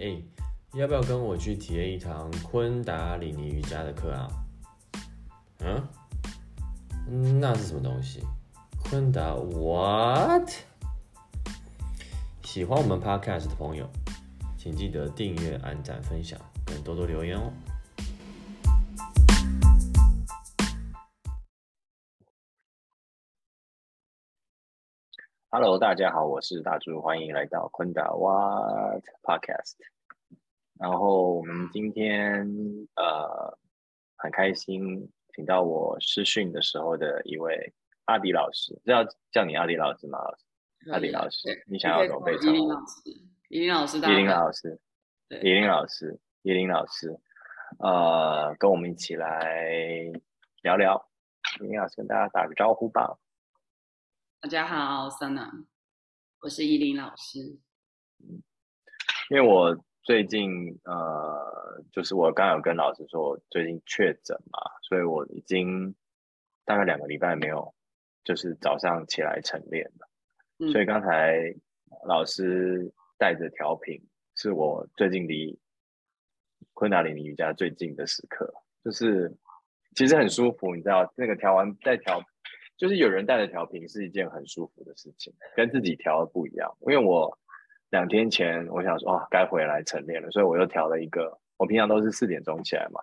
[0.00, 0.16] 哎，
[0.72, 4.28] 要不要跟我去体验一堂昆达里尼瑜伽的课啊？
[7.06, 8.22] 嗯，那是什么东西？
[8.82, 10.50] 昆达 what？
[12.42, 13.86] 喜欢我们 podcast 的朋友，
[14.56, 17.52] 请记得订阅、按赞、分享，跟多多留言哦。
[25.52, 29.74] Hello，大家好，我是大猪，欢迎来到昆达 What Podcast。
[30.78, 32.48] 然后我们今天
[32.94, 33.58] 呃
[34.14, 40.20] 很开心，请到我试训的时候的一位阿迪老师，要叫你阿迪老师吗？
[40.20, 42.72] 老师，阿迪老师，你想要怎么被称呼？
[43.48, 44.80] 依林老师，依林老师，
[45.30, 47.18] 依林老师，依林老师，
[47.80, 49.68] 呃，跟我们一起来
[50.62, 51.08] 聊聊。
[51.60, 53.18] 依林老师跟大家打个招呼吧。
[54.42, 55.66] 大家好，Sana，
[56.40, 57.58] 我是依林老师。
[58.20, 58.42] 嗯，
[59.28, 65.94] 因为我最近呃，就是我刚有跟老师说，我最近确诊嘛，所以我已经
[66.64, 67.74] 大概两个礼拜没有，
[68.24, 70.08] 就是早上起来晨练了。
[70.72, 71.54] 所以刚才
[72.06, 74.02] 老师带着调频，
[74.36, 75.60] 是我最近离
[76.72, 78.50] 昆达里尼瑜伽最近的时刻，
[78.82, 79.30] 就是
[79.94, 82.22] 其实很舒服，你知道，那个调完再调。
[82.80, 86.74] 就是有人带着调频是一件很舒服的事情，跟自己调的不一样。
[86.80, 87.38] 因为我
[87.90, 91.38] 两天前我想说，哦，该回来晨练了，所以我又调了一个。
[91.58, 92.98] 我平常都是四点钟起来嘛，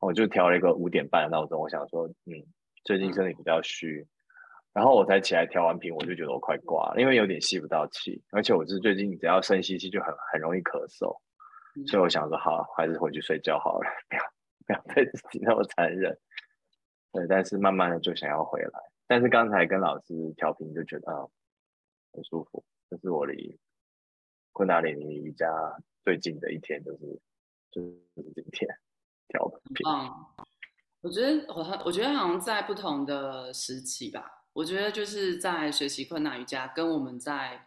[0.00, 1.60] 我就调了一个五点半的闹钟。
[1.60, 2.42] 我想说，嗯，
[2.82, 4.04] 最近身体比较虚，
[4.72, 11.16] 然后我才起来调完频，我就觉得我快挂了，因为有点吸不到气，而且我是最近只要深吸气就很很容易咳嗽，
[11.86, 14.22] 所以我想说，好，还是回去睡觉好了， 不要
[14.66, 16.18] 不要对自己那么残忍。
[17.12, 18.70] 对，但是慢慢的就想要回来。
[19.10, 21.28] 但是刚才跟老师调频就觉得
[22.12, 23.58] 很舒服，这是我离
[24.52, 25.48] 昆达里尼瑜伽
[26.04, 27.20] 最近的一天，就是
[27.72, 28.70] 就是今天
[29.26, 29.84] 调频。
[29.84, 30.08] 嗯，
[31.00, 37.66] 我觉得我我觉得好像在不同的时期吧，我觉得就是在学习昆达瑜伽，跟我们在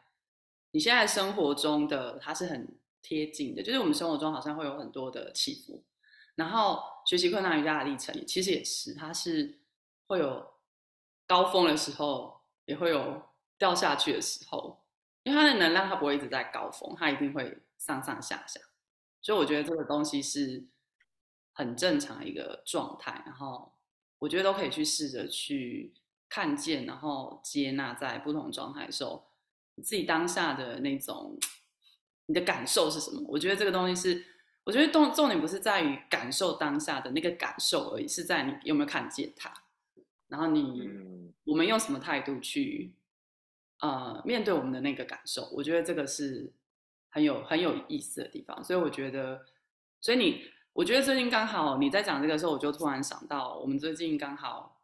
[0.71, 5.83] 你现在生活中的它是很贴近的，就是我们生活中好像会有很多的起伏，
[6.35, 9.59] 然后学习昆达瑜伽的历程其实也是，它是
[10.07, 10.52] 会有。
[11.33, 13.23] 高峰的时候也会有
[13.57, 14.83] 掉下去的时候，
[15.23, 18.59] 因为它的能量它不会一直在高峰，它一定会上上下下，
[19.19, 20.67] 所以我觉得这个东西是
[21.51, 23.23] 很正常一个状态。
[23.25, 23.73] 然后
[24.19, 25.95] 我觉得都可以去试着去
[26.29, 29.31] 看见，然后接纳在不同状态的时候，
[29.73, 31.35] 你自己当下的那种
[32.27, 33.23] 你的感受是什么？
[33.27, 34.23] 我觉得这个东西是，
[34.65, 39.62] 我觉得重重点不是在于感受当下的那个感受而已，是在你有没有看见它。
[40.33, 40.89] 然后你，
[41.43, 42.91] 我们用什么态度去，
[43.81, 45.47] 呃，面对我们的那个感受？
[45.53, 46.51] 我觉得这个是
[47.11, 48.63] 很有很有意思的地方。
[48.63, 49.45] 所以我觉得，
[50.01, 50.41] 所以你，
[50.73, 54.81] 我觉得最近刚好你在讲这个时候，我就突然想到，我们最近刚好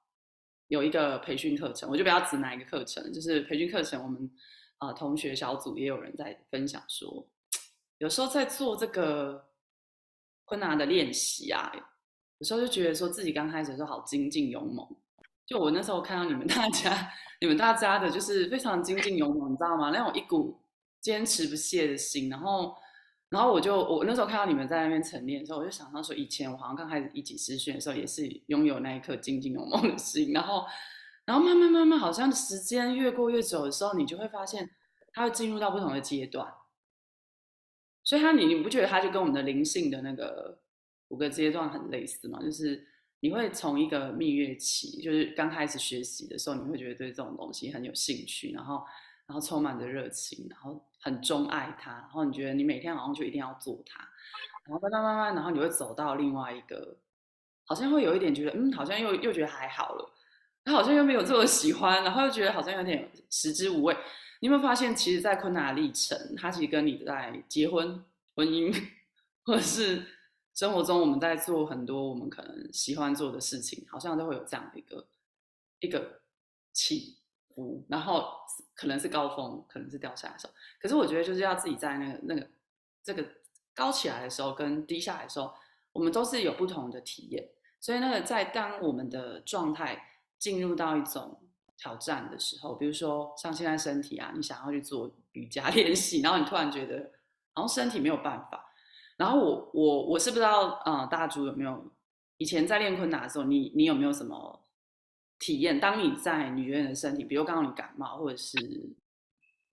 [0.67, 4.29] 有一个培训课程，我就不要指哪一个课程，就是培训课程，我们
[4.77, 7.27] 啊同学小组也有人在分享说，
[7.97, 9.49] 有时候在做这个
[10.45, 11.71] 困难的练习啊，
[12.37, 14.87] 有时候就觉得说自己刚开始的时候好精进勇猛。
[15.49, 17.11] 就我那时候看到你们大家，
[17.41, 19.89] 你们大家的就是非常精进勇猛，你知道吗？
[19.89, 20.61] 那种一股
[21.01, 22.29] 坚持不懈的心。
[22.29, 22.75] 然后，
[23.29, 30.31] 然后我就我那时候看到你们在那边晨练的时候，我就想到说，以前我好像刚开始一起实训的时候，也是拥有那一颗精进勇猛的心。
[30.33, 30.67] 然后，
[31.25, 34.69] 然后慢慢慢慢，好像时间越过越久的时候，你就会发现，
[35.13, 36.47] 它会进入到不同的阶段。
[38.03, 40.59] 所以，它你你不觉得它就跟我们的灵性的那个
[41.07, 42.39] 五个阶段很类似吗？
[42.39, 42.87] 就是。
[43.21, 48.85] 你会从一个蜜月期，就是刚开始学习的时候，你会觉得对这种东西很有兴趣，然后，
[49.27, 53.99] 然后充满着热情，然后很钟爱它，然后你觉得你每天好像就一定要做它，
[54.63, 56.95] 然后慢慢慢慢，然后你会走到另外一个，
[57.65, 60.13] 好像会有一点觉得，嗯，好像又又觉得还好了，
[60.63, 63.97] 他好像又没有这么喜欢，然后又觉得好像有点食之无味。
[64.39, 68.01] 你有没有发现，其实，在困难的历程，它其实跟你在结婚、
[68.33, 68.73] 婚姻，
[69.43, 70.05] 或者是。
[70.59, 75.07] 生活中我们在做很多我们可能喜欢做的事情，好像都会有这样的一个
[75.79, 76.19] 一个
[76.73, 77.17] 起
[77.55, 78.25] 伏，然后
[78.75, 80.51] 可能是高峰，可能是掉下来的时候。
[80.81, 82.45] 可是我觉得就是要自己在那个那个
[83.01, 83.25] 这个
[83.73, 85.53] 高起来的时候跟低下来的时候，
[85.93, 87.51] 我们都是有不同的体验。
[87.79, 91.41] 所以那个在当我们的状态进入到一种
[91.77, 97.11] 挑战的时候，比如说像现在身体啊，你想要去做瑜伽 练习，然后你突然觉得
[97.53, 98.65] 好像身体没有办法。
[99.19, 101.91] 然后我我我是不知道，呃，大竹有没有
[102.37, 104.65] 以前在练昆达的时候，你你有没有什么
[105.37, 105.77] 体验？
[105.77, 108.57] 当你在女人的身体，比如刚好你感冒，或者是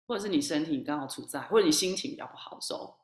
[0.05, 2.95] 或者是你身体刚好处在，或者你心情比较不好的时候，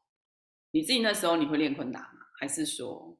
[0.69, 2.19] 你自己那时候你会练昆达吗？
[2.39, 3.17] 还是说，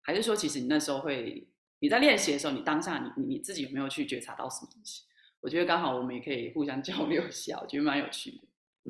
[0.00, 1.46] 还是说，其实你那时候会
[1.78, 5.04] 你在练习的时候，你当下你你自己有没有去觉察到什么东西？
[5.40, 8.38] 我觉得刚好我们也可以互相 交流一下，我觉得蛮有趣的。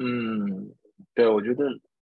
[0.02, 0.74] 嗯，
[1.14, 1.64] 对，我觉得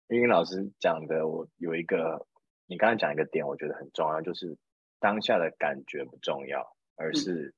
[0.09, 2.27] 英英老师讲的，我有一个，
[2.67, 4.57] 你刚才讲一个点，我觉得很重要，就是
[4.99, 7.55] 当下的感觉不重要，而是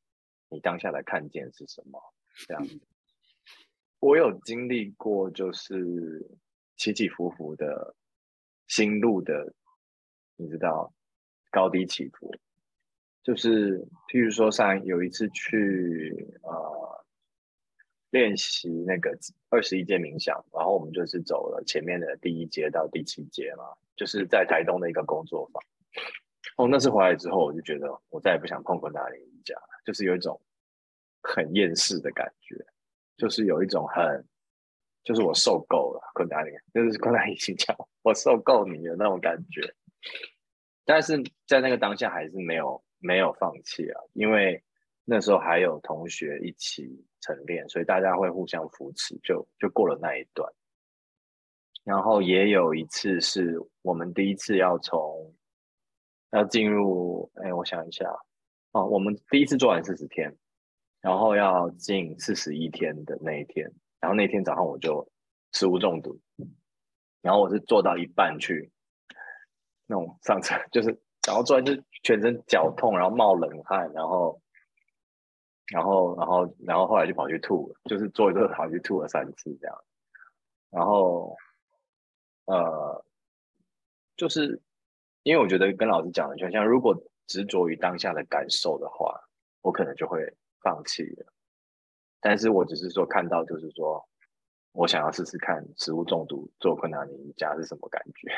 [0.48, 2.00] 你当下的看见是什么。
[2.46, 2.80] 这样子，
[3.98, 6.38] 我有经历过，就是
[6.76, 7.96] 起起伏伏的
[8.68, 9.54] 心路的，
[10.36, 10.92] 你知道，
[11.50, 12.34] 高低起伏。
[13.22, 17.05] 就是譬如说，上有一次去呃
[18.10, 19.16] 练习那个
[19.48, 23.64] 二十一阶冥想，然后我们就是走了前面的第一阶到第七阶嘛，
[23.96, 25.62] 就是在台东的一个工作坊。
[26.56, 29.54] 哦，那次回来之后，我就觉得我再也不想碰昆达里瑜伽，
[29.84, 30.40] 就是有一种
[31.22, 32.56] 很厌世的感觉，
[33.16, 34.24] 就是有一种很，
[35.04, 39.74] 就是我受够了昆达里，就是昆达里瑜伽，我受够你的那种感觉。
[40.84, 42.82] 但是在那个当下，还是没有。
[42.98, 44.60] 没有放弃啊，因为
[45.04, 50.50] 那时候还有同学一起晨练，所以大家会互相扶持，就就过了那一段。
[51.84, 55.34] 然后也有一次是我们第一次要从
[56.30, 58.04] 要进入，哎，我想一下，
[58.72, 60.34] 哦，我们第一次做完四十天，
[61.00, 63.70] 然后要进四十一天的那一天，
[64.00, 65.06] 然后那天早上我就
[65.52, 66.18] 食物中毒，
[67.22, 68.70] 然后我是做到一半去
[69.86, 71.00] 那种上车， 就是。
[71.26, 71.72] 然后做完就
[72.04, 74.40] 全身绞痛，然后冒冷汗，然后，
[75.72, 79.84] 然后，然后，然后后来就跑去吐，就是做一做跑去吐了三次这样。
[80.70, 81.36] 然后，
[82.44, 83.04] 呃，
[84.16, 84.62] 就是
[85.24, 86.96] 因为我觉得跟老师讲的就像，如果
[87.26, 89.20] 执着于当下的感受的话，
[89.62, 91.32] 我可能就会放弃了。
[92.20, 94.08] 但是我只是说看到，就是说
[94.72, 98.30] 我想要试试看食物中毒做困难的一家是什么感觉，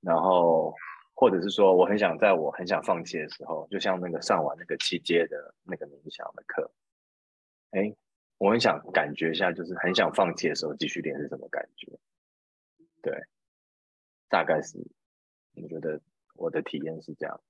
[0.00, 0.74] 然后。
[1.22, 6.68] 或者是说，我很想在我很想放弃的时候，就像那个上完那个七阶的那个冥想的课，
[7.70, 7.94] 哎，
[8.38, 11.96] 我很想感觉一下，就是很想放弃的时候继续练是什么感觉？
[13.00, 13.14] 对，
[14.28, 14.84] 大概是，
[15.54, 16.00] 我觉得
[16.34, 17.40] 我的体验是这样。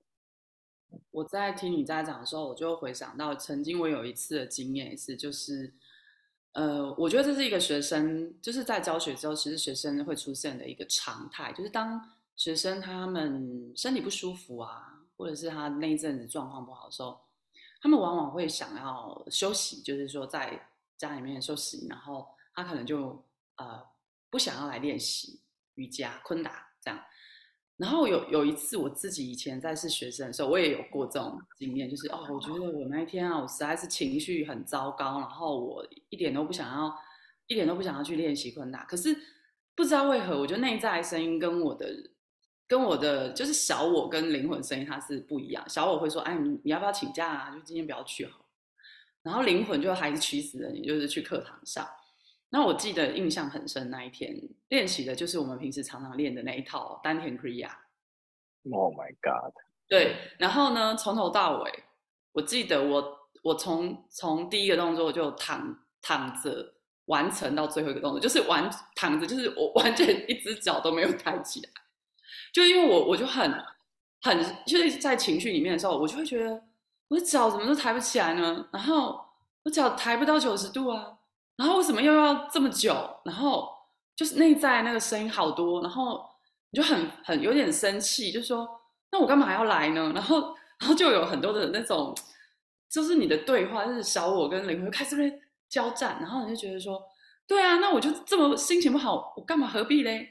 [1.09, 5.73] 我在听你在讲的时候，我就回想到曾经我有一次的经验是，就是，
[6.51, 11.99] 呃，我觉得这是一个学生就是在教学之后，其实学生会出现的一个常态，就是当。
[12.35, 17.19] 学生他们身体不舒服啊，或者是他那一阵子状况不好的时候，
[17.81, 20.59] 他们往往会想要休息，就是说在
[20.97, 23.23] 家里面休息，然后他可能就
[23.57, 23.81] 呃
[24.31, 25.39] 不想要来练习
[25.75, 26.99] 瑜伽、昆达这样。
[27.77, 36.95] 然后有有一次我自己以前在是学生的时候，我也有过这种经验，就是哦，我觉得我那一天啊，我实在是情绪很糟糕，然后我一点都不想要，
[37.47, 38.83] 一点都不想要去练习昆达。
[38.85, 39.15] 可是
[39.75, 42.11] 不知道为何，我觉得内在声音跟我的。
[42.73, 47.51] 跟我的就是小我跟灵魂声音它是不一样，小我会说，哎，你你要不要请假啊？
[47.51, 48.43] 就今天不要去好。
[49.21, 51.87] 然后灵魂就还是驱使着你，就是去课堂上。
[52.49, 54.35] 那我记得印象很深，那一天
[54.69, 57.69] 练习的就是我们平时常常练的那一套丹田 Kriya。
[58.71, 59.53] Oh my god！
[59.87, 61.71] 对，然后呢，从头到尾，
[62.31, 66.73] 我记得我我从从第一个动作就躺躺着
[67.05, 71.69] 完成到最后一个动作，就是完躺着，就是我完全一只脚都没有抬起来。
[72.53, 73.51] 就因为我我就很
[74.21, 76.63] 很就是在情绪里面的时候，我就会觉得
[77.09, 78.65] 我的脚怎么都抬不起来呢？
[78.71, 79.19] 然后
[79.63, 81.17] 我脚抬不到九十度啊，
[81.57, 82.95] 然后为什么又要这么久？
[83.25, 83.69] 然后
[84.15, 86.23] 就是内在那个声音好多，然后
[86.69, 88.69] 你就很很有点生气，就说
[89.11, 90.11] 那我干嘛要来呢？
[90.15, 92.15] 然后然后就有很多的那种，
[92.89, 97.01] 就是你的对话，就是小我跟灵魂开始在交战，然后你就觉得说，
[97.47, 100.29] 对啊，那我就这么心情不好，我干嘛何必嘞？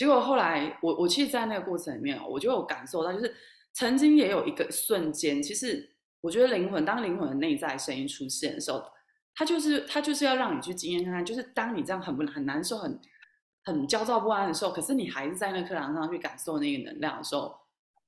[0.00, 3.36] 结果后来，我我其实，在那个过程里面，我就有感受到，就是
[3.74, 8.82] 曾经也有一个瞬间，其实我觉得灵魂，当灵魂的内在声音出现的时候，
[9.34, 12.98] 它就是它就是要让你去经验看看，就是当你这样很不很难受、很
[13.62, 17.54] 很焦躁不安的时候，可是你还是在那课堂上去感受那个能量的时候，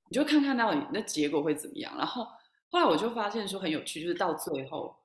[0.08, 1.94] 你就看看到底那结果会怎么样。
[1.98, 2.26] 然后
[2.70, 4.96] 后来我就发现说很有趣，就是到最后。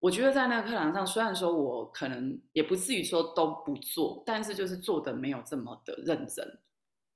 [0.00, 6.58] 我觉得在那个课堂上，虽然说我可能也不至于说都不做，但是就是做的没有这么的认真，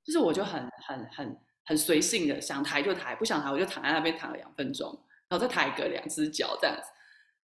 [0.05, 4.87] 就是我就很很很很随性的想抬就抬，不想抬我就躺在那边躺了两分钟，
[5.29, 6.91] 然后再抬个两只脚这样子，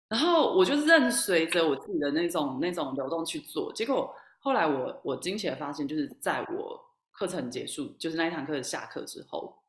[0.07, 3.74] 然后我就任随着我自己的那种那种流动去做。
[3.74, 6.81] 结果后来我我惊奇的发现，就是在我
[7.12, 9.62] 课程结束，就是那一堂课下课之后，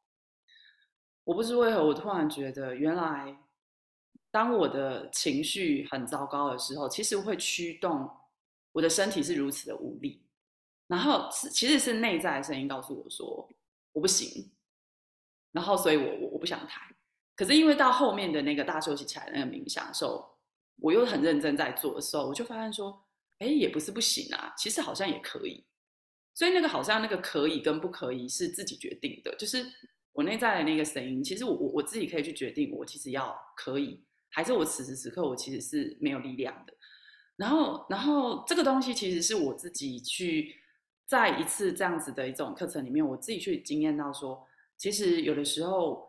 [1.25, 3.37] 我不知为何我突然觉得原来。
[4.39, 8.09] 当我的情绪很糟糕的时候，其实会驱动
[8.71, 10.25] 我的身体是如此的无力。
[10.87, 13.49] 然后其实是内在的声音告诉我说
[13.93, 14.49] 我不行，
[15.51, 16.81] 然后所以我我我不想抬。
[17.35, 20.25] 可是因为到后面的那个大休息起来那个冥想的时候，
[20.77, 23.05] 我又很认真在做的时候，我就发现说，
[23.41, 25.65] 哎，也不是不行啊，其实好像也可以。
[26.33, 29.67] 所以那个好像那个可以跟不可以是自己决定的，就是
[30.13, 36.73] 我内在的那个声音，其实我我我自己可以去决定，我其实要可以，还是我此时此刻我其实是没有力量的。
[37.37, 40.55] 然后然后这个东西其实是我自己去
[41.07, 46.07] 在一次这样子的一种课程里面，我自己去经验到说，其实有的时候。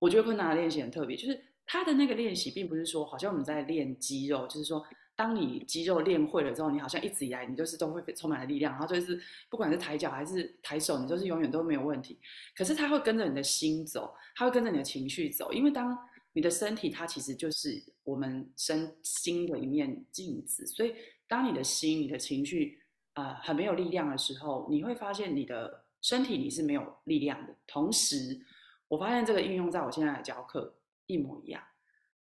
[0.00, 4.84] 我觉得困难的练习很特别，就是他的那个练习，并不是说好像我们在练肌肉，就是说，
[5.16, 9.18] 当你肌肉练会了之后，你好像一直以来你就是都会充满了力量，然后就是
[9.48, 12.18] 不管是抬脚还是抬手，你都是永远都没有问题。
[12.54, 15.96] 可是他会跟着你的心走，他会跟着你的情绪走，因为当
[16.34, 20.94] 你的身体它其实就是我们身心的一面镜子，所以
[21.26, 22.82] 当你的心、你的情绪
[23.14, 28.44] 啊很没有力量的时候，你会发现你的身体你是没有力量的，同时。
[28.86, 30.76] 我发现这个应用在我现在的教课
[31.06, 31.60] 一模一样。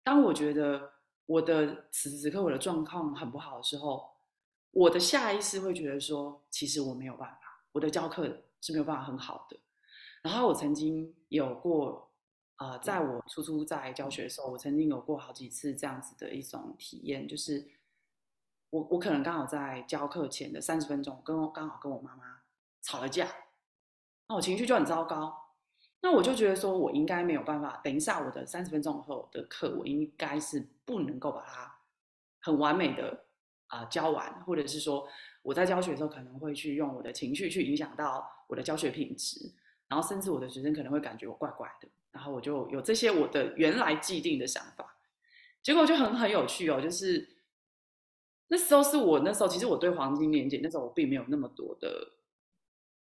[0.03, 0.93] 当我觉得
[1.27, 4.09] 我的此时此刻我的状况很不好的时候，
[4.71, 9.59] 我的下意识会觉得说，其实我没有办法，我的教课是没有办法很好的。
[10.23, 12.12] 然后我曾经有过，
[12.63, 17.67] 呃，在我初初在教学的时候，我曾经有过好几次这样子的一种体验，就是
[18.71, 22.43] 我我可能刚好在教课前的三十分钟，跟刚好跟我妈妈
[22.81, 23.29] 吵了架，
[24.29, 25.37] 那我情绪就很糟糕。
[26.03, 27.81] 那我就觉得说，我应该没有办法。
[27.83, 31.79] 等一下，我的三十分钟后的课，我应该是不能够把它
[32.43, 33.25] 很完美的
[33.67, 35.09] 啊教完，或者是说
[35.43, 39.53] 我在教学的时候可能会去用我的情绪去影响到我的教学品质，
[39.89, 44.97] 然后甚至我的学生可能会感觉我怪怪的，然后我就有这些我的原来既定的想法，
[45.63, 47.37] 结果就很很有趣哦，就是
[48.49, 52.13] 那时候是我那时候其实我对黄金连接那时候我并没有那么多的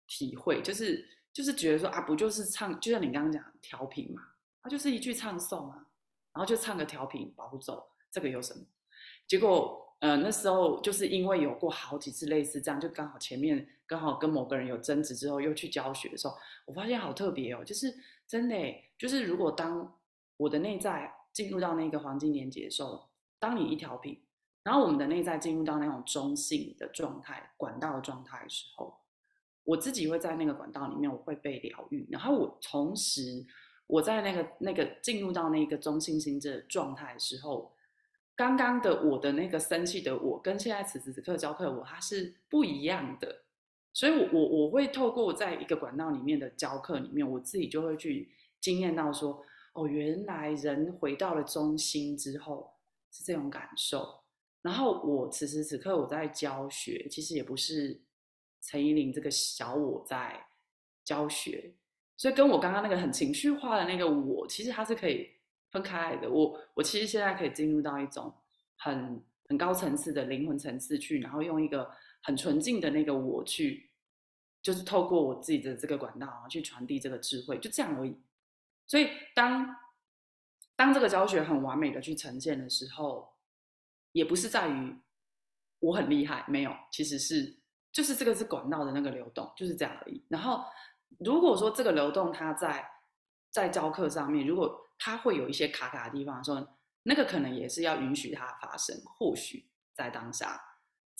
[0.07, 1.07] 体会，就是。
[1.33, 4.21] 就是觉得说啊，不就是唱，就像你刚刚讲调频嘛，
[4.61, 5.87] 它就是一句唱诵啊，
[6.33, 8.61] 然后就唱个调频保护走，这个有什么？
[9.29, 17.95] 结果呃那时候就是因为有过好几次类似这样，就刚好前面刚好跟某个人有争执之后，又去教学的时候，我发现好特别哦，就是
[18.31, 18.55] 真的，
[18.97, 19.99] 就是如果当
[20.37, 23.11] 我的内在进入到那个黄金连接的时候，
[23.41, 24.23] 当你一调频，
[24.63, 28.97] 然后我们的内在进入到那种中性的状态、管道的状态的时候。
[29.65, 32.07] 我自己会在那个管道里面，我会被疗愈。
[32.09, 33.45] 然后我同时，
[33.89, 37.75] 我在那个那个进入到那个中性心智状态的时候，
[38.37, 43.43] 刚刚的我的那个生气的我，跟现在此时此刻教课我，它是不一样的。
[43.93, 48.29] 所以，我我我会透过在一个管道里面的教课里面，我自己就会去
[48.61, 49.43] 经验到说，
[49.73, 52.73] 哦，原来人回到了中心之后
[53.11, 54.21] 是这种感受。
[54.63, 58.01] 然后我此时此刻我在教学，其实也不是。
[58.63, 60.39] 陈依林这个小我在
[61.03, 61.73] 教学，
[62.19, 65.31] 所以跟我刚刚那个很情绪化的那个我，其实它是可以
[65.71, 66.31] 分开来的。
[66.31, 68.31] 我我其实现在可以进入到一种
[68.77, 71.91] 很很高层次的灵魂层次去，然后用一个
[72.23, 73.91] 很纯净的那个我去，
[74.63, 78.17] 就是透过我自己的这个管道去传递这个智慧，就这样而已。
[78.87, 79.77] 所以当
[80.77, 83.35] 当这个教学很完美的去呈现的时候，
[84.13, 84.97] 也不是在于
[85.79, 87.59] 我很厉害，没有，其实是。
[87.93, 90.25] 就是这个是管道的那个流动，就是这样而已。
[90.29, 90.65] 然后，
[91.19, 92.89] 如果说这个流动它在
[93.51, 98.97] 在教课上面，如果它会有一些卡卡的地方，说那个可能也是要允许它发生。
[99.05, 100.70] 或许在当下，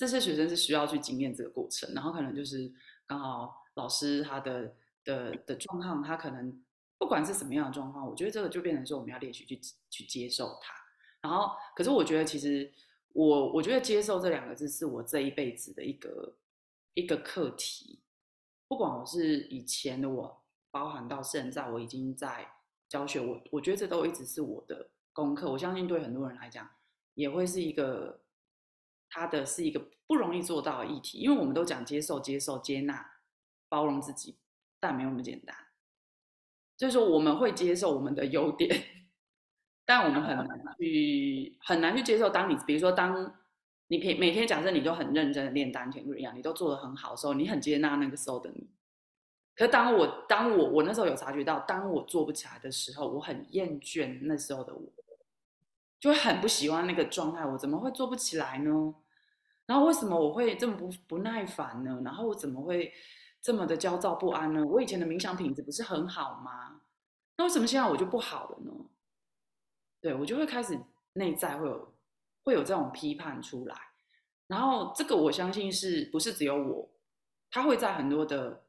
[0.01, 2.73] 这些学生是需要去经验这个过程，然后可能就是
[3.07, 6.65] 刚好老师他的的的状况，他可能
[6.97, 10.75] 不管是什么样的状况，我觉得这个就变成说我们要练习去去接受它。
[11.21, 12.73] 然后，可是我觉得其实
[13.13, 16.37] 我我觉得接受这两个字是我这一辈子的一个。
[16.95, 18.01] 一个课题，
[18.67, 20.43] 不管我是以前的我，
[20.73, 22.45] 包含到现在，我已经在
[22.89, 25.49] 教学，我我觉得这都一直是我的功课。
[25.53, 26.69] 我相信对很多人来讲，
[27.15, 28.21] 也会是一个，
[29.11, 33.05] 他的是一个不容易做到的议题，因为我们都讲接受、接受、接纳、
[33.69, 34.39] 包容自己，
[34.81, 35.55] 但没有那么简单。
[36.79, 38.83] 就是说，我们会接受我们的优点，
[39.85, 40.49] 但我们很难
[40.79, 42.31] 去很难去接受。
[42.31, 43.37] 当你比如说当。
[43.93, 48.71] 你每每天假设你都很认真的练丹田一样，你都做得很好的时候，你很接纳那个时候的你。
[49.57, 54.93] 可当我当我我那时候有察觉到，当我做不起来的时候，我很厌倦那时候的我，
[56.01, 57.47] 就会很不喜欢那个状态。
[57.47, 58.71] 我怎么会做不起来呢？
[59.67, 62.01] 然后为什么我会这么不不耐烦呢？
[62.05, 62.93] 然后我怎么会
[63.41, 64.65] 这么的焦躁不安呢？
[64.67, 66.81] 我以前的冥想品质不是很好吗？
[67.37, 68.73] 那为什么现在我就不好了呢？
[70.01, 70.81] 对我就会开始
[71.13, 71.95] 内在会有。
[72.43, 73.77] 会有这种批判出来，
[74.47, 76.91] 然后这个我相信是不是只有我
[77.51, 78.65] 它会在很多的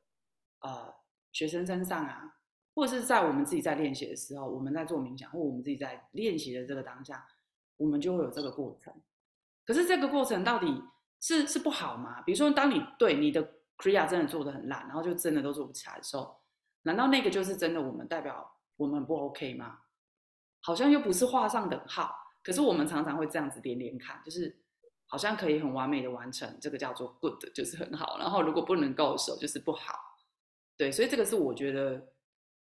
[0.60, 0.94] 呃
[1.32, 2.41] 学生身上啊，
[2.74, 7.26] 或者是在我们自己在练习的时候，我们在做冥想，或我们自己在练习的这个当下，
[7.78, 8.94] 我们就会有这个过程。
[9.66, 10.84] 可是这个过程到底
[11.20, 12.22] 是是不好吗？
[12.22, 13.44] 比如说，当你对你的
[13.78, 16.42] Kriya 真的做的很烂，然后就真的都做不起来的时候，
[16.84, 19.80] 难道那个就是真的我们代表我们不 OK 吗？
[20.62, 22.16] 好像又不是画上等号。
[22.44, 24.60] 可是我们常常会这样子连连看，就是
[25.06, 28.18] 好像可以很完美的完成，这个叫做 good，就是很好。
[28.18, 29.94] 然后如果不能够的时候，就是不好。
[30.76, 32.14] 对，所以这个是我觉得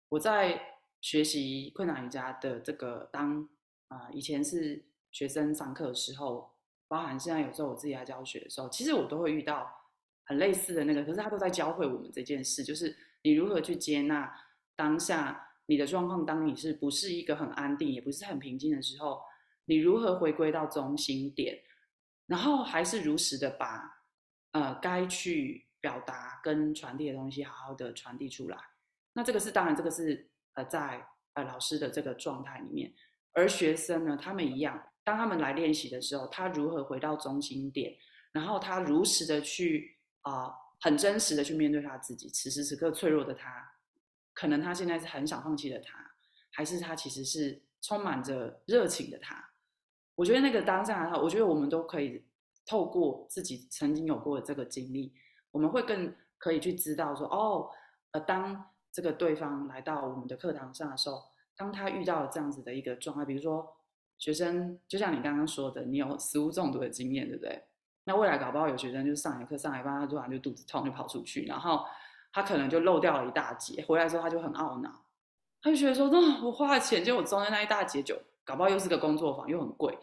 [0.09, 3.47] 我在学习困难瑜伽的这个当
[3.87, 6.51] 啊以前是学生上课的时候，
[6.87, 9.71] 包含现在有时候我自己来教学的时候，其实我都会遇到
[10.25, 11.03] 很类似的那个。
[11.03, 14.33] 可是他都在教会我们这件事，就是你如何去接纳
[14.75, 19.21] 当下你的状况，当你是不是一个很安定，也不是很平静的时候。
[19.65, 21.59] 你如何回归到中心点，
[22.25, 24.03] 然后还是如实的把
[24.53, 28.57] 呃该去表达跟传递的东西好好的传递出来？
[29.13, 32.93] 那这个是当然，这个是呃在呃老师的这个状态里面，
[33.33, 37.95] 而学生呢，他们一样，当他们来练习的时候，他如何回到中心点，
[38.31, 40.51] 然后他如实的去啊
[40.81, 43.71] 很真实的去面对他自己，此时此刻脆弱的他，
[44.33, 45.97] 可能他现在是很想放弃的他，
[46.51, 49.43] 还是他其实是充满着热情的他？
[50.15, 52.25] 我觉得那个当下，我觉得我们都可以
[52.65, 55.13] 透过自己曾经有过的这个经历，
[55.51, 57.69] 我们会更可以去知道说，哦，
[58.11, 61.23] 呃，当这个对方来到我们的课堂上的时候，
[61.55, 63.75] 当他遇到了这样子的一个状态，比如说
[64.17, 67.63] 学生，就像你刚刚说的，你有食物中毒的经验，对不对？
[68.05, 71.85] 那未来搞不好有学生就上一课上一半，他突然就肚子痛就跑出去，然后
[72.31, 75.05] 他可能就漏掉了一大节，回来之后他就很懊恼，
[75.61, 78.19] 他就觉得说，那我花了钱，结果中间那一大节就。
[78.45, 79.95] 搞不好又是个工作坊，又很贵，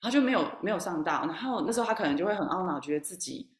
[0.00, 1.26] 他就没有没有上到。
[1.26, 3.50] 然后那时候他可能就会很懊恼，觉得自己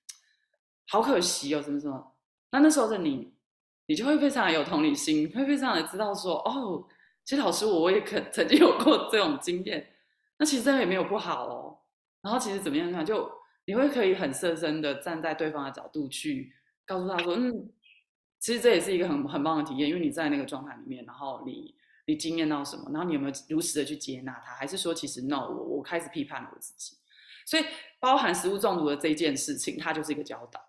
[0.88, 2.14] 好可惜哦，什么什么。
[2.50, 3.34] 那那时候的你，
[3.90, 6.86] 你就会非常有同理心，会非常的知道说，哦，
[7.24, 9.84] 其实老师我也可 曾经有过这种经验。
[10.38, 11.76] 那其实也没有不好哦。
[12.22, 13.04] 然后其实怎么样看？
[13.04, 13.28] 就
[13.64, 16.52] 你会可以很设身的站在对方的角度去
[16.86, 17.68] 告诉他说，嗯，
[18.38, 21.74] 其实这也是一个很很棒的体验，因为你在那个状态里面，然后你。
[22.06, 22.90] 你经验到什么？
[22.92, 24.52] 然后你有没有如实的去接纳他？
[24.54, 26.96] 还是说，其实 no，我我开始批判了我自己？
[27.46, 27.64] 所以，
[28.00, 30.60] 包含食物中毒的这件事情，它就是一个教导。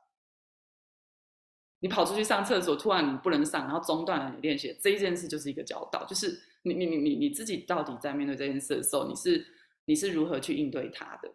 [1.82, 6.06] 你跑出去上厕所，突然你不能上，然后中断了你练习，这一件事就是一个教导。
[6.06, 9.46] 就是你你你你你自己到底在面对这件事的时候，你是
[9.84, 11.30] 你是如何去应对它的？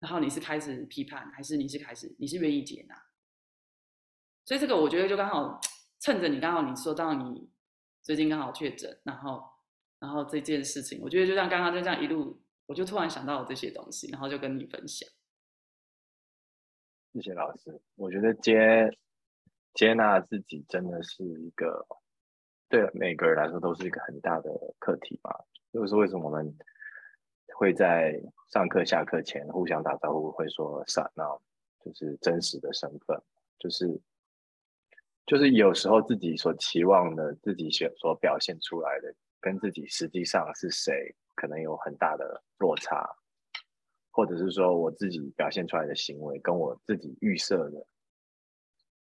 [0.00, 2.94] 然后你是开始批判，还是你是开始你是愿意接纳？
[4.44, 5.58] 所以这个我觉得就刚好
[5.98, 7.48] 趁着你刚好你说到你。
[8.02, 9.42] 最近刚好确诊，然后，
[9.98, 15.08] 然后这件事情，我觉得就像刚刚就这样一路，我就突然想到了这些东西，然后就跟你分享。
[17.14, 18.54] 谢谢老师，我觉得接
[19.74, 21.86] 接纳自己真的是一个
[22.68, 25.44] 对每个人来说都是一个很大的课题吧。
[25.72, 26.56] 就是为什么我们
[27.56, 31.42] 会在上课下课前互相打招呼，会说“傻闹”，
[31.84, 33.20] 就是真实的身份，
[33.58, 34.00] 就是。
[35.26, 43.08] 就是有时候自己所期望的，自己所所表现出来的，跟自己实际上是谁，可能有很大的落差，
[44.10, 47.86] 或者是说我自己表现出来的行为，跟我自己预设的，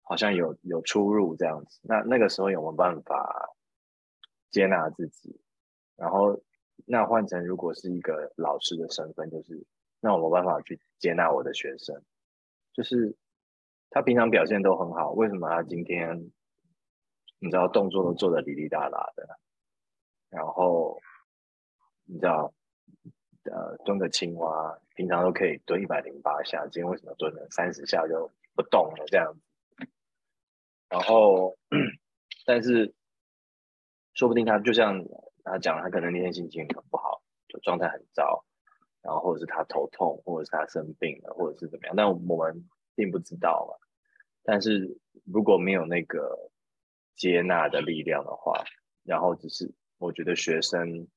[0.06, 1.82] 好像有有出入这样子。
[1.84, 3.54] 那那个时候有没有办法
[4.50, 5.42] 接纳自己？
[5.98, 6.42] 然后
[6.86, 9.66] 那换成如果是一个老师的身份，就是
[10.00, 12.02] 那我没办法去接纳我的学生，
[12.72, 13.18] 就是。
[13.92, 16.30] 他平常表现都很好，为什么他今天
[17.40, 19.40] 你知道动作都做的哩哩啦啦的，
[20.30, 21.00] 然后
[22.04, 22.52] 你知道
[23.44, 29.40] 呃蹲个青蛙，平常都可以蹲一百零八下，今天为什么蹲了三十下就不动了这样子？
[30.90, 31.58] 然后
[32.46, 32.94] 但是
[34.14, 35.04] 说不定他就像
[35.44, 38.46] 他讲，他可能那天心情很不好，就状态很糟，
[39.02, 43.88] 然后或者是他头痛，或者是他生病了，或者是怎么样，但我们并不知道嘛。
[44.44, 46.52] 但是如果没有那个
[47.16, 48.64] 接纳的力量的话，
[49.04, 51.08] 然后只是我觉得学生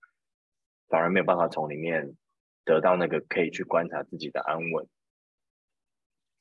[0.89, 2.17] 反而没有办法从里面
[2.65, 4.89] 得到那个可以去观察自己的安稳。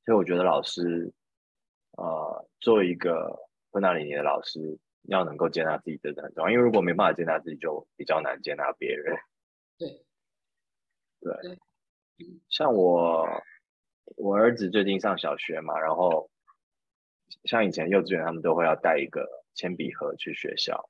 [0.06, 1.13] 所以我觉得老师，
[1.97, 3.38] 呃，作为一个
[3.71, 6.49] 芬纳里尼的老师，要能够接纳自己真的很重要。
[6.49, 9.17] 因为如果没办法接纳自己，就比较难接纳别人。
[9.77, 9.89] 对，
[11.19, 11.60] 对，
[12.49, 13.27] 像我，
[14.15, 16.29] 我儿子最近上小学嘛，然后。
[17.43, 20.89] 像以前幼稚园，他们都会要带一个铅笔盒去学校。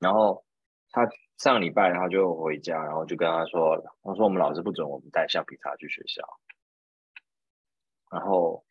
[0.00, 0.44] 然后
[0.90, 6.24] 他上礼拜他就回家，然后就跟他说：“他说我们老师不准我们带橡皮擦去学校。”
[8.10, 8.64] 然后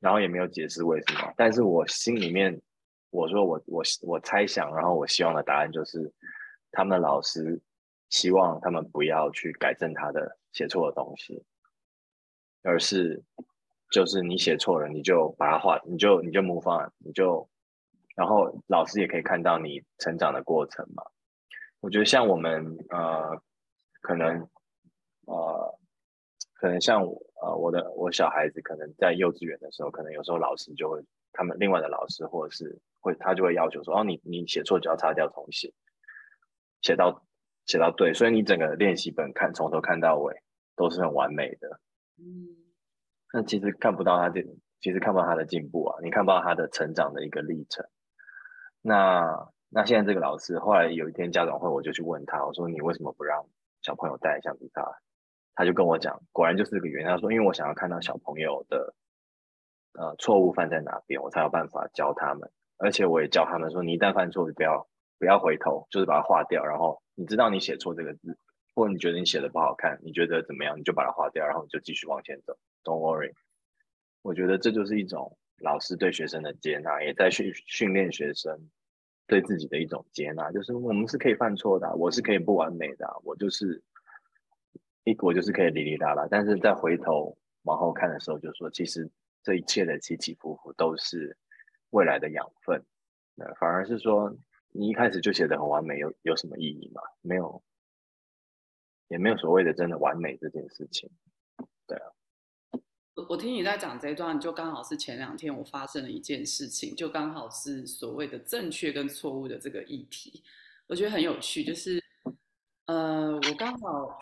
[0.00, 2.60] 然后也没有解释为什么，但是我心里面
[3.10, 6.12] 我说我我我猜想，然后我希望的答案就是
[6.72, 7.60] 他们的老师
[8.08, 11.44] 希望他们不要去改正他的写错的东西，
[12.62, 13.22] 而是
[13.90, 17.48] 就是你写错了，你就把它画，你就你就模仿，你就
[18.16, 21.02] 然后老师也可以看到你成长的过程嘛。
[21.80, 23.40] 我觉得像我们呃，
[24.02, 24.48] 可能
[25.26, 25.78] 呃，
[26.60, 27.02] 可能像
[27.42, 35.72] 呃我的我小孩子可能在幼稚园的时候，可能有时候老师就会他们另外的老师或者是会他就会要求说哦你你写错就要擦掉重写，
[36.82, 37.24] 写到
[37.64, 40.34] 写到对，所以你整个练习本看从头看到尾
[40.76, 41.80] 都是很完美的，
[42.18, 42.54] 嗯，
[43.32, 44.44] 那其实看不到他这
[44.80, 47.86] 其实看不到他的进步啊，你看不到他的成长的一个历程，
[48.82, 49.50] 那。
[49.72, 53.46] 那现在这个老师，后来有一天家长会，我就去问他，我说你为什么不让
[53.82, 54.82] 小朋友带橡皮擦？
[55.54, 57.08] 他就跟我讲，果然就是这个原因。
[57.08, 58.94] 他说，因为我想要看到小朋友的
[59.94, 62.50] 呃错误犯在哪边，我才有办法教他们。
[62.78, 66.64] 而且我也教他们说，你一旦犯错，不要不要回头，就是把它划掉。
[66.64, 68.38] 然后你知道你写错这个字，
[68.74, 72.56] 或者你觉得你写的不好看，你觉得怎么样，你就把它划掉，然后你就继续往前走。
[72.84, 73.32] Don't worry。
[74.22, 78.70] 我觉得这就是一种老师对学生的接纳，也在训训练学生。
[79.26, 83.80] 对自己的一种接纳，就是我们是可以犯错的，我是可以不完美的，我就是
[85.04, 86.26] 一我就是可以哩哩啦啦。
[86.30, 89.10] 但是再回头往后看的时候，就说其实
[89.42, 91.36] 这一切的起起伏伏都是
[91.90, 92.82] 未来的养分。
[93.34, 94.34] 那反而是说
[94.70, 97.00] 你一开始就写的很完美，有有什么意义吗？
[97.22, 97.62] 没有，
[99.08, 101.10] 也没有所谓的真的完美这件事情。
[101.86, 102.12] 对啊。
[103.28, 110.42] 我听你在讲这一段，就刚好是前两天我发生了一件事情，就刚好是所谓的正确跟错误的这个议题，
[110.86, 111.62] 我觉得很有趣。
[111.62, 112.02] 就是，
[112.86, 114.18] 呃，我刚好，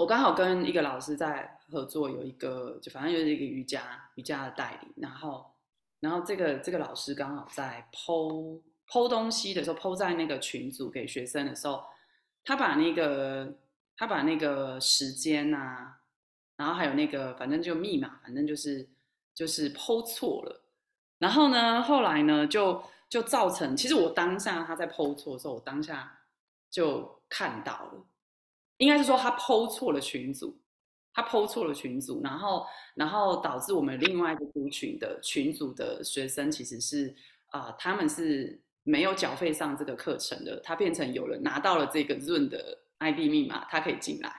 [0.00, 3.82] 我刚好跟一个老师在合作，有一个就反正就是一个瑜伽
[4.14, 5.52] 瑜伽的代理，然后，
[6.00, 11.84] 然后这个这个老师刚好在剖剖东西的时候，剖在那个群组给学生的时候，
[12.44, 13.54] 他把那个
[13.96, 15.98] 他把那个时间啊。
[16.56, 18.86] 然后还有那个，反正就密码，反正就是
[19.34, 20.62] 就是剖错了。
[21.16, 26.18] 然后呢，后来呢，就就造成，其实我当下他在剖错的时候，我当下
[26.70, 28.04] 就看到了，
[28.80, 30.58] 应该是说他剖错了群组，
[31.12, 37.14] 他剖错了群组，然后然后导致我们另外一个族群的群组的学生其实是
[37.50, 44.34] 啊，他们是没有缴费上这个课程的，他变成有人拿到了这个润的 ID 密码，他可以进来。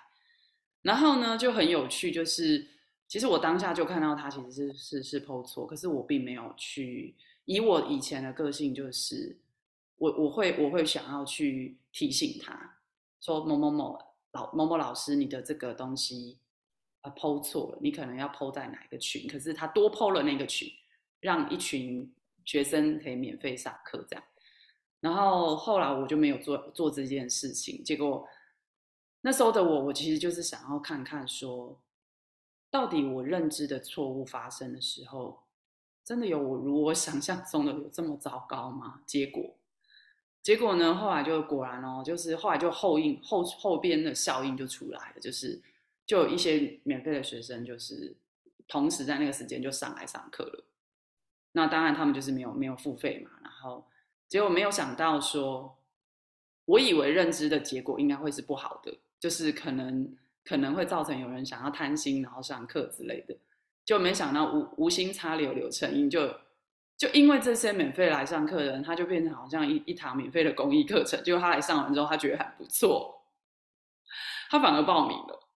[0.82, 2.68] 然后呢，就很有趣，就是
[3.08, 9.38] 其实我当下就看到他其实是是是剖错，可是我并没有去以我以前的个性，就是
[9.98, 12.78] 我我会我会想要去提醒他
[13.20, 14.00] 说某某某
[14.32, 16.40] 老某某老师，你的这个东西
[17.02, 20.72] 啊剖错了，你可能要剖在哪一个群，可是他多剖了那个群，
[21.20, 22.14] 让一群
[22.46, 24.24] 学生可以免费上课这样。
[25.00, 28.28] 然后后来我就没有做做这件事情，结果。
[29.24, 31.80] 那时候的我，我其实就是想要看看，说
[32.72, 35.44] 到底我认知的错误发生的时候，
[36.04, 39.04] 真的有我如我想象中的有这么糟糕吗？
[39.06, 39.56] 结果，
[40.44, 40.96] 结果呢？
[40.96, 45.62] 后来就果然哦，就是后来就后应后后边的效应就出来了，就是
[46.06, 48.16] 就有一些免费的学生，就是
[48.68, 50.64] 同时在那个时间就上来上课了。
[51.52, 53.86] 那当然他们就是没有没有付费嘛，然后
[54.28, 55.78] 结果没有想到说，
[56.66, 58.98] 我以为认知的结果应该会是不好的。
[59.20, 63.38] 就是可能可能会造成有人想要贪心，然后上课之类的，
[63.86, 66.36] 就没想到无无心插柳柳成荫，就
[67.02, 71.20] 就因为这些免费来上课的人，他就变成好像一一堂免费的公益课程。
[71.24, 73.24] 结果他来上完之后，他觉得还不错，
[74.52, 75.50] 他反而报名了，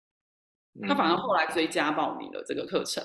[0.88, 3.04] 他反而后来追加报名了这个课程。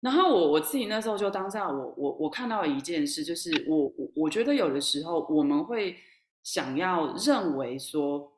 [0.00, 5.98] 然后我我自己那时候就当下我我我看到一件事，就是我我我觉得有的时候我们会
[6.42, 8.32] 想要认为说，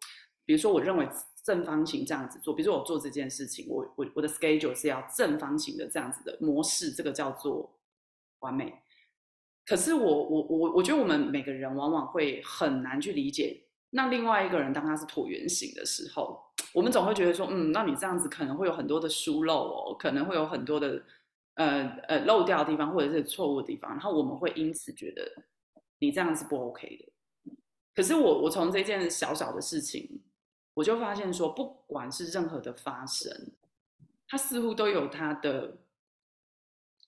[0.45, 1.09] 比如说我认为。
[1.45, 7.69] 正方形这样子做，比如说我做这件事情，我我我的 schedule 是要正方形的这样子的模式，这个叫做
[8.39, 8.73] 完美。
[9.65, 21.03] 可是我我我我觉得我们每个人往往会很难去理解，那另外一个人当他是椭圆形的时候，我们总会觉得说，嗯，那你这样子可能会有很多的疏漏哦，可能会有很多的
[21.55, 25.31] 呃呃漏掉的地方，或者是错误的地方，然后我们会因此觉得
[25.99, 27.13] 你这样是不 OK 的。
[27.95, 30.23] 可是我我从这件小小的事情。
[30.75, 33.31] 我就发现说，不管是任何的发生，
[34.27, 35.77] 它似乎都有它的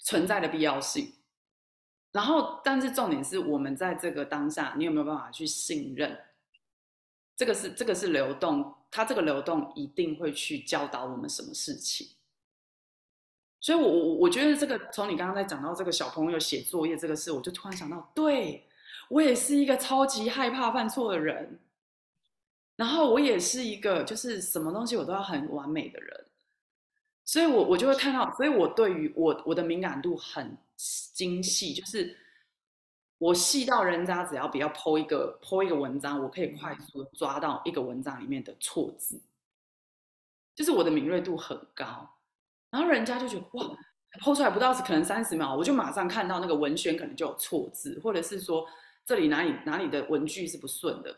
[0.01, 1.15] 存在的必要性。
[2.15, 6.17] 然后，但是重点是我们在这个当下，你有没有办法去信任？
[7.37, 12.07] 这个是这个是流动，它这个流动一定会去教导我们什么事情。
[13.59, 18.69] 所以我我我觉得这个从你刚刚在讲到这个小朋友写作业这个事，我就突然想到，对
[19.09, 21.59] 我也是一个超级害怕犯错的人，
[22.77, 26.24] 然后我也是一个就是什么东西我都要很完美的人，
[27.25, 32.17] 所以我我就会看到，所以我对于我我的敏感度很精细，就是
[33.19, 39.21] 我细到人家只要比要剖一个剖一个文章，我可以快速抓到一个文章里面的错字，
[40.55, 42.11] 就是我的敏锐度很高。
[42.71, 43.77] 然后人家就觉得哇，
[44.21, 48.67] 剖出来不到可能三十秒，我就马上看到那个文宣可能就有错字，或者是说
[49.07, 51.17] 这里哪里哪里的文句是不顺的。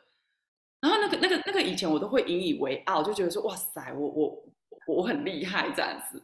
[0.80, 4.44] 然后那个那个那个以前我都会引以为傲，就觉得说哇塞，我我
[4.86, 6.22] 我很厉害这样子。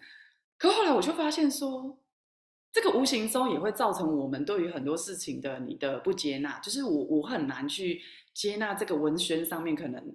[0.58, 1.98] 可后来我就发现说，
[2.72, 8.00] 这个无形中也会造成我们对于很多事情的你的不接纳，就是我我很难去
[8.32, 10.14] 接纳这个文宣上面可能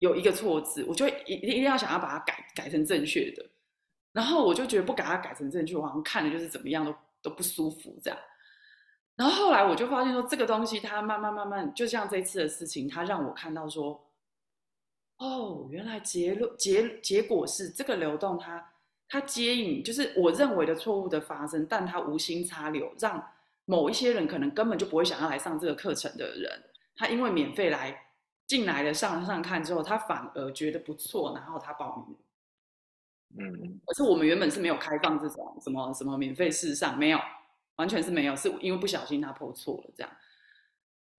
[0.00, 3.44] 有一个错字，我就一一定要想要把它改改成正确的。
[4.12, 8.18] 然后我就觉得不给它改成正确，我好像看的就是怎么样都都不舒服这样。
[9.14, 14.09] 然后后来我就发现说，这个东西它慢慢慢慢，就像这次的事情，它让我看到说，
[15.20, 18.72] 哦，原来结论结结果是这个流动，它
[19.06, 23.22] 它接引，就是我认为的错误的发生，但它无心插柳，让
[23.66, 26.50] 某一些人可能根本就不会想要来上这个课程的人，
[26.96, 27.94] 他因为免费来
[28.46, 32.16] 进来的上上看之后，他反而觉得不错，然后他报名。
[33.38, 37.18] 嗯，可是我们原本是没有开放这种什么什么免费试上，没有，
[37.76, 40.10] 完全是没有，是因为不小心他破错了这样，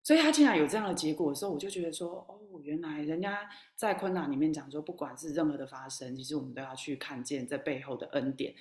[0.02, 8.54] 所以他竟然有这样的结果的时候，我就觉得说，哦，原来人家在昆达里面讲说，不管是任何的发生，其实我们都要去看见这背后的恩典，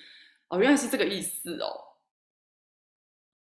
[0.48, 1.66] 哦，原来是这个意思哦。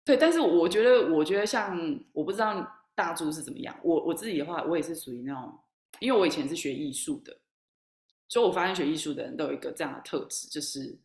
[0.04, 1.78] 对，但是我觉得，我觉得像
[2.14, 5.60] 我不知道大猪是怎么样，我我自己的话，我也是属于那种，
[6.00, 7.38] 因为我以前是学艺术的。
[8.28, 10.98] 所以我发现学艺术的人都有一个这样的特质，就是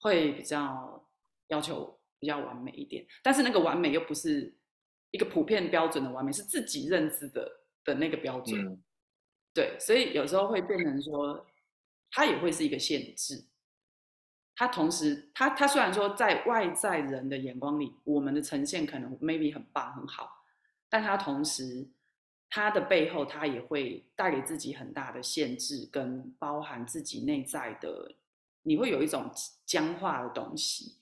[0.00, 1.02] 会比较
[1.48, 4.54] 要求比较完美一点，但是那个完美又不是
[5.16, 7.50] 一个普遍标准的完美，是自己认知的
[7.82, 8.78] 的那个标准。
[9.54, 11.46] 对，所以有时候会变成说，
[12.10, 13.42] 它也会是一个限制。
[14.54, 20.44] 它同时，它它虽然说在外在人的眼光里，我们的呈现可能 maybe 很棒很好，
[20.90, 21.88] 但它同时。
[22.48, 28.14] 它的背后，它也会带给自己很大的限制，跟包含自己内在的，
[28.62, 29.28] 你会有一种
[29.66, 30.96] 僵化的东西。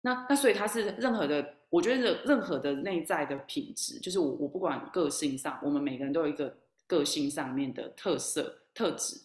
[0.00, 6.56] 那那所以它是任何的，我觉得任何的内在的品质，就是我我不管个性上，我们每个人都有一个
[6.86, 9.22] 个性上面的特色特质。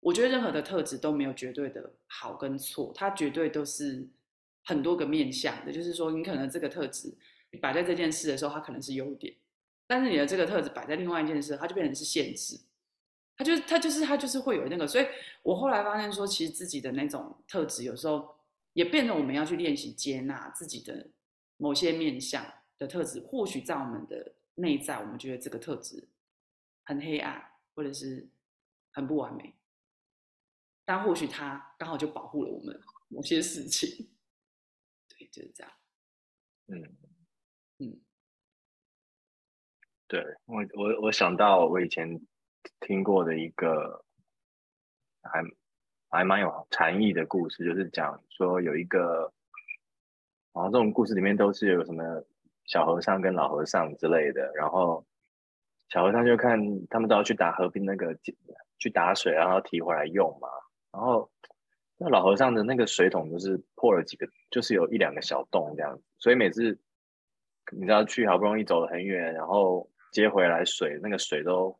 [0.00, 4.08] 我觉得任何的特质都没有绝对的好跟错，它绝对都是
[4.64, 5.70] 很多个面向的。
[5.70, 7.16] 就是说，你可能这个特质
[7.60, 9.32] 摆在这件事的时候，它可能是优点。
[9.86, 12.58] 但是你的这个特质摆在另外一件事，它就变成是限制，
[13.36, 15.06] 它就是它就是它就是会有那个，所以
[15.44, 18.34] 我后来发现说，其实自己的那种特质有时候
[18.72, 21.06] 也变成我们要去练习接纳自己的
[21.58, 22.42] 某些面相
[22.78, 26.08] 的特质，或许在我们的内在，我们觉得这个特质
[26.84, 28.26] 很黑暗，或者是
[28.92, 29.54] 很不完美，
[30.86, 34.08] 但或许它刚好就保护了我们某些事情，
[35.08, 35.72] 对，就是这样，
[36.68, 36.96] 嗯。
[37.78, 38.00] 嗯。
[40.08, 42.18] 对我，我我想到我以前
[42.80, 44.02] 听过的一个
[45.22, 45.42] 还
[46.08, 49.30] 还蛮有禅意的故事，就是讲说有一个，
[50.58, 52.02] 好像这种故事里面都是有什么
[52.66, 55.06] 小和尚跟老和尚之类的，然后
[55.88, 58.14] 小和尚就看他们都要去打河边那个
[58.78, 60.48] 去打水，然后提回来用嘛，
[60.92, 61.30] 然后
[61.96, 66.78] 那老和尚的那个水桶就是破了几个，就是有一两个小洞这样子，所以每次
[67.72, 69.88] 你知道去好不容易走了很远，然后。
[70.10, 71.78] 接回来水，那个水都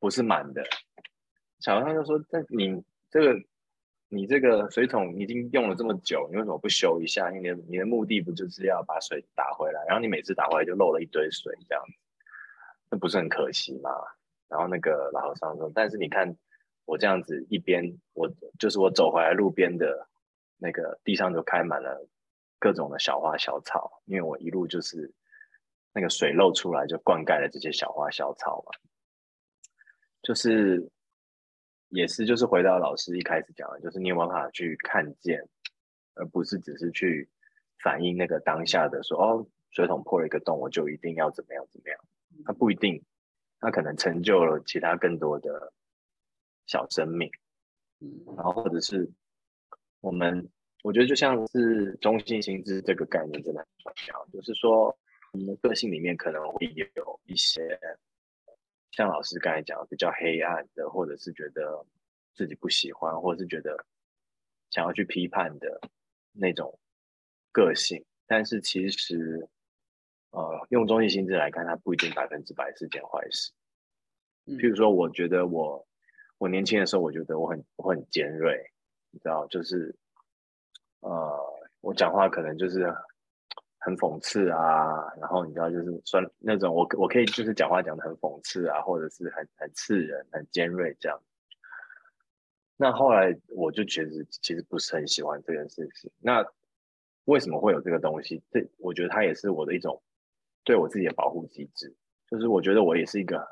[0.00, 0.64] 不是满的。
[1.60, 2.82] 小和尚就说：“但你
[3.12, 3.40] 这个，
[4.12, 7.30] 你这个水桶已经用了这么久，你为什么不修一下？
[7.30, 9.82] 你的你的目的不就是要把水打回来？
[9.86, 11.92] 然后你每次打回来就漏了一堆水，这样子，
[12.90, 13.90] 那不是很可惜吗？”
[14.48, 16.36] 然后那个老和尚说：“但是你看
[16.84, 20.06] 我这样子，一边我就是我走回来路边的
[20.58, 22.06] 那个地上就开满了
[22.58, 25.12] 各种的小花小草，因为我一路就是。”
[25.94, 28.72] 那个水漏出来，就灌溉了这些小花小草嘛。
[30.22, 30.90] 就是
[31.92, 35.40] 也是，就是回到老师一开始讲的，就是你有办法去看见，
[36.14, 37.28] 而不是只是去
[37.82, 41.98] 反映那个当下的说哦，水桶破了一个洞，我就一定要怎么样怎么样。
[42.44, 43.02] 它不一定，
[43.60, 45.72] 它可能成就了其他更多的
[46.66, 47.30] 小生命。
[48.36, 49.08] 然后或者是
[50.00, 50.48] 我们，
[50.82, 54.96] 我觉得就像是中性心智这个概念真的很重要，就是说。
[55.34, 57.80] 你的个性里面可能会有一些，
[58.92, 61.84] 像老师刚才讲比较黑暗的，或者是觉得
[62.34, 63.84] 自己不喜欢，或者是觉得
[64.70, 65.80] 想要去批判的
[66.32, 66.78] 那种
[67.50, 68.04] 个性。
[68.26, 69.48] 但是其实，
[70.30, 73.52] 呃，用中性心智来看，它不一定百分之百是件坏事。
[74.46, 75.86] 譬如说，我觉得我
[76.38, 78.72] 我年轻的时候，我觉得我很我很尖锐，
[79.10, 79.94] 你知道，就是
[81.00, 81.38] 呃，
[81.80, 82.94] 我讲话可能就是
[83.84, 91.20] 很讽刺啊，然后你知道，就是算那种，我我可以就是讲话讲的很讽刺啊，或者是很很刺人、很尖锐这样。
[92.76, 96.10] 那后来我就觉得其实不是很喜欢这件事情。
[96.20, 96.44] 那
[97.24, 98.42] 为什么会有这个东西？
[98.50, 100.00] 这我觉得它也是我的一种
[100.64, 101.94] 对我自己的保护机制，
[102.30, 103.46] 就是我觉得我也是一个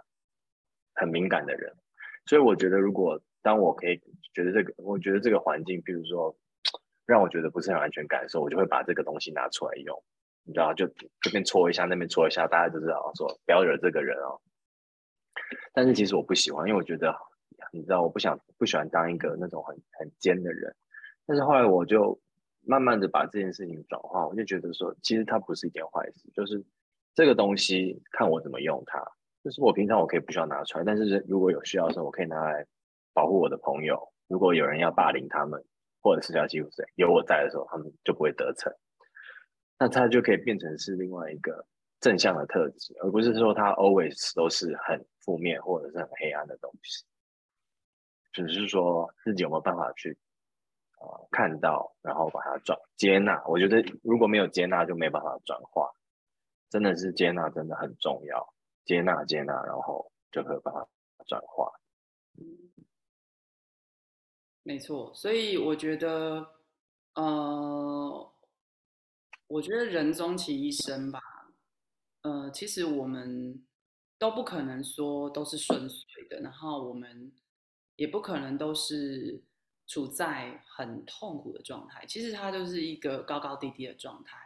[0.95, 1.75] 很敏感的人，
[2.27, 4.01] 所以我觉得如果当我可以
[4.33, 6.37] 觉得这个，我觉得这个环境，比如说
[7.07, 10.03] 让我觉得不是很安全感的时候，我就会把这个东西拿出来用，
[10.50, 10.86] 你知道，就
[11.20, 14.40] 这边戳一下，那边戳一下，大家就知道说不要惹这个人哦。
[15.72, 17.14] 但是其实我不喜欢，因为我觉得
[17.72, 20.74] 你知道，我不想不喜欢当一个那种很很尖的人。
[21.24, 22.20] 但是后来我就。
[22.62, 26.62] 慢慢的把这件事情转化，我就觉得说，其实它不是一件坏事，就是
[27.14, 29.02] 这个东西看我怎么用它。
[29.42, 32.66] 就是我平常我可以不需要拿出来，但是如果有需要的时候，我可以拿来
[33.14, 34.12] 保护我的朋友。
[34.28, 35.64] 如果有人要霸凌他们，
[36.02, 38.70] 或者是要欺负谁，有我在的时候，他们就不会得逞。
[39.81, 41.66] 那它就可以变成是另外一个
[41.99, 47.05] 正向的特质，而不是说它 always 都是很负面或者是很黑暗的东西。
[48.33, 50.16] 只是说自己有没有办法去。
[51.01, 53.43] 啊，看到，然后把它转接纳。
[53.47, 55.90] 我觉得如果没有接纳，就没办法转化。
[56.69, 58.53] 真的是接纳，真的很重要。
[58.85, 60.87] 接纳，接纳，然后就可以把它
[61.25, 61.73] 转化。
[64.62, 66.47] 没错，所以我觉得，
[67.14, 68.33] 呃，
[69.50, 71.20] 我觉得人终其一生吧，
[72.22, 73.64] 呃，其实我们
[74.18, 77.32] 都不可能说都是顺遂的，然后我们
[77.96, 79.44] 也不可能都是。
[79.92, 84.38] 处在很痛苦的状态，其实它就是一个高高低低的状态。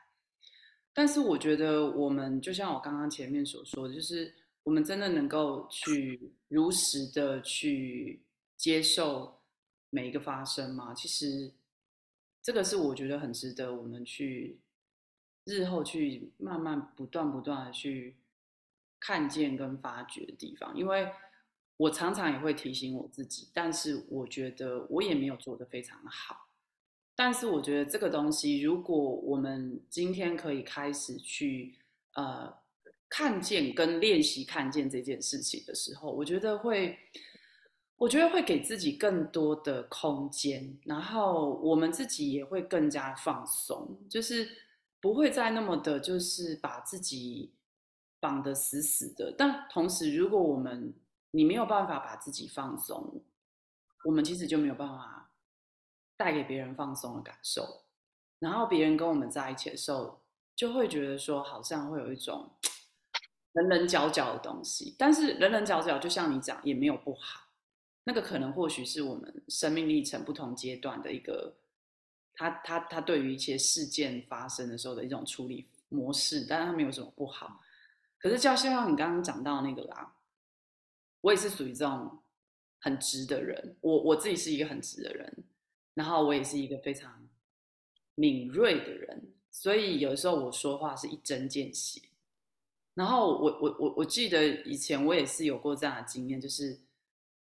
[0.94, 8.24] 但是我觉得，我们就像我刚刚前面所说的，就是我们真的能够去如实的去
[8.56, 9.42] 接受
[9.90, 10.94] 每一个发生吗？
[10.94, 11.52] 其实
[12.42, 14.62] 这个是我觉得很值得我们去
[15.44, 18.16] 日后去慢慢不断不断的去
[18.98, 21.10] 看见跟发掘的地方，因为。
[21.76, 26.48] 我常常也会提醒我自己，但是我觉得我也没有做得非常好。
[27.16, 31.76] 但是我觉得这个东西，如果我们今天可以开始去
[32.12, 32.54] 呃
[33.08, 36.96] 看见跟练习看见这件事情的时候，我觉得会，
[37.96, 44.48] 我觉得会给自己更多的空间，然后我们自己也会更加放松，就是
[45.04, 47.52] 不会再那么的，就是把自己
[48.20, 49.34] 绑得死死的。
[49.36, 50.94] 但同时，如果我们
[51.32, 53.22] 你没有办法把自己放松，
[54.06, 55.30] 我们其实就没有办法
[56.16, 57.84] 带给别人放松的感受。
[58.38, 60.22] 然后别人跟我们在一起的时候，
[60.56, 62.50] 就会觉得说好像会有一种
[63.52, 64.96] 棱棱角角的东西。
[64.98, 67.42] 但是棱棱角角，就像你讲，也没有不好。
[68.04, 71.56] 那个可能或许是我们生命历程不同阶段的一个，
[72.34, 77.60] 他他他对于一些事件发生的时候的一种处理模式，但是他没有什么不好。
[78.18, 80.14] 可是就像你刚刚讲到那个啦。
[81.20, 82.22] 我也是属于这种
[82.80, 85.34] 很直的人，我我自己是一个很直的人，
[85.94, 87.26] 然后我也是一个非常
[88.14, 91.98] 敏锐的人，所以有时候我说话是一针见血。
[92.92, 96.78] 然后我我我我记得以前我也是有过这样的经验，就是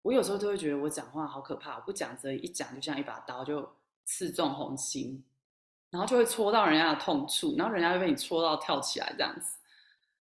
[0.03, 3.67] 我有时候都会觉得我讲话好可怕，我不讲则已，一讲就像一把刀，就
[4.05, 5.23] 刺中红心，
[5.91, 9.59] 然后就会戳到人家的痛处，然后人家会被你戳到跳起来这样子。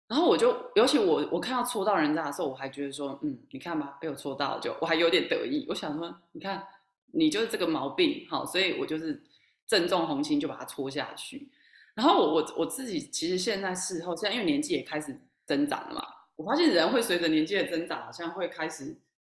[0.08, 5.66] 然后我就，尤其我我看到戳到人家的时候，我还觉得说，嗯，你看吧，被我戳到，就我还有点得意。
[5.68, 6.66] 我想说，你看，
[7.12, 9.22] 你就是这个毛病，好，所以我就是
[9.68, 11.50] 正中红心，就把它戳下去。
[11.94, 18.96] 然后我我我自己其实现在事后，现在因为年纪也开始增长了嘛，我发现人会随着年纪的增长，好像会开始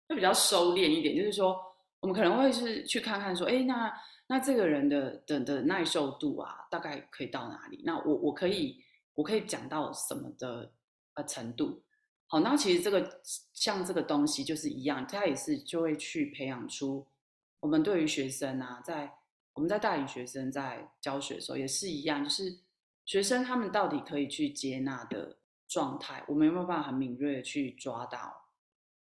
[0.08, 1.58] 会比较收敛一点，就是说，
[1.98, 3.92] 我们可能会是去看看说，哎，那
[4.30, 7.82] 那这个人的的的耐受度啊，大概可以到哪里？
[7.84, 8.84] 那我我可以。
[9.14, 10.72] 我可以讲到什么的
[11.12, 11.82] 呃程度？
[12.26, 13.20] 好，那其实这个
[13.52, 17.06] 像这个东西就是一样，它也是就会去培养出
[17.58, 19.12] 我们对于学生啊，在
[19.52, 22.60] 我们在带领学生在教学的时候也是一样，就是
[23.04, 25.36] 学生他们到底可以去接纳的
[25.68, 28.48] 状态，我们有没有办法很敏锐的去抓到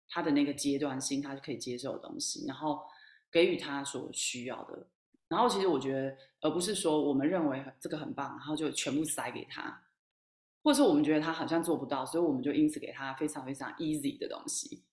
[0.07, 2.82] 他的那个阶段性，他是可以接受的东西，然后
[3.30, 4.88] 给予他所需要的。
[5.32, 9.82] 然后其实我觉得，而不是说我们认为这个很棒，然后就全部塞给他，
[10.62, 14.84] 或者说我们觉得他好像做不到，所以我们就因此给他非常非常 easy 的东西。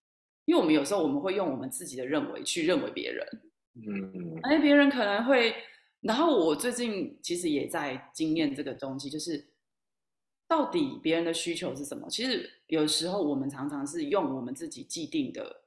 [0.45, 3.27] 因为我们有时候我们会用我们自己的认为去认为别人，
[3.75, 5.57] 嗯哎，别人可能会，
[6.03, 9.45] 然后我最近其实也在经验这个东西，就是
[10.47, 12.09] 到底别人的需求是什么？
[12.09, 15.65] 其实有时候我们常常是用我们自己既定的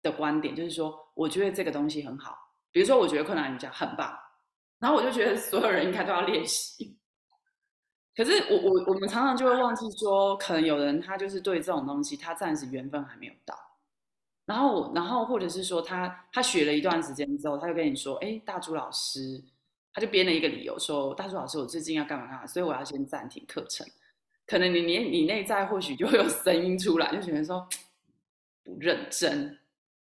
[0.00, 4.16] 的观点，就是说，我觉得这个东西很好，比如说我觉得困难瑜伽很棒，
[4.78, 6.96] 然后我就觉得所有人应该都要练习。
[8.16, 13.54] 可是我我我们常常就会忘记说，可能有人他就是对这种东西，他暂时缘分还没有到。
[14.46, 19.40] 然后，然后或者是说他他学了一段时间之后，他就跟你说，哎，大朱老师，
[19.92, 23.86] 他就编了一个理由说，大朱老师，我最近要干嘛干嘛，所以我要先暂停课程。
[24.46, 27.64] 可能你你你内在或许就会有声音出来，就觉得说
[28.64, 29.56] 不认真，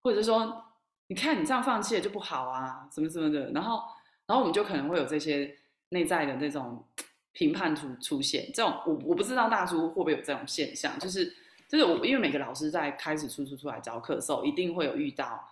[0.00, 0.64] 或者是说
[1.08, 3.50] 你看你这样放弃了就不好啊，什么什么的。
[3.50, 3.82] 然后，
[4.26, 5.54] 然后我们就可能会有这些
[5.88, 6.86] 内在的那种
[7.32, 8.48] 评判出出现。
[8.54, 11.34] 这种我我不知道大叔会不会有这种现象，就是。
[11.70, 15.46] 就是我，因为每个老师在开始出出出来教课的时候，一定会有遇到，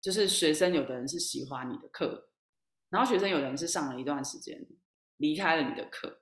[0.00, 2.28] 就是学生有的人是喜欢你的课，
[2.88, 4.58] 然后学生有的人是上了一段时间
[5.18, 6.20] 离开了你的课，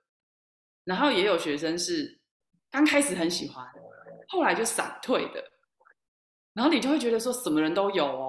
[0.83, 2.19] 然后也有学生是
[2.69, 3.65] 刚开始很喜欢，
[4.27, 5.41] 后来就闪退的，
[6.51, 8.28] 然后你就会觉得说什么人都有哦，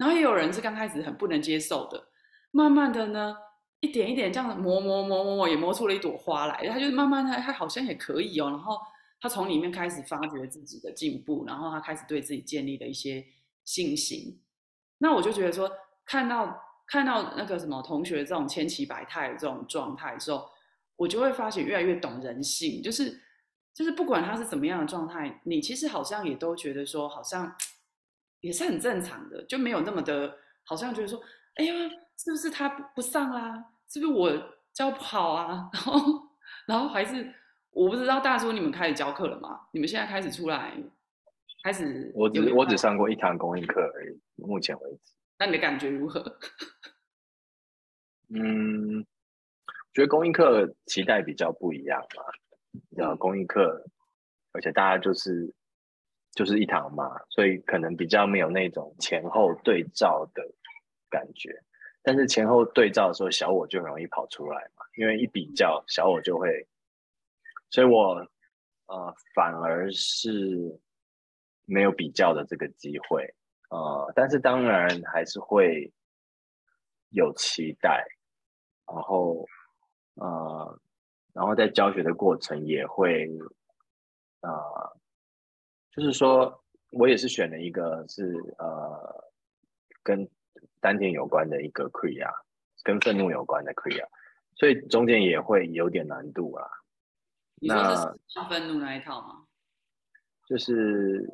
[0.00, 2.08] 然后也有人是刚开始很不能接受的，
[2.50, 3.36] 慢慢的呢，
[3.78, 8.76] 一点一点这样磨磨磨磨磨，也磨出了一朵花来，他就慢慢的他好像也可以哦，然后。
[9.22, 13.22] 他从里面开始发掘自己的进步，然后他开始对自己建立了一些
[13.66, 14.40] 信心。
[14.96, 15.70] 那我就觉得说，
[16.06, 20.48] 看到看到那个什么同学这种千奇百态的这种状态的时候，
[20.96, 23.20] 我就会发现越来越懂人性，就是
[23.74, 27.54] 就是不管他是怎么样的状态，你其实好像也都觉得说，好像
[28.40, 31.20] 也是很正常的，就没有那么的，好像觉得说，
[31.56, 31.74] 哎呀，
[32.16, 33.64] 是不是他不上啦？
[33.88, 34.30] 是不是我
[34.72, 35.70] 教不好啊？
[35.74, 36.28] 然后
[36.66, 37.34] 然后还是。
[37.72, 39.60] 我不知道大叔，你们开始教课了吗？
[39.72, 40.76] 你们现在开始出来，
[41.62, 42.10] 开始？
[42.16, 45.12] 我只我只上过一堂公益课而已，目前为止。
[45.38, 46.20] 那你的感觉如何？
[48.34, 49.06] 嗯，
[49.92, 52.24] 觉得公益课期待比较不一样嘛。
[52.90, 53.84] 比较公益课，
[54.50, 55.54] 而且大家就是
[56.32, 60.42] 就是一堂嘛，所以可能比较没有那种前后对照的
[61.08, 61.62] 感觉。
[62.02, 66.66] 但是前后对照的时候，小我就容易跑出来嘛，因为一比较，小我就会。
[67.68, 68.26] 所以，我
[68.86, 70.80] 呃反而是
[71.66, 73.34] 没有比较的这个机会，
[73.68, 75.92] 呃，但是当然还是会
[77.10, 78.04] 有期待，
[78.86, 79.46] 然后
[80.14, 80.80] 呃，
[81.32, 83.28] 然后在教学的过程也会，
[84.40, 84.50] 呃，
[85.94, 86.62] 就是说
[86.92, 89.24] 我也是选了一个是呃
[90.02, 90.28] 跟
[90.80, 92.30] 丹田有关的一个 Kriya，
[92.82, 94.06] 跟愤怒有关的 Kriya，
[94.56, 96.66] 所以中间也会有点难度啊。
[97.60, 97.78] 你说
[98.26, 99.44] 是愤怒那一套吗？
[100.48, 101.28] 就是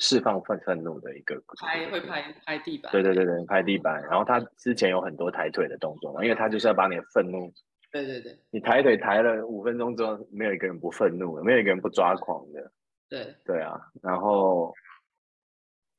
[0.00, 2.90] 释放愤愤怒的一个拍会拍拍地板。
[2.90, 4.02] 对对对对，拍地板。
[4.02, 7.52] 然后他之前有很多抬腿的动作嘛，因为他就是要把你的愤怒。
[7.92, 8.36] 对对对。
[8.50, 12.72] 你抬腿抬了五分钟之后，没有一个人不愤怒的，没有一个人不抓狂的。
[13.12, 13.36] 对。
[13.44, 14.72] 对啊，然后，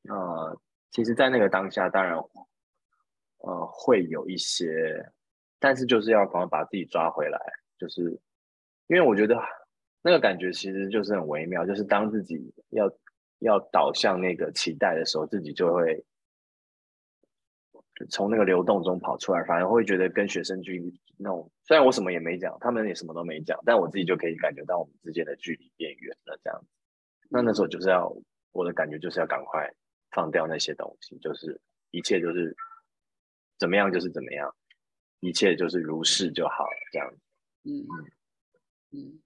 [0.10, 0.60] 呃，
[0.90, 2.18] 其实，在那个当下，当然，
[3.38, 5.12] 呃，会有一些，
[5.60, 7.40] 但是就是要赶快把自己抓回来，
[7.78, 8.20] 就是。
[8.88, 9.40] 因为我觉得
[10.02, 12.92] 那个感觉其实就是很微妙，就是当自己要
[13.40, 16.04] 要导向那个期待的时候，自己就会
[18.10, 26.38] 从那个流动中跑出来，反而会觉得跟学生距离那种，虽然我什么也没讲，他们也什么都没讲，但我自己就可以感觉到我们之间的距离变远了。
[26.44, 26.62] 这样，
[27.34, 28.16] 那那时候就是要
[28.52, 29.68] 我的感觉就是要赶快
[30.12, 31.60] 放掉那些东西，就是
[31.90, 32.56] 一切就是
[33.58, 34.56] 怎么样就是怎么样，
[35.20, 37.18] 一切就是如是就好了，这样子。
[37.64, 38.12] 嗯嗯。
[38.96, 39.24] 嗯，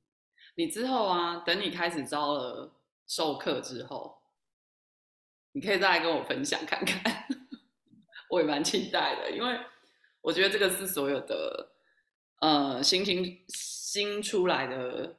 [0.56, 2.72] 你之后啊，等你开始招了
[3.06, 4.22] 授课之后，
[5.52, 7.28] 你可以再来跟我分享看看，
[8.32, 9.60] 我也蛮期待的，因为
[10.22, 11.74] 我觉得这个是所有的
[12.40, 15.18] 呃新新新出来的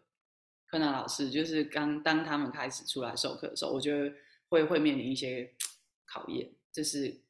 [0.71, 4.15] 柯南老师，就是刚当他们开始出来授课的时候，我觉得
[4.49, 5.53] 会会面临一些
[6.07, 7.21] 考验，就是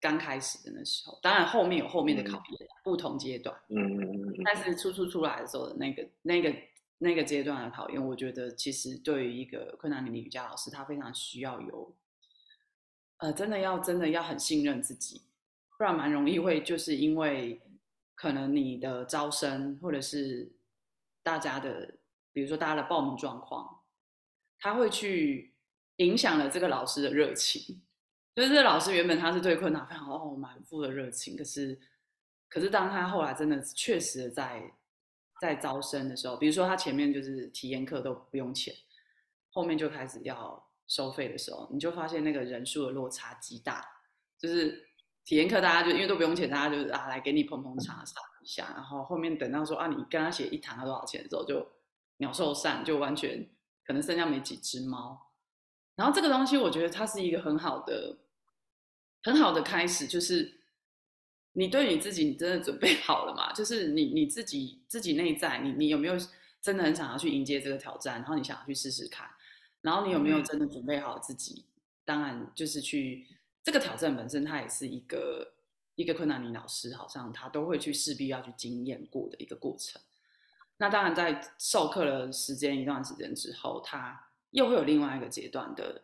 [0.00, 4.42] 刚开始的那时候，当然后面有后面的考验，不同阶段，嗯嗯嗯。
[4.44, 4.74] 但是。
[4.76, 6.54] 初初出来的时候的那个、那个、
[6.98, 11.96] 那个阶段的考验，我觉得其实对于一个困难的瑜伽老师，他非常需要有，
[13.16, 15.22] 呃，真的要真的要很信任自己，
[15.76, 17.60] 不然蛮容易会就是因为
[18.14, 20.52] 可能你的招生或者是
[21.24, 21.97] 大家的，
[22.32, 23.82] 比如说大家的报名状况，
[24.58, 25.54] 他会去
[25.96, 27.82] 影响了这个老师的热情。
[28.34, 31.80] 就是这个老师原本他是对困难非常哦满腹的热情，可是。
[32.50, 34.72] 可是当他后来真的确实在
[35.38, 38.74] 在招生的时候，比如说他前面就是体验课都不用钱，
[39.50, 43.84] 后面就开始要收费的时候，你就发现那个人数的落差极大，
[44.38, 44.88] 就是
[45.26, 51.70] 体验课大家就因为都不用钱，大家就是啊来给你捧捧场赏一下，然后后面等到说啊你跟他写一堂要多少钱的时候，就
[52.18, 53.48] 鸟兽散，就完全
[53.84, 55.32] 可能剩下没几只猫。
[55.96, 58.18] 然后这个东西，我觉得它是一个很好的、
[59.22, 60.60] 很好的开始，就是
[61.54, 63.52] 你对你自己，你真的准备 好了吗？
[63.52, 66.14] 就是你你自己自己内在，你你有没有
[66.62, 68.16] 真的很想要去迎接这个挑战？
[68.20, 69.28] 然后你想要去试试看，
[69.80, 71.64] 然后你有没有真的准备好自己？
[72.04, 73.26] 当然，就是去。
[73.64, 75.52] 这个挑战本身，它也是一个
[75.94, 76.42] 一个困难。
[76.42, 80.00] 你老师好像他都会去势必要去经验过的一个过程。
[80.78, 86.02] 那当然，在授课了时间一段时间之后，他又会有另外一个阶段的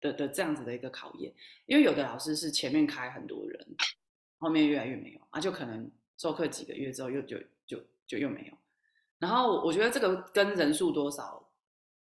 [0.00, 1.34] 的的这样子的一个考验。
[1.66, 3.66] 因为有的老师是前面开很多人，
[4.38, 8.56] 后面越来越没有啊，就可能授课几个月之后又就就就又没有。
[9.18, 11.50] 然后我觉得这个跟人数多少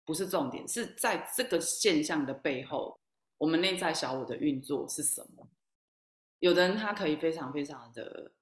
[0.05, 2.99] 不是重点，是在这个现象的背后。
[3.37, 5.49] 我们内在小我的运作是什么？
[6.41, 8.33] 有的人他可以非常非常的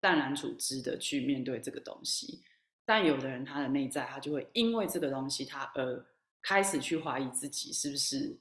[0.00, 2.42] 淡然处之的去面对这个东西，
[2.84, 6.06] 但有的人他的内在他就会因为这个东西他而
[6.40, 8.38] 开始去怀疑自己是不是，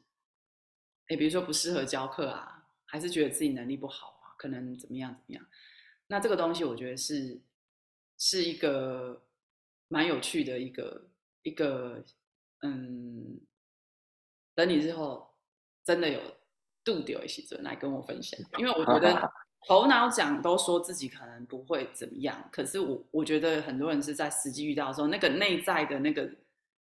[1.08, 5.46] 哎，比如说不适合教课啊，还是觉得自己能力不好啊，可能怎么样怎么样？
[6.08, 7.42] 那这个东西我觉得是
[8.18, 9.22] 是一个
[9.88, 11.10] 蛮有趣的一个
[11.44, 12.04] 一个
[12.62, 13.40] 嗯，
[14.54, 15.30] 等你之后。
[15.84, 16.22] 真的有
[16.84, 19.34] 度丢一些准来跟我分享，因为我觉得
[19.68, 26.30] 头脑讲都说自己可能不会怎么样，可是我我觉得很多人是在实际遇到的时候，那个内在的那个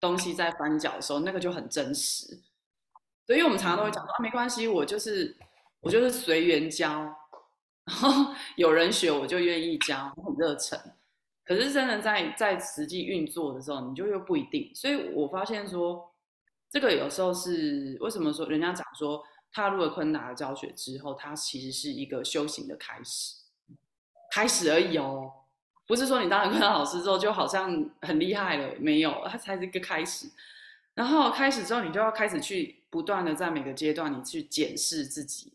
[0.00, 2.38] 东西在翻搅的时候，那个就很真实。
[3.26, 5.36] 所以我们常常都会讲说啊，没关系，我就是
[5.80, 6.90] 我就是随缘教，
[7.84, 10.78] 然后 有人学我就愿意教，我很热忱。
[11.44, 14.70] 可是真的在在实际运作的时候，你就又不一定。
[14.74, 16.12] 所以我发现说。
[16.68, 19.22] 这个有时候是为什么说人家讲说
[19.56, 23.36] 踏入了昆达的教学之后，它其实是一个修行的开始，
[24.30, 25.32] 开始而已哦，
[25.86, 30.28] 不是说你当了昆达老师之后就好像很厉害了，没有，它才是一个开始。
[30.92, 35.54] 然后开始之后，你就要开始去不断的在每个阶段，你去检视自己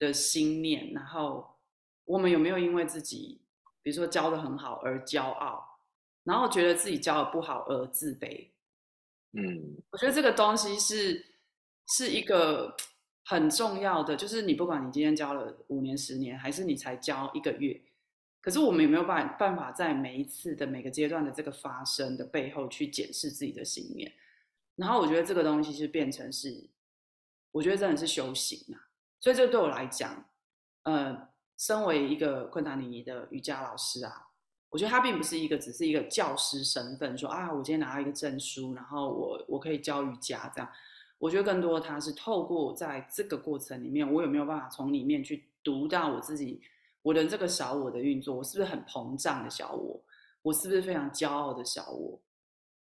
[0.00, 1.56] 的心念，然后
[2.04, 3.40] 我们有没有因为自己，
[3.80, 5.78] 比如说教的很好而骄傲，
[6.24, 8.48] 然后觉得自己教的不好而自卑。
[9.34, 11.24] 嗯，我觉得这个东西是
[11.96, 12.76] 是一个
[13.28, 17.82] 很重要的，就是你不管你今天教了五年、十年，还是你才教一个月，
[18.40, 24.12] 可是我们有没有办办法在每一次的每个阶段的这个发生的背后去检视自己的信念？
[24.76, 26.70] 然后我觉得这个东西是变成是，
[27.50, 28.86] 我觉得真的是修行啊。
[29.18, 30.28] 所以这对我来讲，
[30.84, 34.28] 呃，身为一个昆达尼的瑜伽老师啊。
[34.68, 40.70] 我觉得他并不是一个只是一个教师身份，说啊，我今天拿到一个证书，然后我我可以教瑜伽这样。
[41.18, 46.60] 我觉得更多他是透过在这个过程里面，我有没有办法从里面去读到我自己，
[47.02, 50.02] 我的这个小我的运作，我是不是很膨胀的小我？
[50.42, 52.20] 我是不是非常骄傲的小我？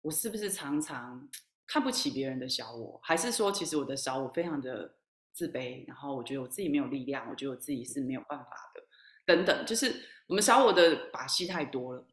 [0.01, 1.29] 我是不是常常
[1.67, 2.99] 看不起别人的小我？
[3.03, 4.95] 还是说其实我的小我非常的
[5.31, 5.87] 自卑？
[5.87, 8.83] 然后我觉得我自己没有力量，我觉得我自己是没有办法的，
[9.25, 9.93] 等等，就是。
[10.27, 12.07] 我们小我的把戏太多了，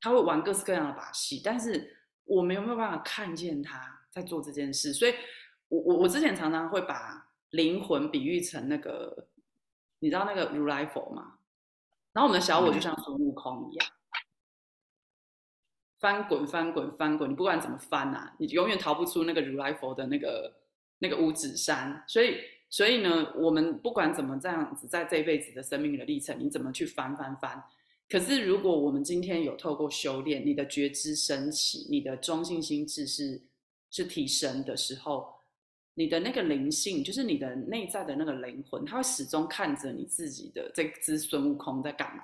[0.00, 4.90] 他会玩各式各样的把戏，但是我们有没有办法看见他在做这件事？
[4.90, 5.12] 所以，
[5.68, 9.28] 我我我之前常常会把灵魂比喻成那个，
[10.00, 11.38] 你知道那个如来佛吗？
[12.12, 13.88] 然后我们的小我就像孙悟空一样，
[15.98, 20.54] 翻滚翻滚翻滚，你不管怎么翻啊，你永远逃不出那个如来佛的那个
[20.98, 22.36] 那个五指山，所以。
[22.70, 27.64] 所以呢，我们不管怎么这样子，在这一辈子的生命的历程，你怎么去翻翻翻？
[28.10, 33.40] 可是，如果我们今天有透过修炼，你的觉知升起，你的中性心智是
[33.90, 35.37] 是提升的时候，
[35.98, 42.22] 你的那个灵性，就是你的内在的那个灵魂，它会始终看着你自己的这只孙悟空在干嘛？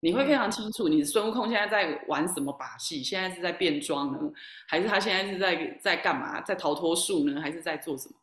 [0.00, 3.00] 你会非常清楚，你的孙悟空现在在玩什么把戏？
[3.00, 4.18] 现在是在变装呢，
[4.66, 6.40] 还是他现在是在在干嘛？
[6.40, 8.16] 在逃脱术呢，还是在做什么？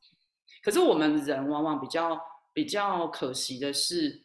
[0.62, 2.20] 可是我们人往往比较
[2.51, 4.24] 比较可惜的是，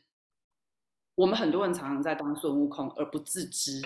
[1.14, 3.80] 我们很多人常常在当孙悟空而不自知。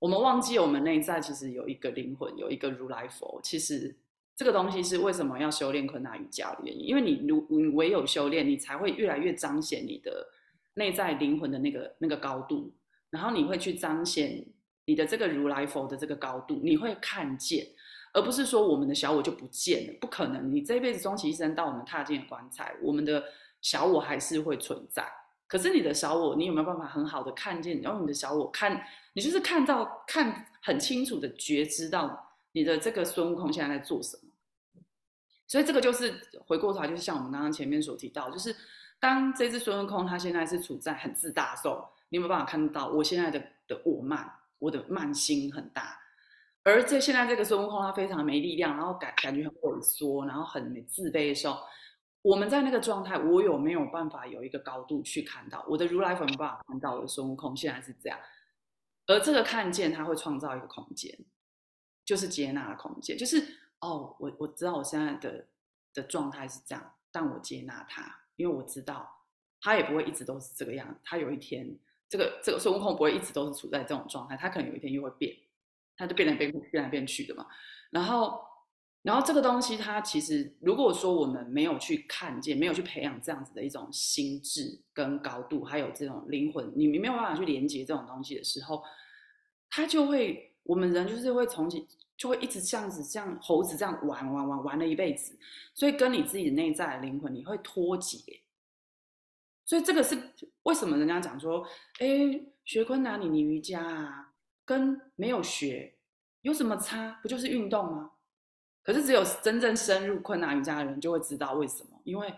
[0.00, 3.38] 我们忘记我们内在其实有一个灵魂，有一个如来佛。
[3.44, 3.94] 其实
[4.36, 10.26] 这个东西是为什么要修炼昆达瑜伽的原因，因为你如你唯有修炼，你才会越来越彰显你的
[10.74, 12.72] 内在灵魂的那个那个高度，
[13.10, 14.44] 然后你会去彰显
[14.86, 17.66] 你的这个如来佛的这个高度，你会看见。
[18.12, 20.52] 而不是说我们的小我就不见了，不可能。
[20.52, 23.22] 你这一辈子终其一生到我们踏进棺材，我们的
[23.60, 25.06] 小我还是会存在。
[25.46, 27.80] 可是你的小我，你有没有办法很好的看见？
[27.82, 34.22] 然后你的小我看，你就是看到看很清楚的觉知到你的这个孙悟空现在在做什么。
[35.46, 36.14] 所以这个就是
[36.46, 38.54] 回过头来，就是像我们刚刚前面所提到，就是
[39.00, 45.98] 当这只孙悟空他现在是处在很自大的时候，你有没有办法看到我现在的的我慢，我的慢心很大？
[46.62, 51.58] 而这现在这个孙悟空他非常没力量，然后感感觉很萎缩，然后很自卑的时候，
[52.22, 58.18] 我们在那个状态，我有没有办法有一个高度去看到我的如来佛没办法看到我的孙悟空现在是这样？
[59.06, 61.18] 而这个看见，它会创造一个空间，
[62.10, 63.40] 就是接纳的空间，就是
[63.78, 65.46] 哦，我我知道我现在的
[65.94, 69.08] 的状态是这样，但我接纳它，因为我知道
[69.60, 75.36] 他也不会一直都是这个样子，他有一天，这个这个孙悟空不会一直都是处在这种状态，他可能有一天又会变。
[75.96, 77.46] 它就变来变变来变去的嘛，
[77.90, 78.40] 然后，
[79.02, 88.82] 然后这个东西它其实，如果说我们没有去看见，没有去培养这样子的一种心智跟高度，还有这种灵魂，你没有办法去连接这种东西的时候，
[89.68, 91.84] 它就会，我们人就是会从前
[92.16, 95.36] 就会一直这样子，像猴子这样玩玩玩玩了一辈子，
[95.74, 98.18] 所以跟你自己的内在灵魂你会脱节，
[99.64, 100.16] 所以这个是
[100.62, 101.66] 为什么人家讲说，
[101.98, 102.06] 哎，
[102.64, 104.26] 学昆达里尼瑜伽啊。
[104.62, 105.96] 跟没有学
[106.42, 107.18] 有什么差？
[107.22, 108.12] 不就是运动吗？
[108.84, 112.00] 可是只有真正深入困难瑜伽的人就会知道为什么。
[112.04, 112.28] 因为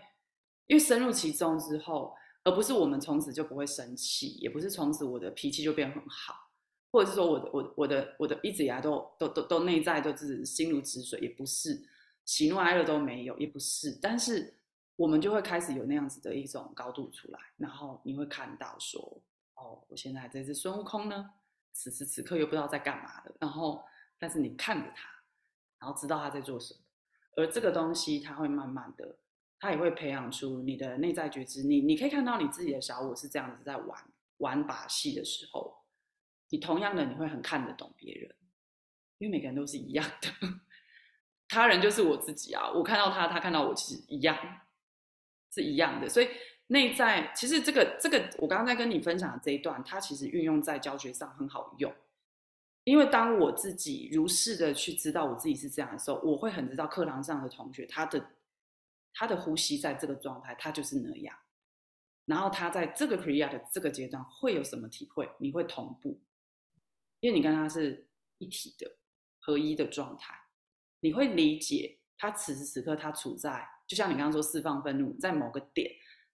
[0.65, 6.33] 因为深入其中之后，而不是我们从此就不会生气，也不是从此我的脾气就变很好，
[6.93, 11.83] 或者是说我的我我的我的一直以来都都都都内在都是心如止水，也不是
[12.23, 13.97] 喜怒哀乐都没有，也不是。
[13.99, 14.53] 但是
[14.95, 19.19] 我们就会开始有那样子的一种高度出来，然后你会看到说，
[19.55, 21.31] 哦，我现在这只孙悟空呢。
[21.75, 23.83] 此时此刻又不知道在干嘛的，然后
[24.19, 25.09] 但是你看着他，
[25.79, 26.79] 然后知道他在做什么，
[27.35, 29.17] 而这个东西它会慢慢的，
[29.59, 31.63] 它也会培养出你的内在觉知。
[31.63, 33.99] 你你可以看到你自己的小我是这样子在玩
[34.37, 35.75] 玩把戏的时候，
[36.53, 38.31] 你同样的你会很看得懂别人，
[39.17, 40.29] 因为每个人都是一样的，
[41.47, 44.37] 他人就是我自己啊，我看到他，他看到我，其实一样，
[45.51, 46.29] 是一样的，所以。
[46.67, 51.93] 内在其实这个这个，我刚刚在跟你分享的这一段，它其实运用在教学上很好用。
[52.85, 58.25] 因为当我自己如是的去知道我自己是这样的时候，我会很知道课堂上的同学他的
[59.13, 61.37] 他的呼吸在这个状态，他就是那样。
[62.25, 65.29] 然后他在这个 Kriya 的这个阶段会有什么体会？
[65.37, 66.19] 你会同步，
[67.23, 68.05] 因为你跟他是
[68.37, 68.97] 一体的
[69.39, 70.35] 合一的状态，
[70.99, 75.89] 你会理解他此时此刻他处在，就像你刚刚说释放愤怒在某个点。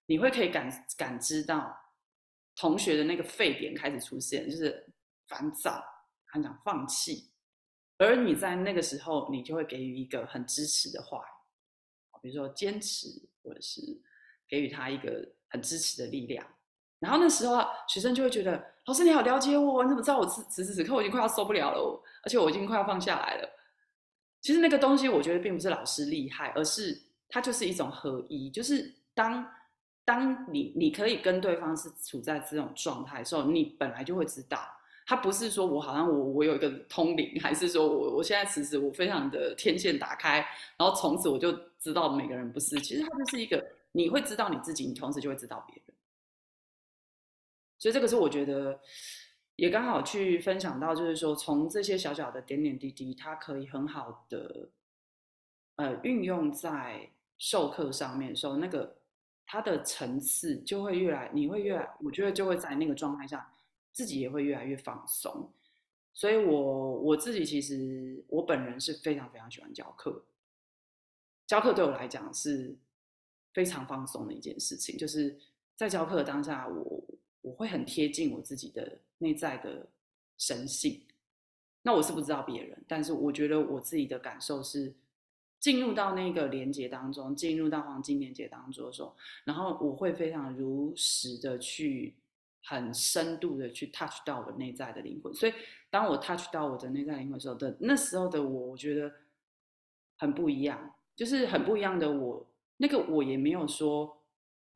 [0.06, 1.72] 你会可以感感知到
[2.56, 4.92] 同学的那个沸点开始出现，就是
[5.28, 5.80] 烦躁，
[6.26, 7.30] 他想放弃，
[7.96, 11.22] 而你在那个时候，你就会给予一个很支持的话，
[12.20, 13.06] 比如说坚持，
[13.44, 13.80] 或者是
[14.48, 16.44] 给予他一个很支持的力量。
[16.98, 23.48] 然后那时候学生就会觉得，老师你好了解我，你怎么知道我此此时此刻我已经快要受不了了，而且我已经快要放下来了。
[24.40, 29.46] 其实那个东西，我觉得并不是老师厉害，而是它就是一种合一，就是当。
[30.02, 34.58] 当你你可以跟对方是处在这种状态的时候，你本来就会知道，
[35.06, 40.44] 他不是说我好像我我有一个通灵，还是说我我现在此时我非常的天线打开，
[40.76, 45.89] 然后从此我就知道每个人不是，其实它就是一个你会知道你自己，你同时就会知道别人。
[47.80, 48.78] 所以这个是我觉得
[49.56, 54.68] 也刚好去分享到，就是说从这些小小的点点滴滴，它可以很好的
[55.74, 58.98] 呃运用在授课上面，时候那个。
[59.52, 63.52] 它的层次就会越来，你会越来，我觉得就会在那个状态下，
[63.92, 65.52] 自己也会越来越放松。
[66.14, 70.24] 所以，我我自己其实我本人是非常非常喜欢教课，
[71.48, 72.76] 教课对我来讲是
[73.52, 74.96] 非常放松的一件事情。
[74.96, 75.36] 就是
[75.74, 77.04] 在教课当下，我
[77.42, 79.86] 我会很贴近我自己的内在的
[80.38, 81.02] 神性。
[81.82, 84.94] 那我是不知道别人，但是我觉得我自己的感受是。
[85.58, 89.14] 进入到那个连接当中，进入到黄金连接当中的时候，
[89.44, 92.14] 然后我会非常如实的去，
[92.62, 95.34] 很深度的去 touch 到我内在的灵魂。
[95.34, 95.52] 所以，
[95.90, 99.12] 当我 touch 到我的内在灵魂的时候的那时候的我，我觉得
[100.16, 102.46] 很不一样，就是很不一样的我。
[102.78, 104.19] 那个我也没有说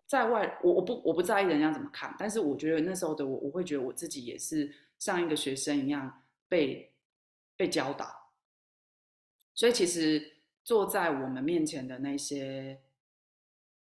[0.07, 6.95] 在外，我我不我不在意人家怎么看，但是我觉得那时候的我，我会觉得我自己也是像一个学生一样被
[7.57, 8.33] 被教导。
[9.55, 10.33] 所以其实。
[10.65, 12.81] 坐在我们面前的那些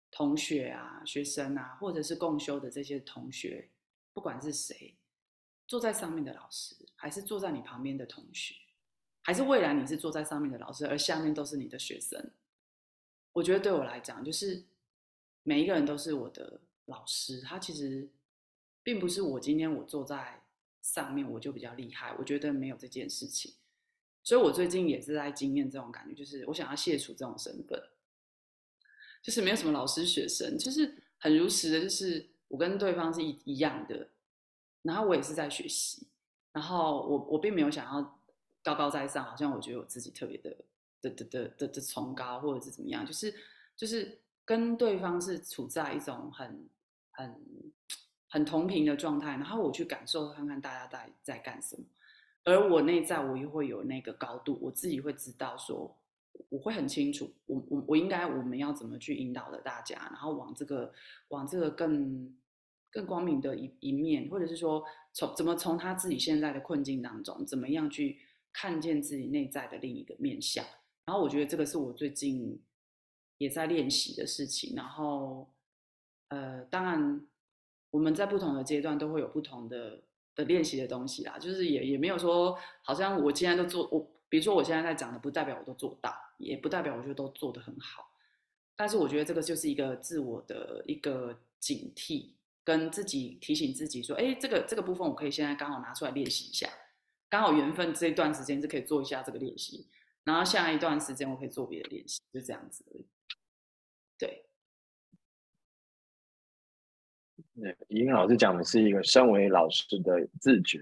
[0.09, 3.70] 同学啊、学生啊，或者是共修的这些同学，
[4.13, 4.95] 不管是谁，
[5.67, 8.55] 坐在上面的老师，还是坐在你旁边的同学，
[9.20, 12.32] 还是未来你是坐在上面的老师，而下面都是你的学生，
[13.34, 14.63] 我觉得对我来讲，就是
[15.49, 17.41] 每一个人都是我的老师。
[17.41, 18.07] 他其实
[18.83, 20.43] 并不是我今天我坐在
[20.81, 23.53] 上面我就比较厉害，我觉得没有这件事情。
[24.23, 27.81] 所以，我最近也是在经验这种感觉，就是我想要卸除这种身份，
[29.23, 34.09] 就是没有什么老师学生，就是很如实的，就是我跟对方是一一样的，
[34.83, 36.05] 然后我也是在学习，
[36.51, 38.19] 然后我我并没有想要
[38.61, 40.55] 高高在上，好像我觉得我自己特别的
[41.01, 43.33] 的的的的的崇高或者是怎么样，就是
[43.75, 44.19] 就是
[44.49, 46.67] 跟对方是处在一种很
[47.11, 47.35] 很
[48.27, 51.83] 很同频的状态，然后我去感受看看大家在在干什么，
[52.45, 55.95] 而我内在我又会有那个高度，我自己会知道说。
[56.47, 60.91] 我会很清楚，我我我应该我们要怎么去引导的大家，然后往这个
[61.27, 62.33] 往这个更
[62.89, 68.17] 更光明的一一面，或者是说从怎么从他自己现在的困境当中，怎么样去
[68.53, 70.65] 看见自己内在的另一个面相。
[71.05, 72.57] 然后我觉得这个是我最近
[73.39, 74.75] 也在练习的事情。
[74.75, 75.51] 然后
[76.27, 77.25] 呃，当然
[77.89, 80.03] 我们在不同的阶段都会有不同的
[80.35, 84.07] 的练习的东西啦，就是也也没有说好像我今天都做我。
[84.29, 88.11] 比如说我现在在讲的，不代表我都做到，也不代表我觉得都做得很好。
[88.75, 92.33] 但是我觉得这个就是一个自我的一个警惕，
[92.63, 96.69] 跟自己提醒自己说：，哎，这个这个部分我可以现在刚好拿出来练习一下，
[97.27, 99.87] 刚好缘分这一段时间是可以做一下这个练习，
[100.23, 102.85] 然后下一段时间我可以做别的练习，就这样子。
[104.20, 104.45] 对。
[107.55, 110.80] 对，英老师讲的是一个身为老师的自觉。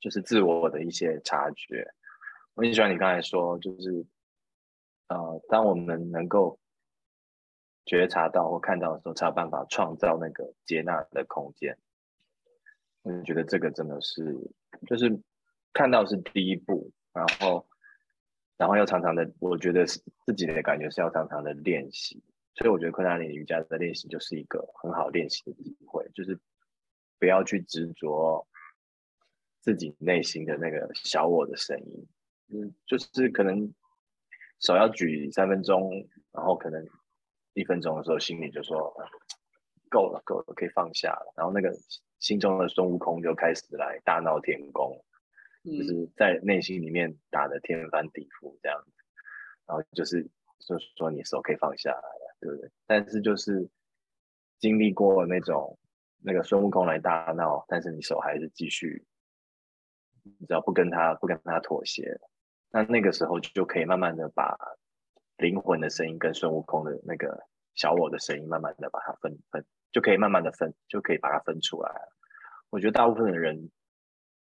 [0.00, 1.92] 就是自我的一些察觉，
[2.54, 4.06] 我很喜欢你刚才说，就是
[5.08, 6.56] 呃，当我们能够
[7.84, 11.76] 觉察到或看到的时候，才有办法创造那个接纳的空间。
[13.02, 14.22] 我就觉得这个真的是，
[14.86, 15.20] 就是
[15.72, 17.66] 看到是第一步，然后，
[18.58, 22.22] 然后要常常的，我觉得是自己的感觉是要常常的练习。
[22.56, 26.38] 所以我觉得昆达里瑜伽的练习就是一个很好练习的机会，就是
[27.18, 28.46] 不要去执着。
[29.60, 32.08] 自己内心的那个小我的声音，
[32.48, 33.70] 嗯，就是可能
[34.60, 35.90] 手要举三分钟，
[36.32, 36.82] 然后可能
[37.52, 38.78] 一分钟的时候，心里就说
[39.90, 41.34] 够了，够了，可以放下了。
[41.36, 41.70] 然后那个
[42.18, 45.04] 心中的孙悟空就开始来大闹天宫，
[45.64, 48.92] 就是在内心里面打的天翻地覆这样子。
[49.66, 50.22] 然后就是
[50.60, 52.70] 就是说你手可以放下来了，对不对？
[52.86, 53.68] 但是就是
[54.58, 55.78] 经历过那种
[56.22, 59.04] 那个孙悟空来大闹，但是你手还是继续。
[60.40, 62.20] 你只要不跟他不跟他妥协，
[62.70, 64.58] 那那个时候就可以慢慢的把
[65.38, 71.90] 灵魂的声音跟孙悟空的那个小我的声音慢慢的把它分分，就可以慢慢的分，就可以把它分出来。
[72.68, 73.70] 我觉得大部分的人，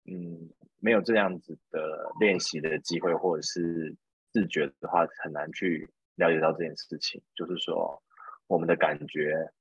[0.05, 0.51] 嗯，
[0.82, 3.96] 没有这样子的练习的机会，或者是
[4.34, 7.24] 自觉的话，很难去了解到这件事情。
[7.36, 8.04] 就是说，
[8.48, 9.54] 我们的感觉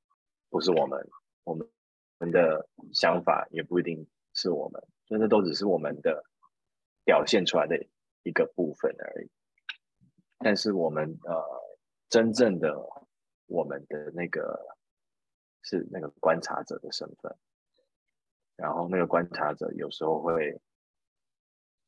[0.48, 1.08] 不是我们，
[1.44, 1.68] 我们
[2.18, 4.82] 我们的想法也不一定是我们。
[5.06, 6.24] 真的都只是我们的
[7.04, 7.76] 表现出来的
[8.22, 9.30] 一个部分而已，
[10.38, 11.44] 但是我们呃，
[12.08, 12.78] 真正的
[13.46, 14.76] 我们的那个
[15.62, 17.36] 是那个观察者的身份，
[18.54, 20.60] 然后那个观察者有时候会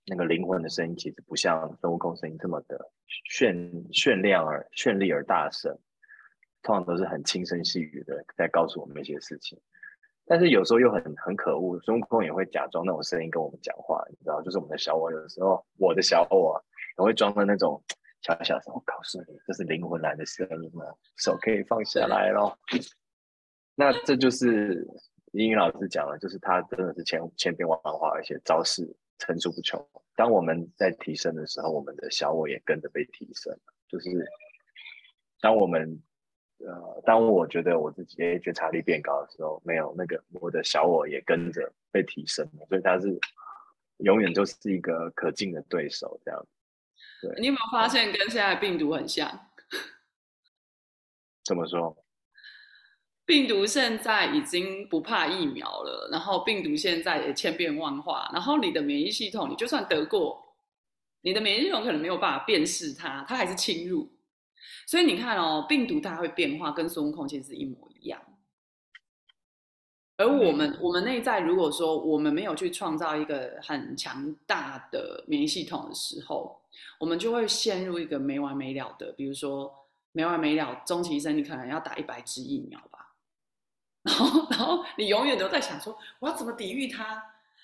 [0.07, 2.91] 那个灵魂的声音，其实不像孙悟空声音这么的
[3.31, 3.55] 炫
[3.93, 5.79] 炫亮而绚丽而大声，
[6.63, 9.61] 通常都是很轻声细语的在告诉我们一些事情。
[10.25, 16.61] 但是有时候又很很可恶，孙悟空也会假装那种声音跟我们讲话，你知道，就是我们的小我，有的时候我的小我
[16.99, 17.83] 也会装的那种
[18.23, 18.73] 小小声。
[18.73, 20.85] 我告诉你，这是灵魂来的声音嘛，
[21.17, 22.57] 手可以放下来咯。
[23.75, 24.87] 那这就是
[25.33, 28.89] 英语老师讲了，就是他真的是千千变万化，而且招式
[29.19, 29.87] 层出不穷。
[30.15, 33.59] 当我们在提升的时候，我们的小我也跟着被提升。
[33.89, 34.11] 就是
[35.41, 36.03] 当我们。
[36.65, 43.19] 呃，当我觉得我自己觉察力变高的时候，没有那个我的小我也跟着被提升了，所以它是
[43.97, 46.47] 永远就是一个可敬的对手这样。
[47.21, 49.29] 对，你有没有发现跟现在病毒很像？
[51.45, 51.97] 怎么说？
[53.25, 60.57] 病毒现在已经不怕疫苗了，然后病毒现在也千变万化，然后你的免疫系统，你就算得过，
[61.23, 64.11] 你的免疫系统可能没有办法辨识它，它还是侵入。
[64.87, 68.21] 所以你看哦，病毒它会变化，跟孙悟空其实是一模一样。
[70.19, 76.61] 而我们，我们内在如果说我们没有去创造一个很强大的免疫系统的时候，
[77.01, 79.73] 我们就会陷入一个没完没了的，比如说
[80.13, 83.02] 没完没了，终其一生你可能要打一百支疫苗吧，
[84.03, 87.23] 然后，然后你永远都在想说我要怎么抵御它，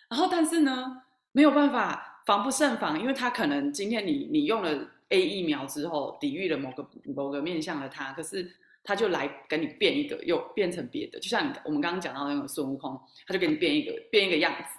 [0.09, 4.91] 然后但是呢，没有办法防不胜防，因为它可能今天你你用了。
[5.11, 6.86] A 疫苗之后抵御了某个
[7.16, 8.47] 某个面向的他，可是
[8.84, 11.18] 他就来给你变一个，又变成别的。
[11.18, 14.78] 就像我们刚刚讲到那个孙悟空，他就给你变一个变一个样子，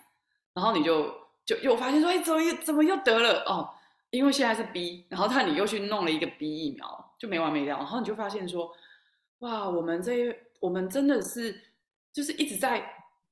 [0.53, 1.11] 然后你就
[1.43, 3.67] 就又发现说，哎，怎么又怎么又得了哦？
[4.11, 7.77] 因为现在是 B，然后他你又去弄了一个 B 疫苗，就没完没了。
[7.77, 8.71] 然后你就发现说，
[9.39, 11.61] 哇，我们这一我们真的是
[12.11, 12.83] 就是一直在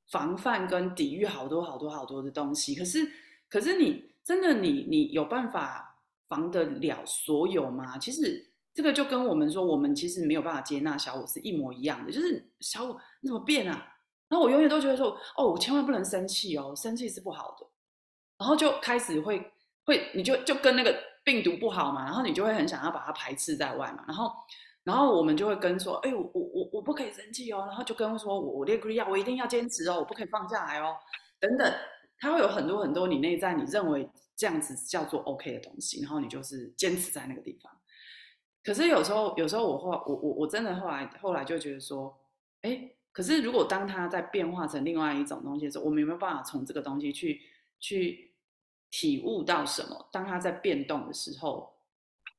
[0.09, 3.07] 防范跟抵御好多好多好多的东西，可是
[3.49, 7.97] 可是你真的你你有办法防得了所有吗？
[7.97, 13.93] 其实这个就跟我们说，我们其实没有办法接纳小我是一模一样的，就是小我你怎么变啊？
[14.29, 17.65] 然后我永远都觉得说，哦，我千万不能生气哦，生气是不好的。
[18.37, 19.51] 然后就开始会
[19.83, 24.03] 会，你就就跟那个病毒不好嘛，然后你就会很想要把它排斥在外嘛。
[24.07, 24.31] 然后
[24.87, 27.65] 然后我们就会跟说，哎，我我我我不可以生气哦。
[27.67, 30.95] 然后就跟说，我我列克利亚，我一定要坚持哦，我不可以放下来哦，
[31.39, 31.73] 等等。
[32.17, 37.71] 它会有很多很多你内在你认为这样子叫做 OK 的东西，然后你就是坚持在那个地方。
[38.63, 42.17] 可是有时候有时候我后我我我真的后来后来就觉得说，
[42.61, 42.91] 哎。
[43.13, 47.41] 可是，如果当它在变化成另外一种东西的时候，我们有没有办法从这个东西去
[47.79, 48.31] 去
[48.91, 50.07] 体悟到什么？
[50.11, 51.67] 当它在变动的时候，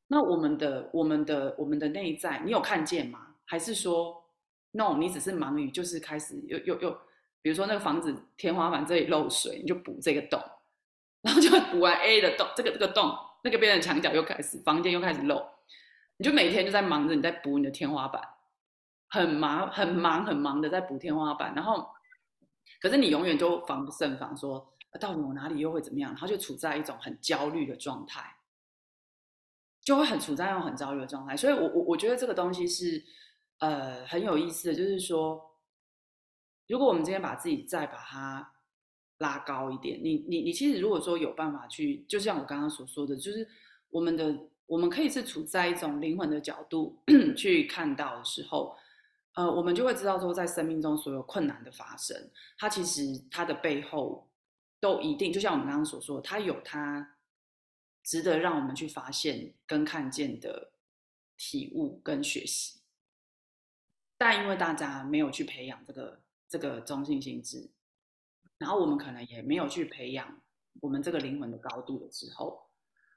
[0.08, 3.36] 那我们的、我们的、我们的内在，你有看见吗？
[3.44, 4.24] 还是说
[4.72, 6.90] ，no，你只是忙于就是开始又又又，
[7.40, 10.42] 比如说那个房子天花板这里漏水，你就补这个洞，
[11.22, 15.42] 然后就补完 A 的洞，这个这个洞，那个边的墙角又开始，房间又开始漏，
[16.16, 18.22] 你就每天就在忙着你在补你的天花板。
[19.10, 21.88] 很忙，很忙，很忙的在补天花板，然后，
[22.78, 26.10] 可是你永远就防不胜防，说到底我哪里又会怎么样？
[26.10, 28.22] 然后就处在一种很焦虑的状态，
[29.88, 31.34] 就会很处在一种很焦虑的状态。
[31.34, 33.02] 所以，我我我觉得这个东西是
[33.60, 35.40] 呃很有意思的，就是说，
[36.68, 38.52] 如果我们今天把自己再把它
[39.16, 43.48] 拉高一点，你你你其实如果说有办法去，就像我刚刚所说的，就是
[43.88, 44.36] 我们的
[44.66, 47.02] 我们可以是处在一种灵魂的角度
[47.34, 48.76] 去看到的时候。
[49.34, 52.16] 呃，我们就会知道说，在生命中所有困难的发生，
[52.58, 54.28] 它其实它的背后
[54.80, 57.08] 都一定，就像我们刚刚所说，它有它
[58.08, 60.72] 值得让我们去发现跟看见的
[61.36, 62.80] 体悟跟学习。
[64.16, 67.68] 但因为大家没有去培养这个这个中性心智，
[68.56, 70.40] 然后我们可能也没有去培养
[70.80, 72.66] 我们这个灵魂的高度的时候，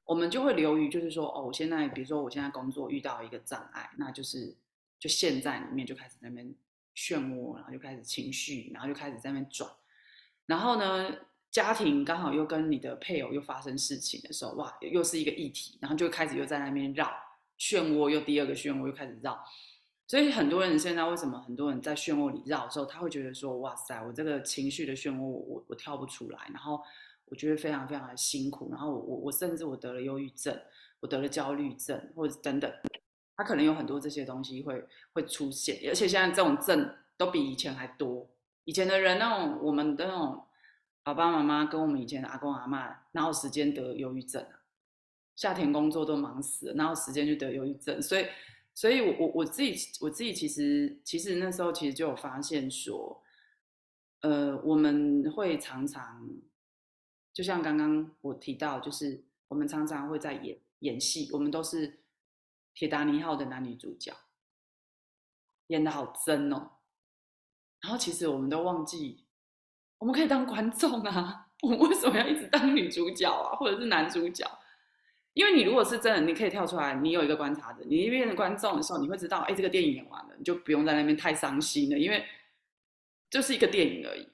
[0.03, 4.57] 我们就会流于就是说，哦，我现在比如说我现在工作遇到一个障碍，那就是。
[5.01, 6.45] 就陷在里面，就开始在那边
[6.95, 9.67] 漩涡，然后就开始情绪，然后就开始在那边转。
[10.45, 11.09] 然后呢，
[11.51, 17.11] 家庭刚好又跟你的配偶又发生事情的时候，哇，又是一个议题，然后就开始又在那边绕
[17.59, 19.37] 漩涡，又第二个漩涡又开始绕。
[20.07, 26.81] 所以很多人现在为什么很多人在漩涡里绕的时候，他会觉得说，哇塞，我这个情绪的漩涡，我我跳不出来，然后
[27.25, 30.57] 我觉得非常非常的辛苦，然后我我我甚至我得了忧郁症，
[30.99, 32.71] 我得了焦虑症，或者等等。
[33.37, 38.29] 他可能有很多这些东西会会出现，而且现在这种症都比以前还多。
[38.65, 40.45] 以前的人那种我们的那种
[41.03, 44.61] 爸爸妈妈跟我们以前的阿公阿妈，哪有时间得忧郁症啊？
[45.35, 48.01] 夏天工作都忙死了，哪有时间去得忧郁症？
[48.01, 48.25] 所以，
[48.73, 53.23] 所以我我我自己我自己其实其实那时候其实就有发现说，
[54.21, 56.29] 呃，我们会常常
[57.33, 61.99] 就像刚刚我提到，就是我们常常会在演演戏，我们都是。
[62.73, 64.15] 铁达尼号的男女主角
[65.67, 66.77] 演的好真哦，
[67.81, 69.25] 然后其实我们都忘记，
[70.01, 74.43] 我们可以当观众啊，我们为什么要一直当女主角啊，或者是男主角？
[75.33, 82.25] 因为你如果是真的，你可以跳出来，你有一个观察者，你变成观众的时候，你会知道，哎，这个电影演完了，你就不用在那边太伤心了，因为
[83.29, 84.27] 就是一个电影而已，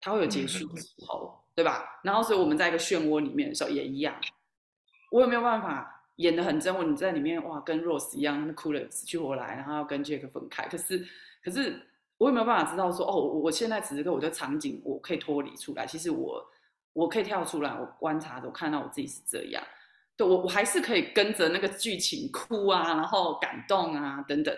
[0.00, 2.00] 它会有结束的时候，对吧？
[2.02, 4.18] 然后所以我们在一个漩涡里面的时候也一样，
[5.10, 5.98] 我有没有办法？
[6.16, 10.66] 演的很真，我你在里面哇，跟 Rose 一样，哭了死去活来，然后要跟 Jack 分开。
[10.68, 11.06] 可是，
[11.42, 11.80] 可是
[12.20, 15.86] 我有没有办法知道说，哦，我现在此时刻我的场景我可以脱离出来？
[15.86, 16.46] 其实我
[16.92, 19.64] 我可以跳出来，我观察着，我看到我自己是这样。
[20.16, 24.54] 对我我还是可以跟着那个剧情哭啊，然后感动啊等等。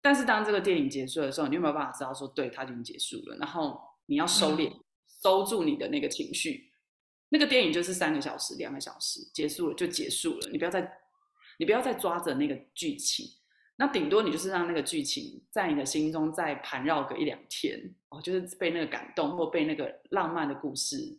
[0.00, 3.36] 但是当这个电影结束的时候，你有没有办法知道说，对，它已经结束了？
[3.36, 4.72] 然后你要收敛，
[5.22, 6.70] 收住你的那个情绪。
[7.28, 10.98] 那个电影就是三个小时、两个小时结束了就结束了，你不要再，
[11.58, 13.26] 你不要再抓着那个剧情，
[13.76, 21.18] 那顶多你就是让那个剧情在你的心中再盘绕个一两天哦，就是被那个感动或被那个浪漫的故事，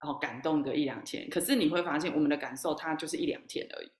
[0.00, 1.28] 然后感动个一两天。
[1.30, 3.90] 可是你会发现，我们的感受它就是一两天而已，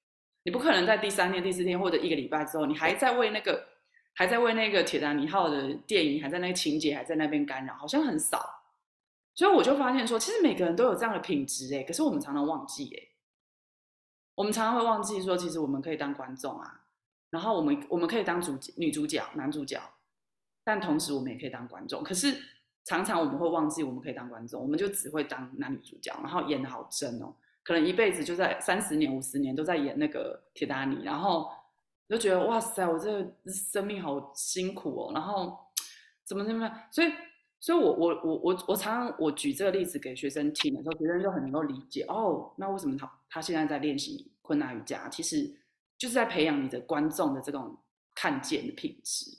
[0.42, 3.66] 你不可能在第三天、第四天或者一个礼拜之后，你还在为那个
[4.12, 8.44] 还在为那个铁达尼号的电影还在那个情节还在那边干扰，好像很少。
[9.34, 13.02] 所以我就发现说，其实每个人都有这样的品质哎，可是我们常常忘记哎，
[14.34, 16.85] 我们常常会忘记说，其实我们可以当观众啊，
[17.30, 19.80] 然后我们我们可以当主女主角、男主角，
[20.64, 22.02] 但同时我们也可以当观众。
[22.02, 22.34] 可是
[22.84, 31.50] 常常我们会忘记我们可以当观众，我们就只会当男女主角，然后演的好真哦，可能一辈子就在三十年、五十年都在演那个铁达尼，然后
[32.08, 35.58] 就觉得哇塞，我这个生命好辛苦哦，然后
[36.24, 37.12] 怎么怎么样，所以，
[37.58, 45.52] 所以我我我我我常常我举这个例子给学生听的时候，学生就很能够理解哦，那为什么他他现在在练习昆达瑜伽，其实
[46.06, 47.76] 就是在培养你的观众的这种
[48.14, 49.38] 看见的品质。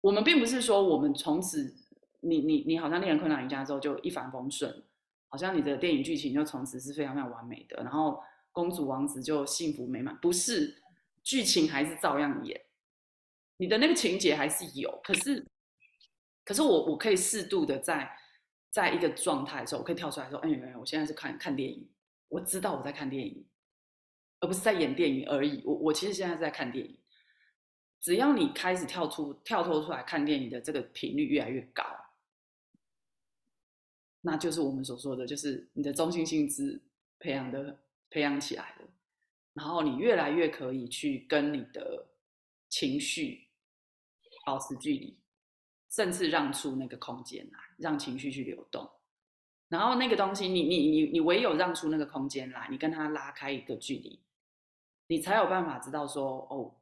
[0.00, 1.74] 我们并不是说我们从此
[2.20, 4.82] 你你你好像练了困难瑜伽之后就一帆风顺，
[5.28, 8.18] 好像你的电影剧情就从此是非常非常完美的，然后
[8.50, 10.82] 公主王子就幸福美满，不是。
[11.24, 12.58] 剧情还是照样演，
[13.58, 15.44] 你的那个情节还是有，可是，
[16.42, 18.10] 可是我我可以适度的在
[18.70, 21.86] 在一个状态的时候，我可以跳出来说，哎哎，我现在是看看电影，
[22.28, 23.44] 我知道我在看电影，
[24.40, 25.62] 而不是在演电影而已。
[25.64, 26.98] 我我其实现在是在看电影。
[28.00, 31.84] 只要你开始跳出跳脱出来看电影的这个频率越来越高，
[34.20, 36.80] 那就是我们所说的，就是你的中心心智
[37.18, 37.76] 培养的
[38.10, 38.88] 培养起来了。
[39.52, 42.06] 然后你越来越可以去跟你的
[42.68, 43.48] 情绪
[44.46, 45.18] 保持距离，
[45.90, 48.88] 甚至让出那个空间来，让情绪去流动。
[49.68, 54.22] 然后那个东西，你你你你唯有让出那个空间来，你跟他拉开一个距离，
[55.08, 56.72] 你才有办法知道说，哦，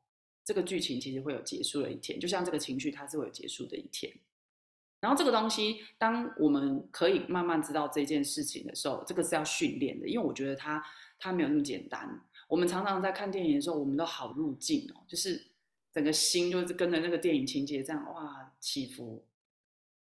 [0.44, 4.12] 这个剧情其实会有结束的一天，就像这个情绪它是会有结束的一天。
[5.00, 10.82] 然后这个东西，当我们可以慢慢知道这件事情的时候，这个是要训练的，因为我觉得它
[11.18, 12.20] 它没有那么简单。
[12.48, 15.50] 我们常常在看电影的时候，我们都好入境哦，就是
[15.92, 19.24] 整个心就是跟着那个电影情节这样哇起伏，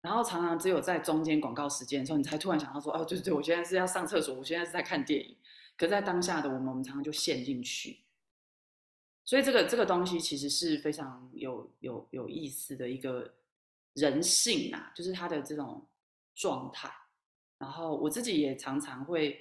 [0.01, 5.37] 然后常常只有在中间广告时间的时候，你才突然想到说，哦，对对，我现在是要上厕所，我现在是在看电影。
[5.77, 7.99] 可在当下的我们，我们常常就陷进去。
[9.29, 13.31] 所以这个这个东西其实是非常有有有意思的一个
[13.93, 15.85] 人性啊，就是他的这种
[16.33, 16.91] 状态。
[17.59, 19.39] 然后我自己也常常会，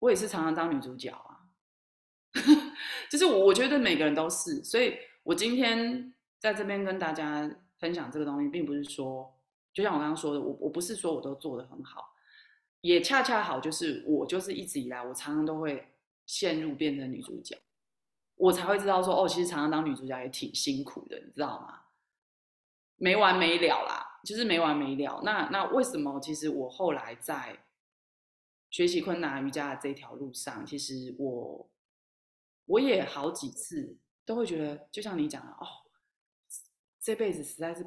[0.00, 1.48] 我也是常常当女主角啊。
[3.10, 9.34] 就是我，我觉得每个人都是，所以我今天在这边跟大家分享这个东西，并不是说，
[9.72, 12.14] 就像我刚刚说的，我我不是说我都做得很好，
[12.82, 15.88] 也恰恰好就是我就是一直以来，我常常都会
[16.26, 17.58] 陷入变成女主角，
[18.40, 21.82] 我才会知道说，哦，其实常常当女主角也挺辛苦的，你知道吗？
[22.96, 25.20] 没完没了啦，就是没完没了。
[25.22, 26.18] 那那为什么？
[26.20, 27.64] 其实我后来在
[28.70, 31.70] 学习昆达瑜伽的这条路上，其实我。
[32.66, 35.66] 我也好几次都会觉得，就像你讲的哦，
[37.00, 37.84] 这辈子实在是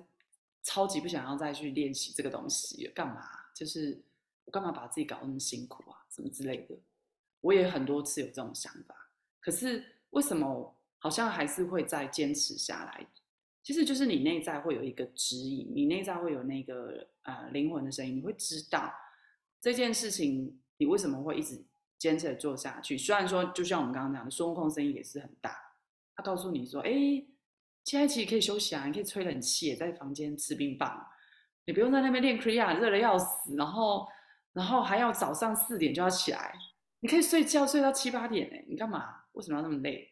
[0.62, 3.26] 超级不想要再去练习这个东西，干嘛？
[3.56, 4.04] 就是
[4.44, 6.78] 我干嘛把自己搞那么辛苦啊，什么之类的。
[7.40, 8.94] 我也很多次有这种想法，
[9.40, 13.06] 可是为什么好像还是会再坚持下来？
[13.62, 18.92] 其实就是你内在会有一个指引，你内在会有那个呃灵魂的声音，你会知道
[19.62, 21.64] 这件事情你为什么会一直。
[22.00, 25.56] 坚持做下去，虽然说就像我们刚刚讲的，孙悟空声音也是很大。
[26.14, 26.92] 他告诉你说：“哎，
[27.86, 31.08] 现在其实可以休息啊，你可以吹冷气，在房间吃冰棒，
[31.64, 33.56] 你不用在那边练 Kriya，热的要死。
[33.56, 34.06] 然后，
[34.52, 36.54] 然后还要早上四点就要起来，
[37.00, 39.23] 你可以睡觉睡到七八点哎，你干嘛？
[39.34, 40.12] 为什么要那么累？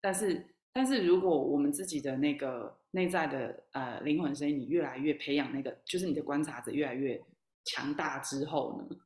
[0.00, 7.22] 但是，但是如果我们自己的那个内在的呃灵魂声音，你越来越培养那个，就是你的观察者越来越
[7.64, 8.96] 强大之后呢？”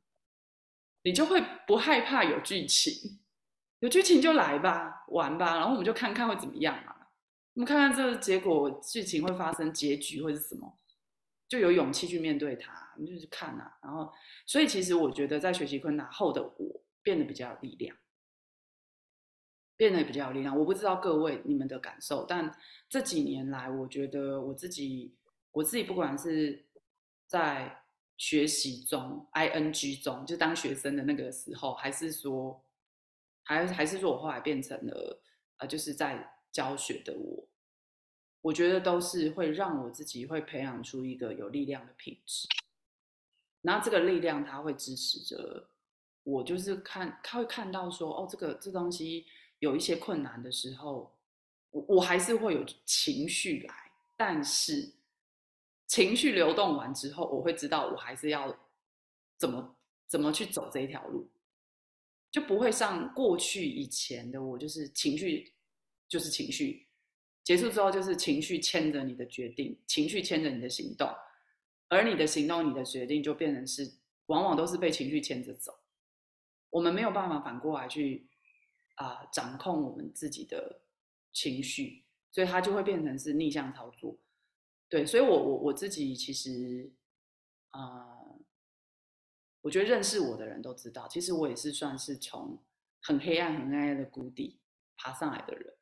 [1.05, 3.19] 你就会不害怕有剧情，
[3.79, 6.95] 有剧情就来吧，玩吧，然后我们就看看会怎么样嘛。
[7.55, 10.79] 我们看看这个结果，剧情会发生结局会是什么，
[11.49, 13.77] 就有勇气去面对它，你就去看啊。
[13.83, 14.13] 然后，
[14.45, 17.97] 所以其实我觉得在学习困难后的我变得比较有力量，
[19.77, 20.57] 变得比较有力量。
[20.57, 22.55] 我不知道各位你们的感受，但
[22.89, 25.15] 这几年来，我觉得我自己，
[25.51, 26.65] 我自己不管是
[27.27, 27.79] 在。
[28.15, 32.63] 学习中，I N G 中，就当学生的那个时候，还是说，
[33.41, 35.19] 还还是说我后来变成了，
[35.57, 37.49] 呃，就是在教学的我，
[38.41, 42.47] 我觉得都是会让我自己会培养出一个有力量的品质。
[43.61, 45.67] 然后这个力量，它会支持着
[46.23, 49.25] 我，就是看他会看到说，哦，这个这东西
[49.63, 51.15] 有一些困难的时候，
[51.71, 53.73] 我我还是会有情绪来，
[54.15, 54.93] 但是。
[55.85, 58.57] 情绪流动完之后，我会知道我还是要
[59.37, 59.75] 怎么
[60.07, 61.29] 怎么去走这一条路，
[62.31, 65.53] 就不会像过去以前的我，就是情绪
[66.07, 66.87] 就是情绪，
[67.43, 71.07] 结束之后就是情绪牵着你的决定，情绪牵着你的行动，
[71.89, 73.93] 而你的行动、你的决定就变成是
[74.27, 75.77] 往往都是被情绪牵着走，
[76.71, 78.25] 我们没有办法反过来去
[78.95, 80.81] 啊掌控我们自己的
[81.31, 84.17] 情绪，所以它就会变成是逆向操作。
[84.89, 86.91] 对，所以，我我我自己其实，
[87.71, 88.19] 啊，
[89.61, 92.61] 我觉得认识我的人都知道，其实我也是算是从
[93.01, 94.59] 很黑暗、很黑暗的谷底
[94.95, 95.73] 爬上来的人。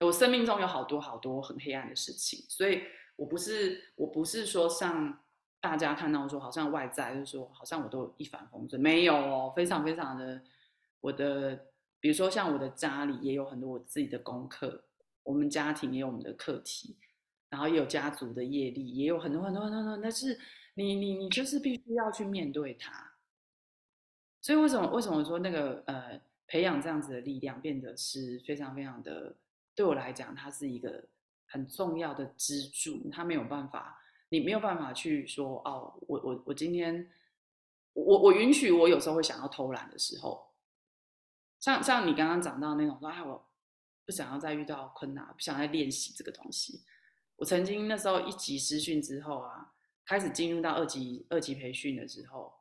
[0.00, 2.82] 我生命中有好多好多很黑暗的事情，所以
[3.16, 5.22] 我不是我不是说像
[5.60, 10.42] 大家看到说好像外在就是说好像我都一帆风顺，没有哦，非常非常的
[11.00, 11.69] 我的，
[12.00, 14.84] 比如说像我的家里也有很多我自己的功课，
[15.22, 16.96] 我们家庭也有我们的课题，
[17.48, 20.38] 然后也有家族的业力，也有很多很多很多很多，但是
[20.74, 23.12] 你你你就是必须要去面对它，
[24.40, 29.36] 所以为什么为什么说那个呃培养这样子的力量变得是非常非常的。
[29.72, 31.06] 对我来讲，它是一个
[31.46, 33.08] 很重要的支柱。
[33.10, 33.98] 它没有办法，
[34.28, 37.08] 你没有办法去说哦，我我我今天，
[37.94, 40.49] 我我允许我有时候会想要偷懒的时候，
[41.60, 43.48] 像像你刚刚讲到那种说，哎，我
[44.04, 46.82] 不想要再遇到困难，不想再练习这个东西。
[47.36, 49.72] 我曾经那时候一级师训之后啊，
[50.04, 52.52] 开始进入到二级二级培训的时候，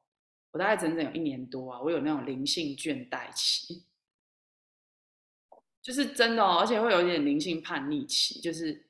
[0.51, 3.85] 我大概整整有一年多啊，我有那种灵性倦怠期。
[5.81, 8.85] 就是真的哦，而且会有一点灵性叛逆期，就是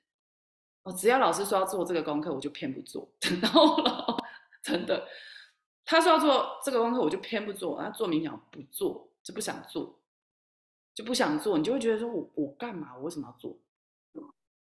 [0.81, 3.07] 我只要老师说要做这个功课，我就偏不做。
[3.41, 3.77] 然后，
[4.63, 5.07] 真的，
[5.85, 7.77] 他说要做这个功课，我就偏不做。
[7.77, 9.98] 啊，做冥想不做，就不想做，
[10.99, 11.57] 就不想做。
[11.57, 12.93] 你就会觉得说我我干嘛？
[12.97, 13.57] 我为什么要做？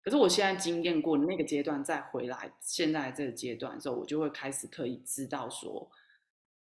[0.01, 5.91] 可是我现在经验过那个阶段，再回来现在这个阶段的时候，我就会开始可以知道说，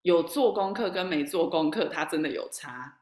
[0.03, 2.99] 有做功课跟没做功课，它真的有差。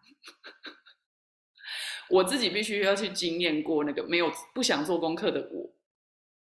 [2.10, 5.70] 我自己必须要去经验过那个没有不想做功课的我，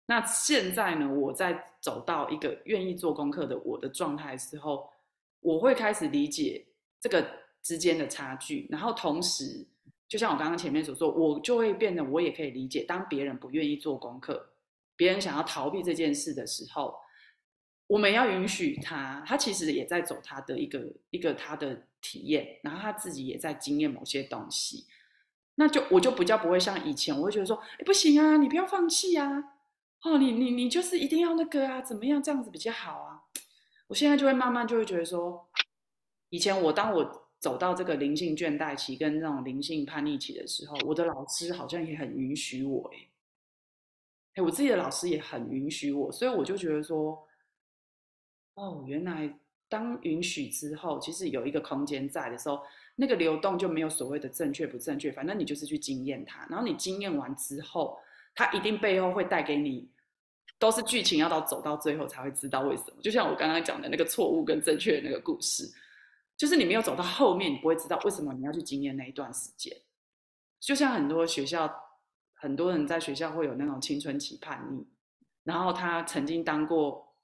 [0.07, 1.07] 那现在呢？
[1.07, 4.91] 我在走到一个愿意做功课的我的状态之后，
[5.39, 6.67] 我会开始理解
[6.99, 7.25] 这个
[7.63, 9.65] 之间的差距，然后同时，
[10.11, 14.49] 就像我刚刚前面所说，我就会变得我也可以理解，当别人不愿意做功课，
[14.97, 16.93] 别人想要逃避这件事的时候，
[17.87, 24.85] 我们要允许他，他其实也在走他的一个一个他的体验，然后他自己也在经验某些东西。
[25.55, 29.31] 那就我就比较不会像以前，我会觉得说，不行啊，你不要放弃啊，
[30.03, 33.21] 哦，你你你就是一定要那个啊，怎么样这样子比较好啊？
[33.87, 35.49] 我现在就会慢慢就会觉得说，
[36.31, 42.97] 以前我当我走到这个灵性倦怠期跟那种灵性叛逆期的时候，我的老师好像也很允许我，哎，
[44.35, 47.27] 哎，我自己的老师也很允许我，所以我就觉得说，
[48.53, 49.37] 哦，原来
[49.67, 52.61] 当允许之后，其实有一个空间在的时候。
[52.93, 57.97] 那个流动就没有所谓的正确不正确，反正你就是去经验它，然后你经验完之后，
[58.35, 59.89] 它一定背后会带给你，
[60.59, 63.01] 都是剧情要到走到最后才会知道为什么。
[63.01, 65.63] 就像我刚刚讲的那个错误跟正确的那个故事，
[66.37, 69.75] 就是你没有走到后面，你不会知道为什么你要去经验那一段时间。
[70.59, 71.71] 就像很多学校，
[72.33, 74.87] 很多人在学校会有那种青春期叛逆，
[75.43, 77.15] 然后他曾经当过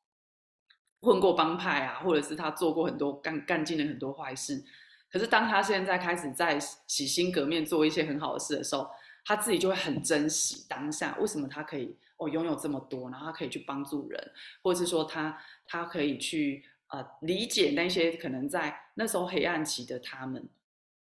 [1.02, 4.64] 混过帮派啊，或者是他做过很多干干尽了很多坏事。
[5.10, 8.90] 可是当他现在开始在洗心革面做一些很好的事的时候，
[9.24, 11.16] 他自己就会很珍惜当下。
[11.20, 14.32] 为什么他可以哦拥有这么多，然后他可以去帮助人，
[14.64, 20.48] 或者是说他他可以去呃理解那些可能在那时候黑暗期的他们，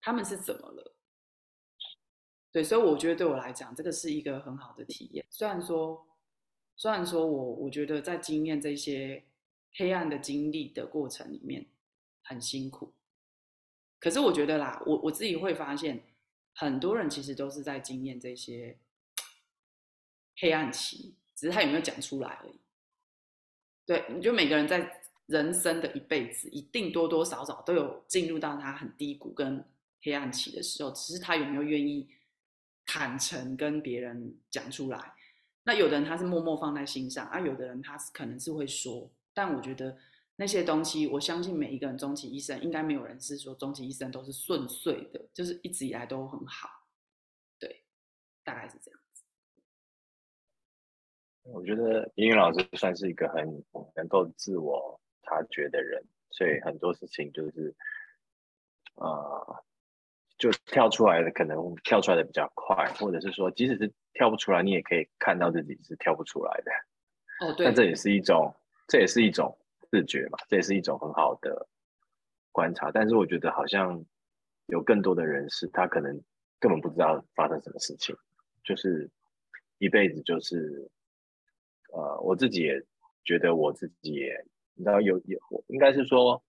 [0.01, 0.95] 他们是怎么了？
[2.51, 5.25] 对，所以我觉得对我来讲，这个是一个很好的体验。
[5.29, 6.05] 虽然说，
[6.75, 9.23] 虽然说我我觉得在经验这些
[9.73, 11.65] 黑暗的经历的过程里面
[12.21, 12.93] 很辛苦。
[13.99, 16.03] 可是我觉得啦，我我自己会发现，
[16.53, 18.77] 很多人其实都是在经验这些
[20.37, 22.59] 黑暗期，只是他有没有讲出来而已。
[23.85, 29.63] 对，你就每个人在人生的一辈子，一定多多少少都有进入到他很低谷跟
[30.01, 32.09] 黑暗期的时候，只是他有没有愿意
[32.85, 35.13] 坦诚跟别人讲出来。
[35.63, 39.97] 那有的人他是默默放在心上，啊，有的人他可能是会说，但我觉得。
[40.35, 46.67] 那些东西，我相信每一个人终其一生，应该没有人是说终其一生都是顺遂的，就是一直以来都很好，
[47.59, 47.83] 对，
[48.43, 48.99] 大概是这样。
[51.43, 53.63] 我觉得英语老师算是一个很
[53.95, 57.73] 能够自我察觉的人，所以很多事情就是，
[58.95, 59.63] 呃，
[60.37, 66.71] 就跳出来的可能跳出来的比较快，或者是说，即使是跳不出来，你也可以看到自己是跳不出来的。
[67.47, 68.55] 哦，对，那这也是一种，
[68.87, 69.57] 这也是一种。
[69.93, 71.67] 自觉嘛，这也是一种很好的
[72.51, 72.89] 观察。
[72.91, 74.03] 但是我觉得好像
[74.65, 76.19] 有更多的人是，他可能
[76.59, 78.15] 根本不知道发生什么事情，
[78.63, 79.07] 就是
[79.77, 80.89] 一辈子就是，
[81.91, 82.83] 呃，我自己也
[83.23, 84.43] 觉得我自己也，
[84.75, 86.43] 你知道有有，应该是说，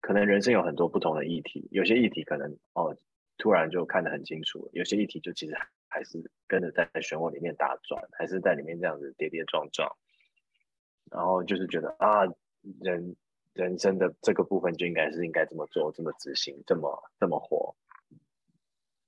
[0.00, 2.96] 可能人生有很多不同的议题，有些议题可能哦
[3.38, 5.56] 突然就看得很清楚，有些议题就其实
[5.88, 9.90] 还是跟着在漩涡里面打转，还是在里面这样子跌跌撞撞，
[11.10, 12.22] 然后就是觉得啊。
[12.82, 13.16] 人
[13.54, 17.74] 人生的这个部分就应该是应该这么做，这么执行，这么这么活，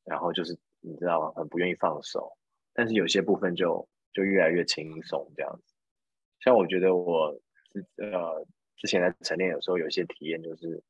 [0.05, 1.33] 然后就是你知道吗？
[1.37, 2.33] 很不愿意放手，
[2.73, 5.74] 但是有些部分就就越来越轻松这样子。
[6.41, 7.39] 像我觉得我
[7.73, 8.47] 之呃
[8.77, 10.82] 之前在晨练，有时候有些体验就是。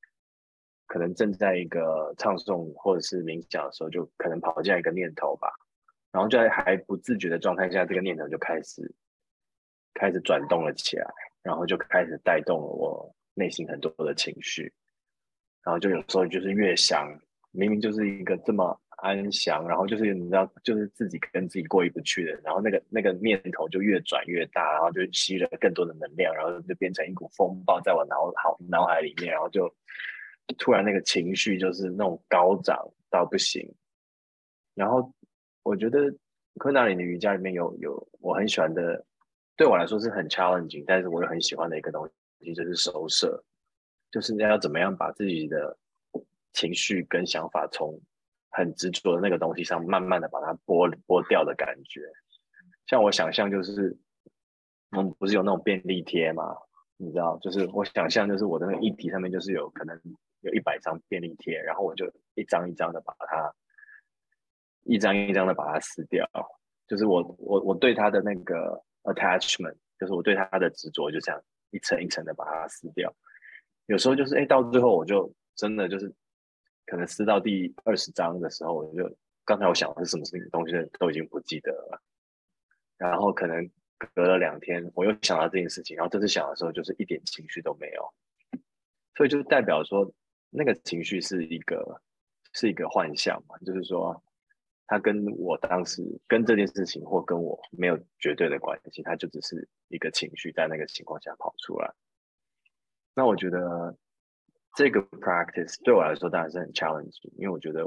[0.89, 5.49] 可能正在一个唱诵或者是冥想的时候，就可能跑进来一个念头吧，
[6.11, 8.95] 然后就在还不自觉的状态下，这个念头就开始
[9.95, 11.11] 开始转动了起来，
[11.43, 14.71] 然后就开始带动了我内心很多的情绪，
[15.63, 17.09] 然后就有时候就是越想，
[17.53, 29.73] 明明就是一个这么安详，然后就是你知道，就是自己跟自己过意不去的，然后那个那个念头就越转越大，然后就吸了更多的能量，然后就变成一股风暴在我脑好脑海里面，然后就。
[30.59, 32.77] 突然那个情绪就是那种高涨
[33.09, 33.67] 到不行，
[34.75, 35.11] 然后
[35.63, 36.13] 我觉得
[36.59, 39.03] 昆达里的瑜伽里面有有我很喜欢的，
[39.57, 42.07] 对我来说是很 challenging，但是我又很喜欢的一个东
[42.41, 43.43] 西就是收摄，
[44.11, 45.79] 就是要怎么样把自己的
[46.53, 47.99] 情绪跟想法从
[48.53, 52.01] 很执着的那个东西上，慢慢的把它剥剥掉的感觉。
[52.87, 53.99] 像我想象就是，
[54.93, 56.55] 我们不是有那种便利贴吗？
[56.97, 60.01] 你知道，就是我想象就是我的那个议题上面就是有可能。
[60.45, 62.05] 有一百张便利贴，然后我就
[62.35, 63.55] 一张一张的把它，
[64.83, 66.29] 一张一张的把它撕掉。
[66.89, 73.15] 就是我我我对它的那个 attachment，就是我对它的执着，就这样一层一层的把它撕掉。
[73.87, 76.13] 有时候就是哎，到最后我就真的就是
[76.87, 82.03] 可能撕到第二十张的时候，我就刚才我想的是什么事情东西都已经不记得了。
[82.97, 83.71] 然后可能
[84.15, 88.15] 隔了两天，我又想到这件事情，然后这次想的时候就是一点情绪都没有，
[89.17, 90.13] 所以就代表说。
[90.55, 92.03] 那个情绪是一个
[92.53, 94.23] 是一个幻象嘛，就是说，
[94.87, 101.91] 他跟我当时跟这件事情或跟我没有绝对的关系，他就只是一个情绪在那个情况下跑出来。
[103.15, 103.97] 那我觉得
[104.75, 107.87] 这个 practice 对我来说当然是很 challenge，因为我觉得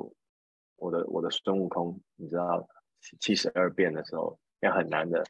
[0.78, 2.68] 我的我的孙悟空，你知道
[3.20, 5.24] 七十二变的时候要很难的，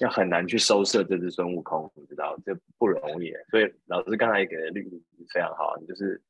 [0.00, 3.32] 要很难去收摄这只孙悟空，你知道这不容易。
[3.50, 5.02] 所以老师刚才也给的例子
[5.32, 6.20] 非常好，你就是。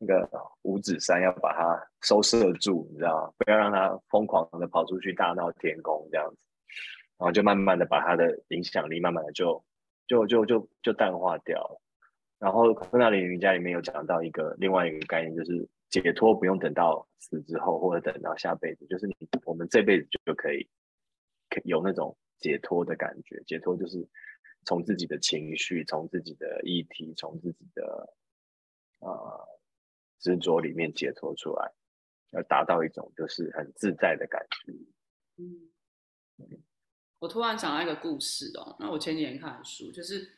[0.00, 0.30] 那个
[0.62, 3.34] 五指山要把它收摄住，你知道？
[3.36, 6.36] 不要让它疯狂的跑出去大闹天宫这样子，
[7.18, 9.64] 然后就慢慢的把它的影响力慢慢的就
[10.06, 11.80] 就就就就淡化掉了。
[12.38, 20.68] 然后昆达里瑜伽里面有讲到一个另外一个概念，就是解脱不用等到死之后或者等到下辈子，就是你我们这辈子就可以
[21.64, 23.42] 有那种解脱的感觉。
[23.46, 24.08] 解脱就是
[24.64, 28.14] 从自己的情绪、从自己的议题、从自己的
[29.00, 29.44] 啊。
[30.20, 31.72] 执着里面解脱出来，
[32.32, 34.72] 要达到一种就是很自在的感觉。
[35.36, 35.70] 嗯，
[37.20, 40.37] 我突然想到一个故事哦，那我前几年看的书，就是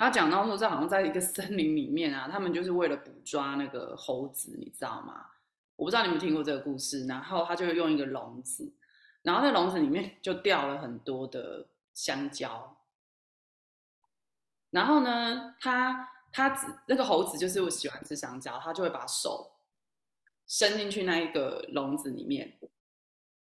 [0.00, 5.26] 他讲到说，在好像在一个森林里面啊，他们就是为了捕抓那个猴子，你知道吗？
[5.76, 8.72] 我不知道你们听过这个故事，然后他就用一个笼子，
[9.20, 12.78] 然后那笼子里面就掉了很多的香蕉，
[14.70, 16.08] 然后呢，他。
[16.32, 19.50] 他只那个猴子就是我喜欢吃香蕉，他就会把手
[20.46, 22.56] 伸进去那一个笼子里面，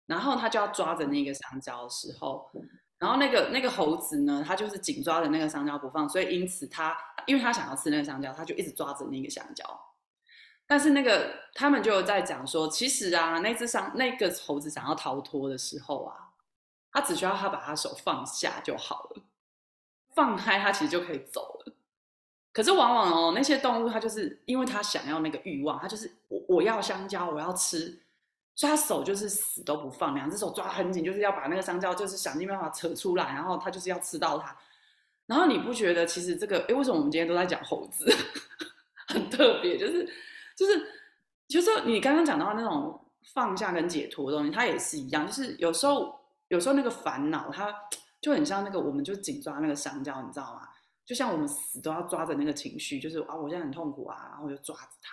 [0.06, 2.50] 然后他就要抓着那个香蕉的时候，
[2.98, 6.96] 然后那个那个猴子呢，他就是紧抓着那个香蕉不放，所以因此他
[7.26, 9.64] 因为他想要吃那个香蕉，他就一直抓着那个香蕉。
[10.66, 16.30] 但是那个他们就在讲说，其实啊，那只香那个猴子想要逃脱的时候啊，
[16.90, 19.22] 他只需要他把他手放下就好了，
[20.14, 21.74] 放开他其实就可以走了。
[22.52, 28.03] 可是往往哦，那些动物它就是因为它想要那个欲望，它就是我我要香蕉，我要吃，
[28.56, 34.56] 所以它手就是死都不放，两只手抓很紧，就是要把那个香蕉就是想尽办法扯出来，然后它就是要吃到它。
[35.26, 38.06] 然后你不觉得其实这个，哎，为什么我们今天都在讲猴子，
[39.09, 40.05] 很特别，就是
[40.56, 40.86] 就是
[41.48, 43.01] 就是你刚刚讲到那种
[43.32, 47.74] 放下跟解脱的东西，它也是一样，就是有时候有时候那个烦恼，它
[48.20, 50.68] 就很像那个，我们就紧抓那个香蕉，你知道吗？
[51.05, 55.12] 就像我们死都要抓着那个情绪，就是啊，我现在很痛苦啊，然后就抓着它。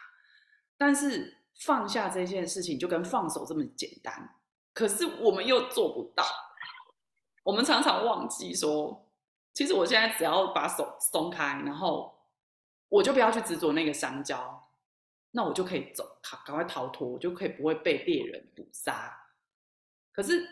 [0.77, 4.35] 但是放下这件事情就跟放手这么简单，
[4.73, 6.25] 可是我们又做不到。
[7.43, 9.09] 我们常常忘记说，
[9.53, 12.19] 其实我现在只要把手松开，然后
[12.89, 14.69] 我就不要去执着那个香蕉，
[15.31, 19.27] 那我就可以走，赶赶快逃脱，我就可以不会被猎人捕杀。
[20.11, 20.47] 可是，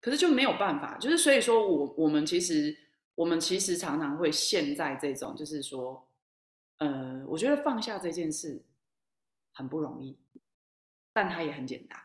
[0.00, 2.76] 可是就没有办法，就是所以说我我们其实。
[3.18, 6.08] 我们其实常常会陷在这种，就是说，
[6.76, 8.64] 呃，我觉得放下这件事
[9.52, 10.16] 很不容易，
[11.18, 12.00] 但它也很简单。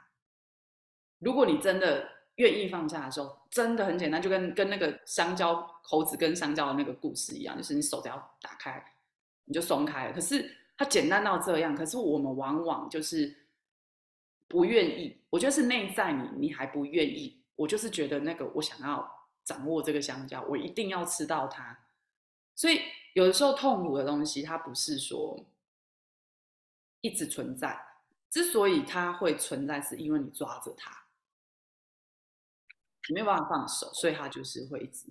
[1.19, 8.83] 如果你真的愿意放下的时候，真的很简单，就跟跟那个香蕉猴子跟香蕉的那个故事一样，就是你手只要打开，
[9.45, 10.13] 你就松开了。
[10.13, 13.45] 可是它简单到这样，可是我们往往就是
[14.47, 15.21] 不愿意。
[15.29, 19.07] 我觉得是内在你，你还不愿意我就是觉得那个我想要
[19.43, 21.85] 掌握这个香蕉，我一定要吃到它。
[22.55, 22.81] 所以
[23.13, 25.45] 有的时候痛苦的东西，它不是说
[27.01, 27.79] 一直存在，
[28.33, 31.05] 之所以它会存在，是因为你抓着它，
[33.07, 35.05] 你没有办法放手，所以它就是会一直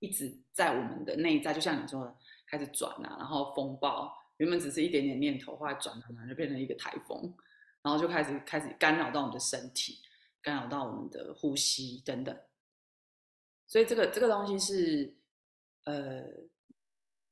[0.00, 2.14] 一直在我们的内在，就像你说的，
[2.46, 7.34] 开始转啊，然后风暴原本只是一点点念头，后来转转转就变成一个台风，
[7.80, 10.02] 然后就开始开始干扰到我们的身体，
[10.42, 12.38] 干扰到我们的呼吸等等。
[13.66, 15.16] 所以这个这个东西是，
[15.84, 16.22] 呃，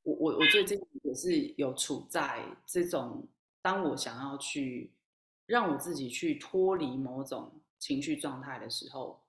[0.01, 3.27] 我我我最近也是有处在这种，
[3.61, 4.91] 当我想要去
[5.45, 9.21] 让我自己去脱离某种情绪状态的时候，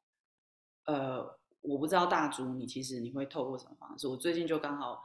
[0.85, 4.09] 呃，我不知道大竹你其实你会透过什么方式？
[4.09, 5.05] 我最近就刚好。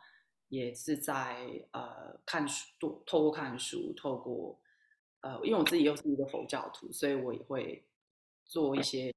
[0.49, 4.57] 也是在呃看书，多透过看书，透过
[5.19, 7.85] 呃，因为我自己又是一个佛教徒，所以我也会
[8.45, 9.13] 做一些，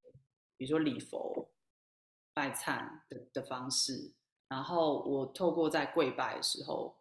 [0.56, 1.48] 比如说礼佛、
[2.34, 4.12] 拜忏的的方式。
[4.48, 6.96] 然后我透过在跪拜的时候，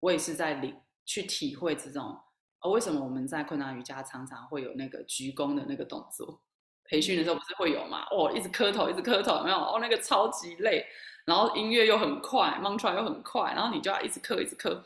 [0.00, 2.20] 我也是在领去体会这种，
[2.62, 6.40] 呃，为什么我们在困难瑜伽常常会有那个鞠躬的那个动作？
[6.84, 8.06] 培训的时候不是会有吗？
[8.10, 9.56] 哦，一直磕头，一直磕头，有没有？
[9.56, 10.86] 哦，那个超级累。
[11.24, 14.84] 然后音乐又很快，mantra 又很快，然后你就要一直磕，一直磕。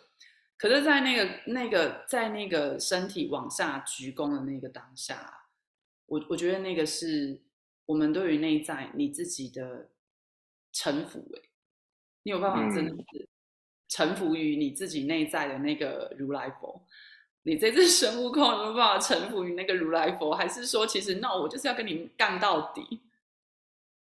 [0.59, 5.49] 可是，在那个、那个、在那个身体往下鞠躬的那个当下，
[6.05, 7.41] 我我觉得那个是
[7.87, 9.89] 我们对于内在你自己的
[10.73, 11.27] 臣服。
[11.35, 11.49] 哎，
[12.23, 13.29] 你有办法真的是
[13.89, 16.87] 臣服于你自己内在的那个如来佛？
[17.47, 20.35] 你这只孙悟空有没有办法臣服于那个如来佛？
[20.35, 23.01] 还是说，其实 no，我就是要跟你干到底？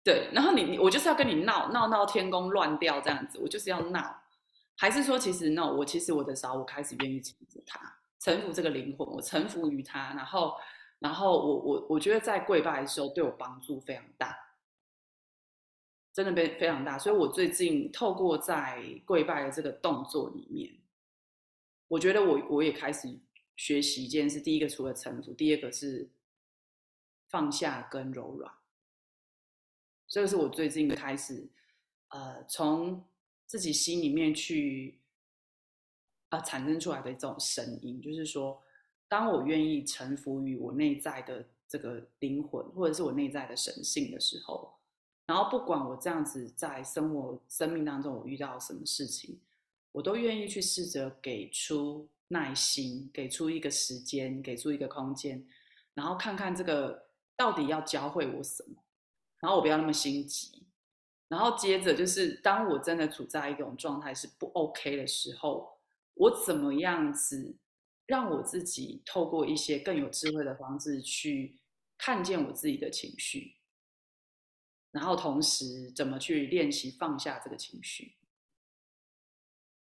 [0.03, 4.23] 对，然后你你我就是要跟你闹闹闹天宫乱掉这样子，我就是要闹，
[4.77, 7.81] 还是说其实 no，我其实我的时候我开始愿意臣服他，
[8.19, 10.57] 臣服这个灵魂，我臣服于他，然后
[10.99, 14.37] 然后我我我觉得在跪拜的时候对我帮助非常大，
[16.13, 20.75] 真的非非常大，所以我最近透过在跪拜的这个动作里面，
[21.87, 23.09] 我觉得我我也开始
[23.59, 26.09] 学习一件事，第一个除了臣服，第二个是
[27.29, 28.51] 放下跟柔软。
[30.07, 31.51] 这个是我最近开始，
[32.09, 33.05] 呃，从
[33.47, 35.01] 自己心里面去，
[36.29, 38.63] 啊，产生出来的一种声音，就是说，
[39.09, 44.73] 当我愿意臣服于我内在的这个灵魂，或者是我内在的神性的时候，
[45.27, 49.41] 然后不管我这样子在生活、生命当中我遇到什么事情，
[49.91, 55.47] 我都愿意去试着给出耐心，给出一个时间，给出一个空间，
[55.95, 58.85] 然后看看这个到底要教会我什么。
[59.41, 60.67] 然后我不要那么心急，
[61.29, 65.79] 然后接着就是，当我真的处在一种状态是不 OK 的时候，
[66.15, 67.57] 我怎么样子
[68.07, 71.57] 让我自己透过一些更有智慧的方式去
[71.97, 73.59] 看见我自己的情绪，
[74.91, 78.17] 然后同时怎么去练习放下这个情绪。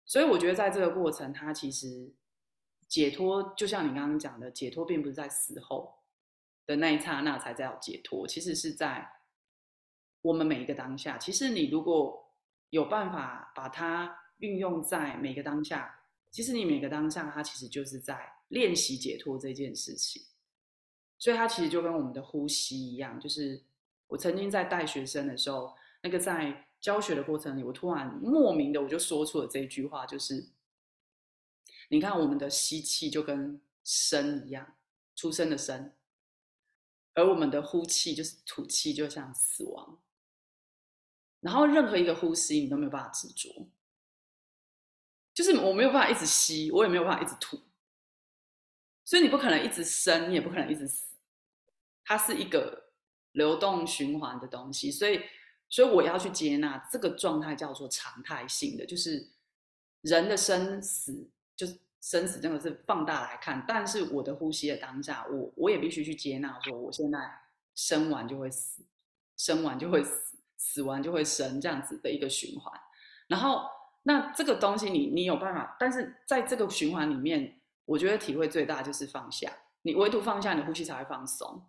[0.04, 2.12] 所以我觉得在这个过程，它其实
[2.88, 5.94] 解脱，就像你刚刚讲的，解脱并不是在死后
[6.66, 9.12] 的那一刹那才叫解脱，其实是在。
[10.22, 12.32] 我们每一个当下，其实你如果
[12.70, 16.00] 有办法把它运用在每个当下，
[16.32, 20.20] 其实你每个当下，它其实就是在练习解脱这件事情。
[21.16, 23.62] 所以它其实就跟我们的呼吸一样，就是
[24.08, 25.72] 我曾经在带学生的时候，
[26.02, 30.44] 那个在教学的过程里，我突然莫名的我就说出了这句话，就是
[31.88, 34.76] 你看我们的吸气就跟生一样，
[35.14, 35.92] 出生的生，
[37.14, 40.02] 而我们的呼气就是吐气，就像死亡。
[41.40, 43.68] 然后任何一个呼吸，你都没有办法执着，
[45.32, 47.60] 就是我没有办法一直吸，我也没有办法一直吐，
[49.04, 51.14] 所以你不可能一直生，你也不可能一直死，
[52.04, 52.90] 它是一个
[53.32, 55.20] 流动循环的东西，所以，
[55.68, 59.30] 所以我要去接纳这个状态叫做常态性的，就是
[60.00, 67.18] 人的生死，就是生死真的是放大来看，但是我的呼吸的当下，我我也必须去接纳，说我现在
[67.74, 68.82] 生完就会死，
[69.36, 70.24] 生完就会死。
[70.58, 72.72] 死完就会生这样子的一个循环，
[73.28, 73.62] 然后
[74.04, 79.52] 那这个东西你你有办法，但是在这个循环里面，我觉得体会最大就是放下。
[79.82, 81.62] 你唯独放下，你的呼吸才会放松。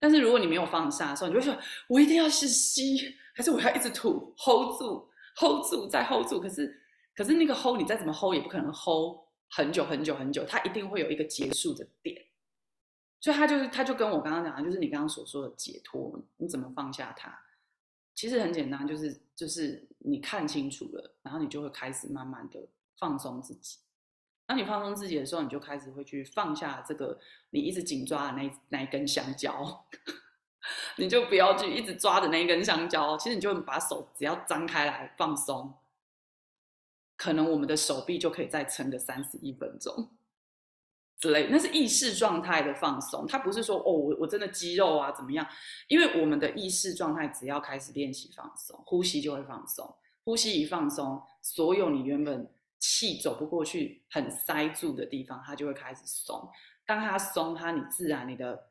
[0.00, 1.56] 但是如果你没有放下的时候，你就会说：
[1.86, 6.40] 我一定要是吸，还是我要一直吐？hold 住，hold 住，再 hold 住。
[6.40, 6.82] 可是
[7.14, 9.20] 可是那个 hold 你再怎么 hold 也不可能 hold
[9.54, 12.24] 很久很久很久，它一定会有一个结束的点。
[13.20, 17.38] 所以它就是它就跟我刚刚讲的，就是你刚刚所说的解脱，你怎么放下它？
[18.14, 22.66] 其实很简单，就是就是你看清楚了，然后你就会开始慢慢的
[22.98, 23.78] 放松自己。
[24.46, 27.20] 当你放松自己的时候，你就开始会去放下这个
[27.50, 29.86] 你一直紧抓的那那一根香蕉，
[30.96, 35.72] 你就不要去一直抓着那一根香蕉，其实你就把手只要张开来放松，
[37.22, 40.10] 可能我们的手臂就可以再撑个三十一分钟
[41.20, 41.48] 之类。
[41.50, 45.46] 那是意识状态的放松，它不是说哦我我真的肌肉啊怎么样？
[45.86, 49.94] 因为我们的意识状态只要开始练习放松，呼吸就会放松，
[50.24, 52.50] 呼吸一放松，所有你原本
[52.80, 56.50] 气走不过去、很塞住的地方，它就会开始松。
[56.84, 58.68] 当它松，它你自然你的。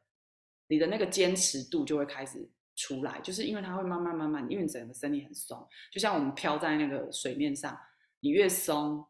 [0.68, 7.78] 你的那个坚持度就会开始出来，就是因为它会慢慢慢慢，因为整个身体很松，就像我们漂在那个水面上，
[8.22, 9.06] 你越松，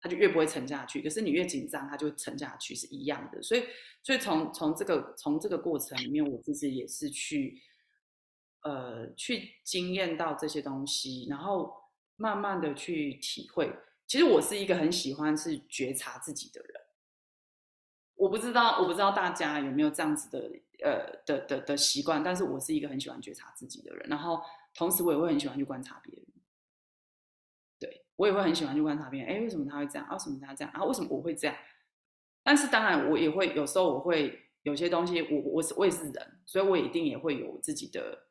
[0.00, 3.42] 它就越不会沉下去；可是你越紧张，它就沉下去，是一样的。
[3.42, 3.64] 所以，
[4.02, 7.60] 所以从从这个从这个过程里面，我自己也是去，
[8.62, 11.74] 呃，去经验到这些东西，然后
[12.16, 13.70] 慢慢的去体会。
[14.06, 16.80] 其实我是一个很喜欢是觉察自己的人。
[18.14, 20.50] 我不知道，我不知道大家有没有这样子的。
[20.82, 24.42] 呃的的的习惯，但是我是一个很喜欢觉察自己的人，然后
[24.74, 26.23] 同时我也会很喜欢去观察别人，
[28.16, 30.08] 我也会很喜欢去观察别人，哎，为什么他会这样？
[30.10, 30.72] 为什么他这样？
[30.72, 31.56] 啊为什么我会这样？
[32.42, 38.26] 但是当然我也会有时候我会有些东西，我我是我也是人，所以我一定也会有自己的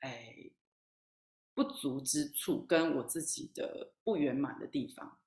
[0.00, 0.50] 哎
[1.54, 5.18] 不足之处，跟我自己的不圆满的地方。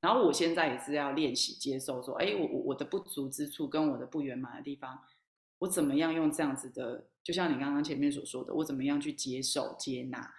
[0.00, 5.04] 然后我现在也是要练习接受，说，哎，我我我的不足之处跟我的不圆满的地方。
[5.58, 10.34] 我怎么样用这样子的，就像你刚刚前面所说的，我怎么样去接受、接纳，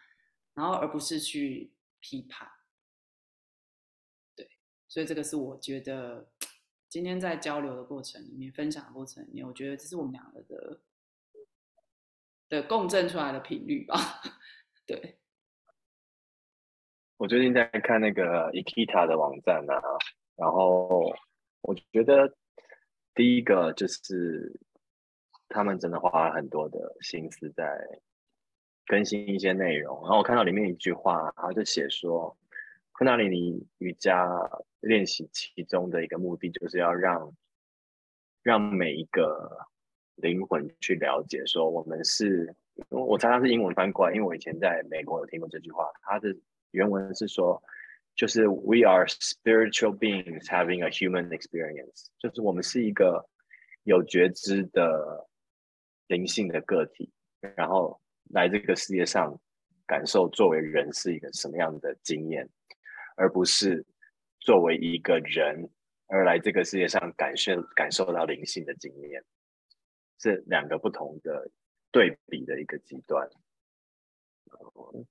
[0.53, 2.45] 然后而不是去批判。
[4.93, 6.29] 所以这个是我觉得
[6.87, 10.79] 今天在交流的过程里面、分享的过程里面，我觉得这是我们两个的
[12.47, 13.95] 的共振出来的频率吧。
[14.85, 15.17] 对。
[17.17, 19.81] 我最近在看那个 Ikita 的网站啊，
[20.35, 21.11] 然后
[21.61, 22.37] 我觉得
[23.15, 24.59] 第一个就是。
[25.49, 27.77] 他们真的花了很多的心思在
[28.87, 32.35] 更新一些内容，然后我看到里面一句话，他就写说，
[32.93, 34.27] 昆达里尼瑜伽
[34.79, 37.35] 练习其中的一个目的，就是要让
[38.41, 39.67] 让每一个
[40.15, 42.55] 灵魂去了解，说我们是，
[42.89, 46.33] 我常常是英文翻过来，因为我以前在美国有听过这句话，它的
[46.71, 47.61] 原文是说，
[48.15, 53.27] 就是 We are spiritual beings having a human experience，就是我们是一个
[53.83, 55.27] 有觉知的。
[56.07, 57.09] 灵性的个体，
[57.55, 57.99] 然后
[58.29, 59.39] 来这个世界上
[59.87, 62.47] 感受作为人是一个什么样的经验，
[63.15, 63.85] 而不是
[64.39, 65.69] 作为一个人
[66.07, 69.23] 而来这个世界上感受感受到灵性的经验，
[70.19, 71.49] 是两个不同的
[71.91, 73.29] 对比的一个极端。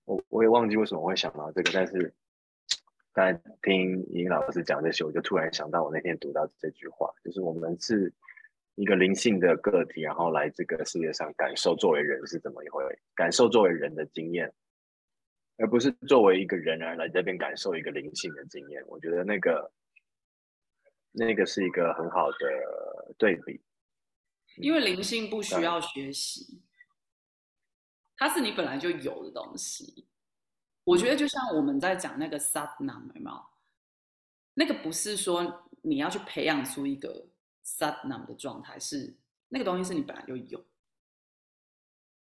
[0.05, 2.15] 我我也忘记为什么会想到这个，但是
[3.12, 8.12] 刚才听尹老师讲这些，我就突然想到我那天读到这句话，就是我们是。
[8.74, 12.83] 一个灵性的个体，然后来这个世界上感受作为人是怎么一回，
[13.15, 14.51] 感受作为人的经验，
[15.57, 18.85] 而不是作为一个人而来这边感受一个灵性的经验。
[18.87, 19.73] 我觉得那个
[21.11, 23.61] 那个是一个很好的对比，
[24.57, 26.62] 因为灵性不需要学习，
[28.16, 30.07] 它是你本来就有的东西。
[30.85, 33.45] 我觉得就像我们在讲那个 Satnam，有没有？
[34.55, 37.29] 那个不是说你要去培养出一个。
[37.65, 39.16] Satnam 的状态是
[39.47, 40.66] 那个东西是你本来就有，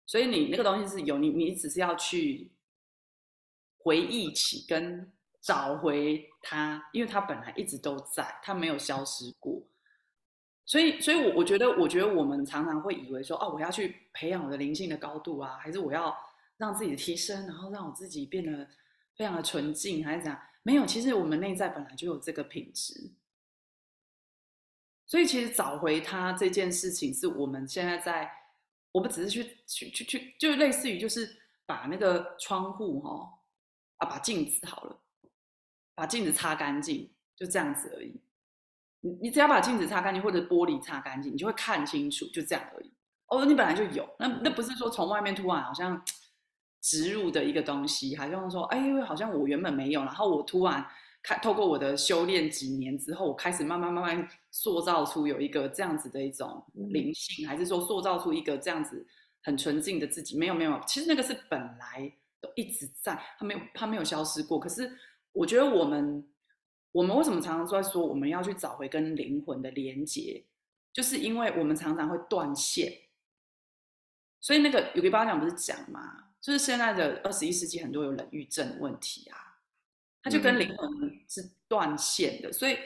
[0.05, 2.51] 所以你那个东西是有你，你只是要去
[3.83, 9.61] 回忆起跟找回它，因为它本来一直都在，它没有消失过。
[10.65, 16.15] 所以，所以我我觉得，我觉得我们常常会以为说，哦，我要去培养我的灵性的高度啊，还是我要
[16.57, 18.67] 让自己的提升，然后让我自己变得
[19.17, 20.39] 非常的纯净，还是怎样？
[20.63, 23.11] 没有，其实我们内在本来就有这个品质。
[25.07, 28.31] 所以其实找回他这件事情，是我们现在在，
[28.93, 31.27] 我们只是去去去去，就类似于就是
[31.65, 33.29] 把那个窗户哈，
[34.01, 34.99] 啊把镜子好了，
[35.95, 38.19] 把镜子擦干净，就这样子而已。
[38.99, 42.91] 你你只要把镜子擦干净，或者玻璃擦干净，你就会看清楚，就这样而已。
[43.27, 46.03] 哦，你本来就有，那那不是说从外面突然好像
[46.81, 50.85] 植入的一个东西，好像说，哎，好像我原本没有，然后我突然。
[51.23, 59.05] 开透过我的修炼几年之后，我开始慢慢慢慢塑造出有一个这样子的一种灵性，还是说塑造出一个这样子
[59.43, 60.35] 很纯净的自己？
[60.35, 62.11] 没有没有，其实那个是本来
[62.41, 64.59] 都一直在，它没有它没有消失过。
[64.59, 64.97] 可是
[65.31, 66.27] 我觉得我们
[66.91, 70.43] 我们为什么常常在说我们要去找回跟灵魂的连接，
[70.91, 72.91] 就是因为我们常常会断线。
[74.39, 79.37] 所以那个有个巴讲不是讲嘛，就是现在的二十一世纪很多有冷郁症问题啊。
[80.23, 80.89] 他就跟灵魂
[81.27, 82.77] 是断线的，所以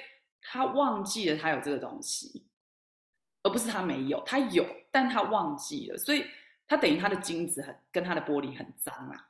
[0.41, 2.45] 他忘记了他有这个东西，
[3.44, 5.98] 而不是他没有，他有，但他忘记了。
[5.98, 6.26] 所以
[6.65, 9.30] 他等于他的精子很跟他的玻璃很脏啊。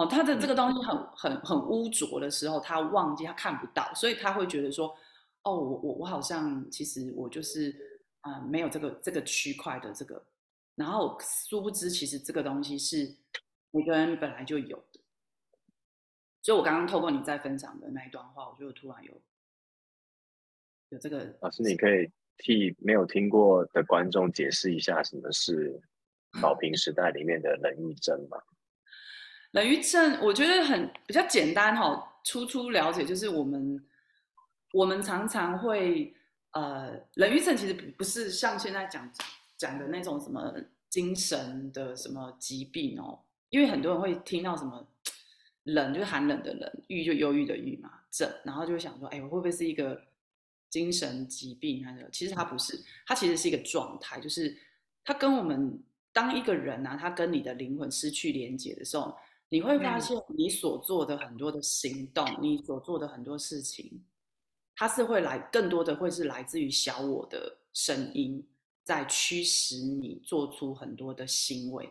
[0.00, 4.88] 好，他的这个东西很很很污浊的时候，他忘记他看不到，所以他会觉得说，
[5.42, 10.24] 哦，我我我好像其实我就是啊没有这个这个区块的这个，
[10.74, 13.14] 然后殊不知其实这个东西是
[13.72, 15.00] 每个人本来就有的。
[16.40, 19.12] 所以我刚刚透过你在分享的那一段话，我就突然有
[20.88, 25.78] 有这个老师，你可以替没有听过的观众解释一下什么是
[26.40, 28.38] 宝瓶时代里面的冷郁症吗？
[29.52, 33.84] 冷郁症，我觉得很比较简单哈，初初了解就是我们
[34.72, 36.14] 我们常常会
[36.52, 39.10] 呃，冷郁症其实不不是像现在讲
[39.56, 40.54] 讲的那种什么
[40.88, 43.18] 精神的什么疾病哦，
[43.48, 44.86] 因为很多人会听到什么
[45.64, 50.00] 冷就是寒冷的冷，郁就忧郁的郁嘛，症，然后就会想说，哎，我会不会是一个
[50.68, 51.84] 精神疾病？
[51.84, 54.56] 还是其实它不是，它其实是一个状态，就是
[55.04, 55.76] 它跟我们
[56.12, 59.18] 当一个人啊，他跟你的灵魂失去连接的时候。
[59.52, 64.00] 你会发现，你所做的很多的行动，你所做的很多事情，
[64.76, 68.46] 它是会来更多的会是来自于小我的声音，
[68.84, 71.90] 在驱使你做出很多的行为。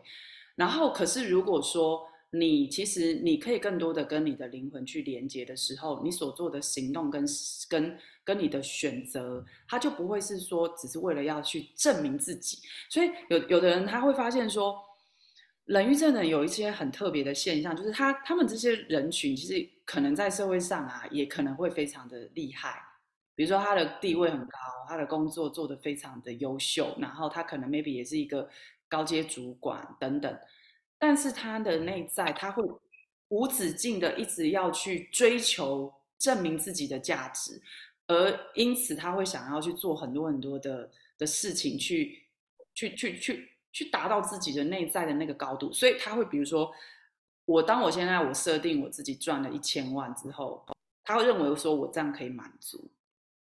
[0.54, 7.26] 然后，可是如果说你其实你可以更多的跟你的灵魂去连接的时候，你所做的行动跟
[7.68, 12.58] 跟跟你的选择，它就不会是说只是为了要去证明自己。
[12.88, 14.82] 所以有有的人他会发现说。
[15.70, 22.82] 冷遇症呢，有一些很特别的现象，就是他他们这些人群其实可能在社会上啊，也可能会非常的厉害。
[23.36, 28.50] 比如说他的地位很高，他的工作做得非常的优秀，然后他可能 maybe 也是一个
[28.88, 30.36] 高阶主管等等。
[30.98, 32.64] 但是他的内在，他会
[33.28, 37.62] 无止境的一直要去追求证明自己的价值，
[38.08, 42.24] 而因此他会想要去做很多很多的的事情，去
[42.74, 43.16] 去去。
[43.20, 43.49] 去
[43.90, 46.70] 达到自己的内在的那个高度，所以他会比如说，
[47.44, 50.66] 我当我现在我设定我自己赚了一千万之后，
[51.04, 52.90] 他会认为说我这样可以满足，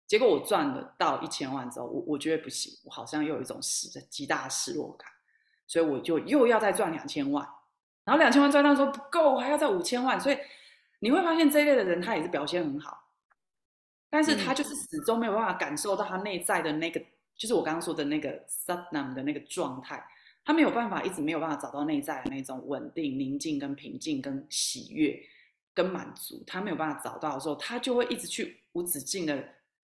[0.07, 5.11] 结果我赚了到一千万之后，我我觉得不行，我好像又有一种失极大的失落感，
[5.67, 7.47] 所以我就又要再赚两千万，
[8.05, 10.39] 然后两千万赚到说不够，还要再五千万，所以
[11.01, 13.11] 你会发现这一类的人他也是表现很好，
[14.09, 17.03] 但是他就是始终没有办法感受到他内在的那个。
[17.37, 20.05] 就是我刚刚说的那个 satnam 的那个状态，
[20.45, 25.21] 他没有办法一直没有办法找到内在的那种稳定、宁静、跟平静、跟喜悦、
[25.73, 29.43] 跟满足，他没有办法找到的时候，他就会一直去无止境的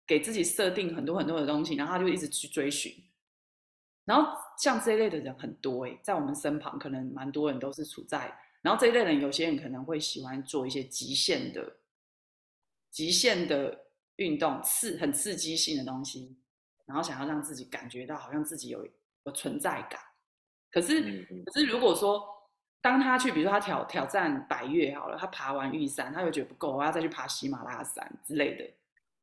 [0.05, 2.93] 给自己设定很多很多的东西，然后他就一直去追寻。
[4.05, 11.77] 然后像这一类的人很多诶，在我们身旁可能蛮多人都是处在，然后这一类人有些人可能会喜欢做一些极限的、
[12.91, 13.85] 极限的
[14.17, 16.35] 运动，刺很刺激性的东西。
[16.85, 18.85] 然后想要让自己感觉到好像自己有
[19.23, 19.99] 有存在感，
[20.69, 21.01] 可是
[21.45, 22.21] 可是如果说
[22.81, 28.69] 当他去，比如说他挑挑战百越好了，他爬完玉山，他又觉得不够，我要再去爬喜马拉雅山之类的，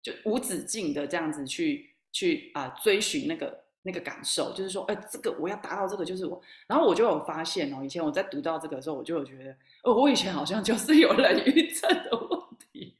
[0.03, 6.41] 就无止境的这样子去去啊追寻那个那个感受，就是说，哎，这个我要达到这个就是我。
[6.67, 12.41] 然后我就有发现哦，以前我在读到这个的时候，我就有觉得，哦，我以前好像就是有人郁症的问
[12.73, 12.97] 题，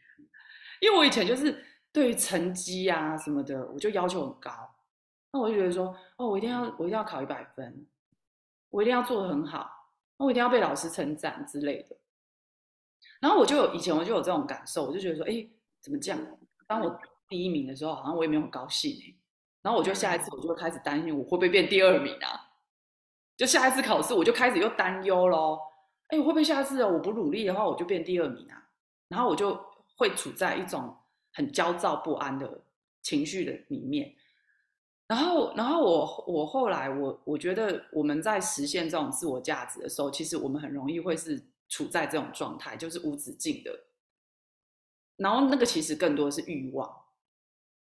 [0.81, 1.65] 因为我以前就是。
[1.93, 4.51] 对于成绩啊什么的，我就要求很高。
[5.33, 7.87] 那我就觉得说，哦，我一定要，我一定要考一百分，
[8.71, 9.71] 我一定要做的很好，
[10.17, 11.97] 我一定要被老师称赞之类的。
[13.21, 15.49] 然后我就有以前我就有这种感受，我就觉得说，哎，
[15.81, 16.19] 怎么这样？
[16.67, 16.99] 当我
[17.29, 19.15] 第一名的时候，好像我也没有很高兴哎。
[19.63, 22.51] 然后我就下一次我就开始担心，我会不会变第二名啊？
[23.37, 25.59] 就下一次考试，我就开始又担忧喽。
[26.09, 28.71] 哎，会不会下次我不努力的话，我就变第二名啊？
[29.09, 29.59] 然后我就
[29.97, 30.97] 会处在一种。
[31.33, 32.61] 很焦躁不安的
[33.03, 34.15] 情绪的里面，
[35.07, 43.87] 然后，然后我我后来我我觉得我们在实现这种自我价值的时候，其实我们很容易会是处在这种状态，就是无止境的。
[45.17, 46.91] 然后那个其实更多的是欲望，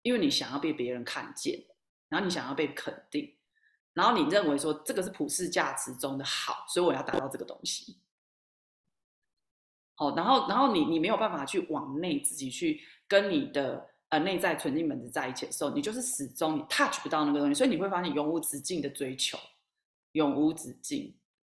[0.02, 1.64] 因为你想要被别人看见，
[2.08, 3.36] 然后你想要被肯定，
[3.92, 7.98] 然后你认为说这个是普世价值中的好，所以我要达到这个东西。
[9.96, 12.80] 好，然后，然后你你没有办法去往内自己去。
[13.08, 19.38] 跟你的呃内在纯净本质在一起的时候，你就是始终你 touch 不到那个东西，所以你会发现永无止境的追求，
[20.10, 21.14] 永无止境。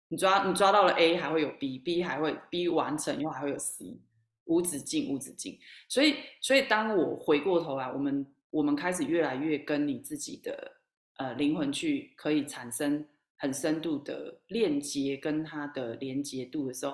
[0.09, 4.01] 你抓你抓到了 A，还会有 B，B 还会 B 完成又还会有 C，
[4.47, 5.57] 无止境无止境。
[5.89, 10.73] 所以所以当我回过头来，我们我们开始越来越跟你自己的
[11.19, 13.07] 呃灵魂去可以产生
[13.37, 16.93] 很深度的链接，跟它的连接度的时候，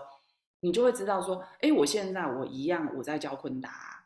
[0.62, 3.98] 你就会知道说，哎，我现在我一样我在教昆达。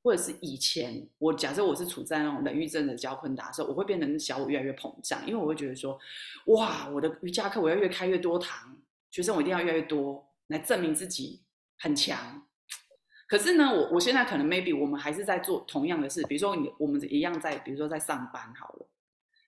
[0.00, 5.98] 或者是以前我假设我是处在那种冷遇症的教昆达的时候，我会变成小我越来越膨胀，因为我会觉得说，
[6.46, 8.78] 哇，我的瑜伽课我要越开越多堂，
[9.10, 11.42] 学生我一定要越来越多，来证明自己
[11.78, 12.46] 很强。
[13.26, 18.86] 可是呢，我我现在可能 maybe 我们还是在做同样的事，比如说你我们一样在，比如说在上班好了。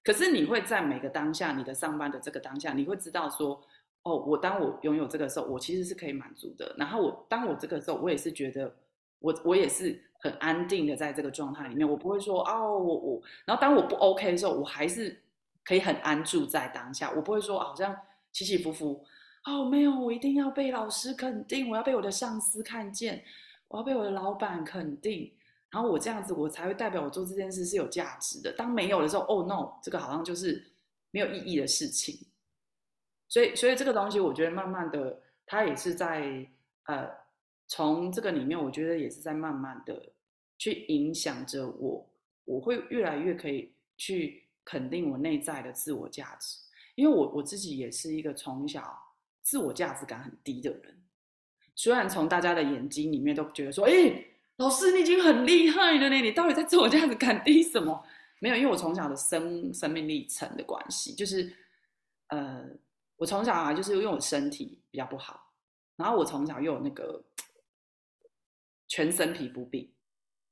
[0.03, 3.63] 可是你会在每个当下，你的上班的这个当下，你会知道说，
[4.03, 6.75] 哦，我当我拥有这个时候，我其实是可以满足的。
[6.79, 8.75] 然后我当我这个时候，我也是觉得，
[9.19, 13.23] 我我也是很安定的在这个状态里面，我不会说哦，我我。
[13.45, 15.21] 然后当我不 OK 的时候，我还是
[15.65, 17.95] 可以很安住在当下，我不会说好像
[18.33, 19.05] 起起伏伏。
[19.45, 23.23] 哦，没有，我一定要被老师肯定，我要被我的上司看见，
[23.69, 25.31] 我要被我的老板肯定。
[25.71, 28.53] 然后我这样子，我才会代表我做这件事是有价值的。
[28.53, 30.63] 当没有的时候，哦 no，这个好像就是
[31.11, 32.19] 没有意义的事情。
[33.31, 36.47] 所以，所以这个东西，我觉得慢慢的，它也是在
[36.85, 37.09] 呃，
[37.67, 40.13] 从这个里面，我觉得也是在慢慢的
[40.59, 42.07] 去影响着我。
[42.45, 46.59] 我会越来越可以去肯定我内在的自我价值，
[46.95, 48.95] 因为我我自己也是一个从小
[49.41, 51.03] 自我价值感很低的人。
[51.75, 54.27] 虽然从大家的眼睛里面都觉得说，哎。
[54.57, 58.05] 老师，你已经很厉害了呢，你到底在自我价值感低什么？
[58.41, 61.51] 没有，因为我从小的生生命历程的关系，就是，
[62.27, 62.69] 呃，
[63.21, 65.53] 我从小啊，就是因为我身体比较不好，
[65.97, 67.23] 然后我从小又有那个
[68.89, 69.93] 全身皮肤病，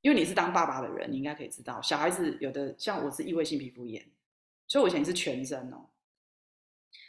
[0.02, 4.06] 因为你是当爸爸的人，你应该可以知道，小孩子有的像我是异位性皮肤炎，
[4.66, 5.86] 所以我以前是全身哦，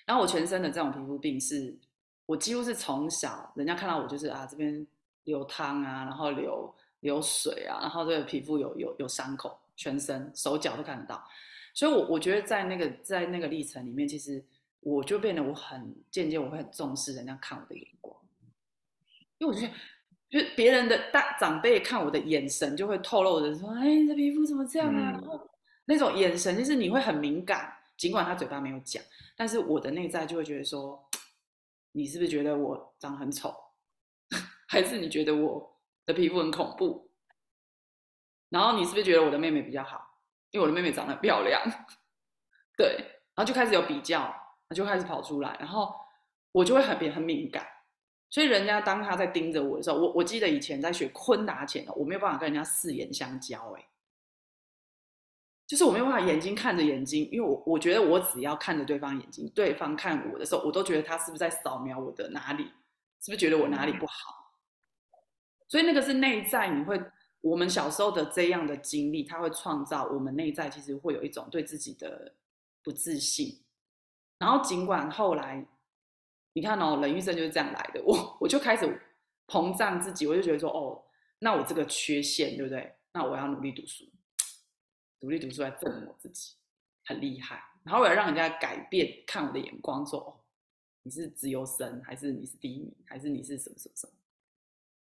[0.05, 1.77] 然后我全身的这种皮肤病是，
[2.25, 4.87] 我几乎是从小人家看到我就是啊这边
[5.25, 6.73] 流汤啊，然后流。
[7.01, 11.25] 流水啊，然后这个皮肤有有有伤口，全身手脚都看得到，
[11.73, 14.43] 所以，我我觉得在那个在那个历程里面，其实
[14.81, 18.15] 我就变得我很渐渐我会很重视人家看我的眼光，
[19.37, 19.67] 因为我觉
[20.29, 25.11] 得，就别人的大长辈看我的眼神就会透露着说，哎，你的皮肤怎么这样啊？
[25.11, 25.49] 然后
[25.85, 29.03] 那种眼神就是你会很敏感，尽管他嘴巴没有讲，
[29.35, 31.09] 但是我的内在就会觉得说，
[31.91, 33.55] 你是不是觉得我长很丑，
[34.67, 35.75] 还是你觉得我？
[36.05, 37.11] 的皮肤很恐怖，
[38.49, 40.19] 然后你是不是觉得我的妹妹比较好？
[40.49, 41.61] 因为我的妹妹长得漂亮，
[42.75, 42.95] 对，
[43.35, 44.35] 然后就开始有比较，
[44.75, 45.93] 就开始跑出来，然后
[46.51, 47.65] 我就会很很敏感，
[48.29, 53.87] 所以人家当他在盯着我的时候，我我记得以前在学昆达前，我没有办法跟人家四眼相交，哎，
[55.65, 62.65] 就是我没有办法眼睛看着眼睛，因为我我觉得我只要看着对方眼睛，对方看我的时候，我都觉得他是不是在扫描我的哪里，
[63.21, 64.53] 是不是觉得我哪里不好？
[65.67, 66.99] 所以那个是内在，你会
[67.41, 72.35] 我们小时候的这样的经历，它会创造我们内在其实会有一种对自己的
[72.83, 73.63] 不自信。
[74.39, 75.63] 然后尽管后来，
[76.53, 78.99] 你看哦，冷郁症就是这样来的，我我就开始
[79.45, 81.03] 膨胀自己，我就觉得说，哦，
[81.39, 82.95] 那我这个缺陷对不对？
[83.11, 84.05] 那我要努力读书，
[85.19, 86.55] 努力读书来证明我自己
[87.05, 87.63] 很厉害。
[87.83, 90.39] 然后我要让人家改变看我的眼光，说，哦，
[91.03, 94.13] 你是自由生，还是你是第一名，还是你是什么什么什么？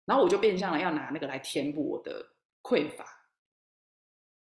[0.06, 2.32] 然后我就变相了，要拿那个来填补我的
[2.62, 3.04] 匮乏。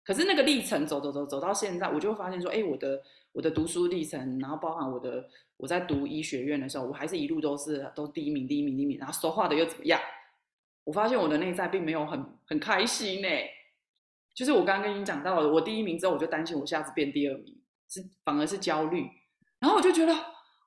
[0.04, 3.02] 可是那个历程走走走走到现在，我就发现说，哎，我的
[3.34, 5.28] 我的读书历程，然后包含我的
[5.58, 8.98] 我在读医学院的时候，我还是一路都是都第一名，第一名，第一名。
[8.98, 10.00] 然后说话的又怎么样？
[10.86, 13.28] 我发现我的内在并没有很很开心呢。
[14.34, 19.08] 就是我刚刚跟你讲到的，我第一名之后，我就担心我下次变第二名，是反而是焦虑。
[19.60, 20.14] 然后我就觉得，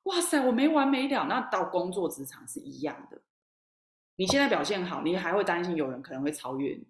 [0.04, 1.26] 哇塞，我没完没了。
[1.26, 3.20] 那到工作职场是一样的。
[4.18, 6.86] 你现在表现好，你还会担心有人可能会超越你，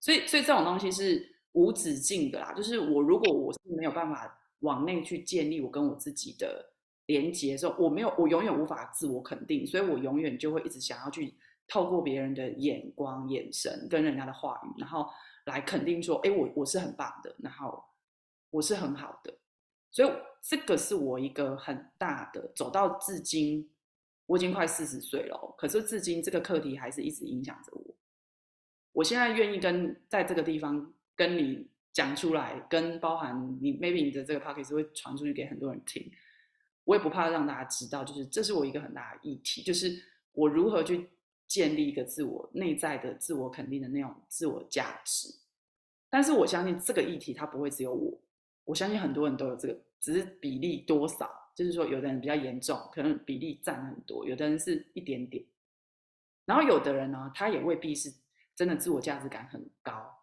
[0.00, 2.52] 所以，所以这种东西是无止境的啦。
[2.52, 6.72] 就是我如果我是没有办法往内去建立我跟我自己的
[7.06, 11.34] 连接的时候，我没有，我永远无法自我肯定，所以我永远就会一直想要去
[11.66, 15.08] 透过别人的眼光、眼神跟人家的话语，然后
[15.46, 17.84] 来肯定说，哎，我我是很棒的，然后
[18.50, 19.34] 我是很好的。
[19.90, 20.10] 所以
[20.42, 23.70] 这个是我一个很大的走到至今。
[24.26, 27.94] 我已经快四十岁了，可是至今这个课题还是一直影响着我。
[28.92, 36.12] 我现在愿意跟在这个地方跟你讲出来，跟包含你，maybe 你的这个 p o c k e t 会传出去给很多人听。
[36.84, 39.96] 我也不怕让大家知道，就是这是我一个很大的议题，就是
[40.32, 41.08] 我如何去
[41.46, 45.28] 建立一个自我内在的自我肯定的那种自我价值。
[46.10, 48.20] 但是我相信这个议题它不会只有我，
[48.64, 51.30] 我相信很多人都有这个，只是比例多少。
[51.54, 55.44] 就是说，有的人比较严重，可能比例占很多；有的人是一点点。
[56.44, 58.12] 然后有的人呢，他也未必是
[58.56, 60.13] 真的自我价值感很高，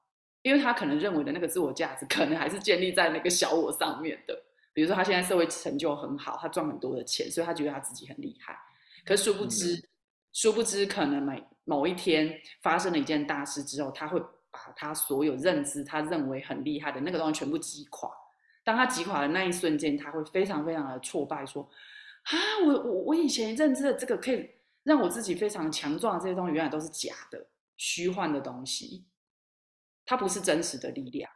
[0.41, 4.41] 因为他可能认为的那个自我价值， 可能还是建立在那个小我上面的。
[4.73, 8.57] 比如说，他现在社会成就很好，他赚很多的钱，所以他觉得他自己很厉害。
[9.03, 9.83] 可殊不知，
[10.31, 14.17] 殊不知，可能每某一天发生了一件大事之后，他会
[14.49, 18.09] 把他所有认知他认为很厉害的那个东西全部击垮。
[18.63, 21.69] 当他击垮的那一瞬间，他会非常非常的挫败，说
[22.23, 22.31] ：“啊，
[22.65, 24.49] 我我我以前认知的这个可以
[24.83, 27.45] 让我自己非常强壮的这些东西，原来都是假的、
[27.75, 29.03] 虚幻的东西，
[30.05, 31.31] 它不是真实的力量。”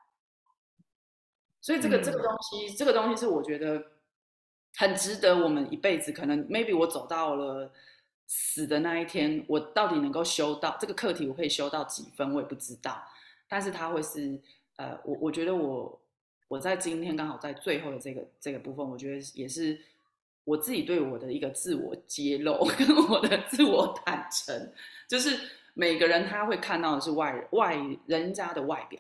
[1.62, 3.84] 所以这个这个东西，这个东西是我觉得
[4.78, 6.12] 很值得我们一辈子。
[6.12, 7.72] 可能 maybe 我走到了
[8.28, 13.04] 死的那一天，我到底能够修到这个课题，我可以修到几分，我也不知道。
[13.48, 14.40] 但是它会是
[14.76, 16.02] 呃，我我觉得我
[16.48, 19.80] 我在今天刚好在最后的这个这个部分，我觉得也是
[20.44, 24.72] 我自己对我的一个自我揭露 跟我的自我坦诚，
[25.08, 27.78] 就是每个人他会看到的是外外
[28.08, 29.00] 人家的外表。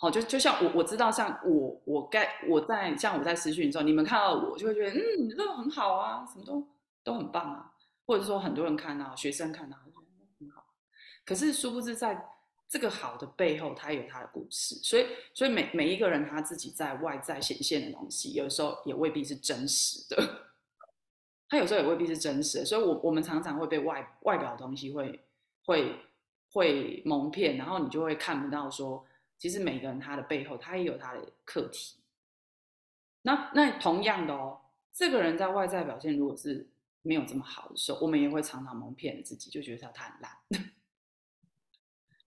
[0.00, 6.68] 哦，就就像我我知道，像我我该我在像我在私讯的时候，你们看到我就会觉得，嗯，这个很好啊，什么都
[7.04, 7.72] 都很棒啊，
[8.04, 10.64] 或者说很多人看到，学生看到，觉得很好。
[11.24, 12.20] 可是殊不知，在
[12.68, 14.74] 这个好的背后，他有他的故事。
[14.82, 20.51] 所以，所以每每一个人他自己在外在显现的东西，有时候也未必是真实的。
[21.52, 22.64] 他有时候也未必是真实。
[22.64, 25.22] 所以，我我们常常会被外外表的东西会
[25.66, 25.94] 会
[26.50, 29.06] 会蒙骗，然后你就会看不到说。
[29.36, 31.98] 其实每个人他的背后，他也有他的课题。
[33.20, 34.62] 那那同样的哦，
[34.94, 36.70] 这个人在外在表现如果是
[37.02, 40.32] 没有这么好的时候，我们也会常常蒙骗自己，就觉得他他很烂。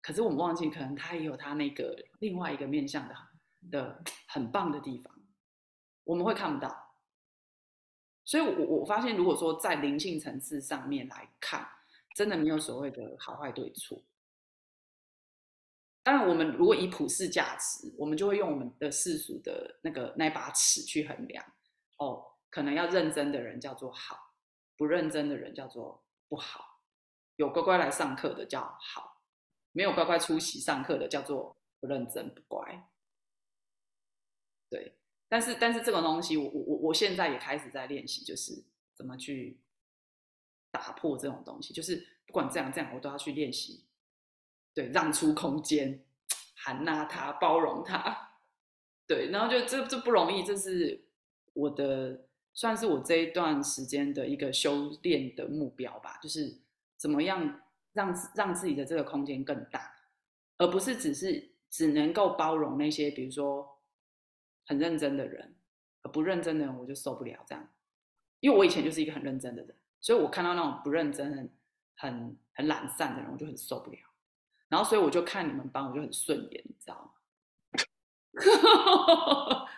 [0.01, 3.15] 可是我们忘记，可能他也有他那个另外一个面向的
[3.71, 5.15] 的很棒的地方，
[6.05, 6.90] 我们会看不到。
[8.25, 11.69] 所以，我我发现，如果说在灵性层次上面来看，
[12.15, 14.03] 真的没有所谓的好坏对错。
[16.03, 21.45] 当然，我们如果以普世价值，我们就会用我们的世俗的那个那把尺去衡量。
[21.97, 24.35] 哦，可能要认真的人叫做好，
[24.77, 26.81] 不认真的人叫做不好。
[27.37, 29.23] 有乖乖来上课的叫好，
[29.73, 32.89] 没有乖乖出席上课的叫做不认真不乖。
[34.69, 35.00] 对，
[35.31, 39.61] 但是但是这个东西，我我我我现在也开始在练习，就是怎么去
[40.71, 43.85] 打破这种东西，就是不管这样这样，我都要去练习。
[44.75, 46.05] 对，让出空间，
[46.55, 48.35] 含纳他，包容他，
[49.07, 51.05] 对，然后就这这不容易，这是
[51.53, 56.59] 我的算是我这一段时间的一个修炼的目标吧，就是
[56.97, 57.63] 怎么样
[57.93, 59.93] 让让自己的这个空间更大，
[60.59, 63.80] 而不是只是只能够包容那些比如说
[64.71, 65.57] 很认真的人，
[66.13, 67.69] 不认真的人我就受不了这样，
[68.39, 71.51] 因为我以前就是一个很认真的人，所以我看到那种不认真、很
[71.97, 73.99] 很很懒散的人，我就很受不了。
[74.69, 77.11] 然后，所以我就看你们班，我就很顺眼，你知道吗？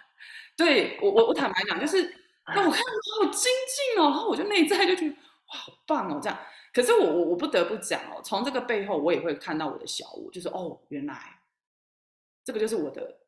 [0.54, 2.02] 对我，我我坦白讲，就是，
[2.48, 6.38] 那我看你好精进哦，然后我就内在就觉得哇，好棒哦，这样。
[6.74, 11.40] 可是我我我不得不讲哦，从这个背后，我也会看到我的小我，就是哦，原来
[12.44, 13.21] 这个就是我的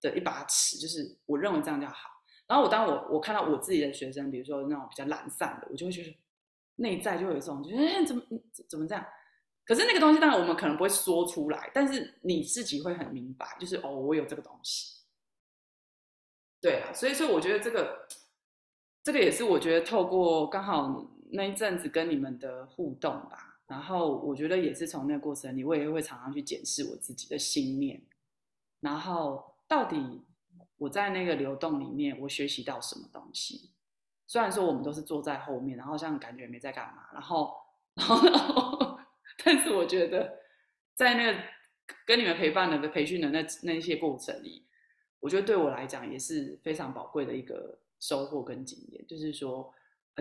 [0.00, 2.10] 的一把尺，就是我认为这样叫好。
[2.46, 6.16] 然后我当我我看到我自己的学生，比如说那种比较懒散的，我就会觉得
[6.76, 8.22] 内在就有一种，觉得哎，怎么
[8.68, 9.04] 怎么这样？
[9.64, 15.02] 可是那个东西，当然我们可能不会说出来，但是你自己会很明白，就是哦，我有这个东西。
[16.58, 18.08] 对啊，所以说我觉得这个，
[19.04, 28.00] 这个也是我觉得透过刚好那一阵子跟你们的互动吧，然后我觉得也是从那个过程里，我也会常常去检视我自己的心念，
[28.80, 30.24] 然后到底
[30.78, 33.70] 我在那个流动里面，我学习到什么东西？
[34.26, 37.54] 虽然说我们都是坐在后面，然后像感觉没在干嘛，然后，
[37.94, 38.98] 然后。
[39.44, 40.40] 但是我觉得，
[40.94, 41.38] 在那个
[42.04, 44.66] 跟你们陪伴的培训的那那些过程里，
[45.20, 49.06] 我觉得对我来讲也是非常宝贵的一个收获跟经验。
[49.06, 49.72] 就是说，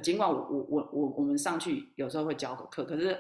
[0.04, 3.20] 尽管我我我我我们上去有时候会教个课，可是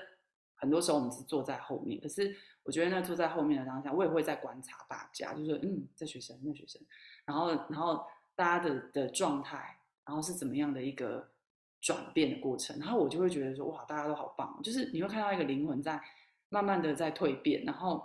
[0.56, 1.99] 很多时候我们是坐在后面。
[1.99, 2.34] 可是
[2.68, 6.80] 我觉得那坐在后面的当下，我也会在观察大家，就是嗯，这学生那学生，
[7.26, 11.31] 然后然后大家的的状态，然后是怎么样的一个。
[11.80, 16.02] 转变的过程，然后我就会觉得说，哇，大家都好棒，就是你会看到一个灵魂在
[16.49, 18.03] 慢慢的在蜕变，然后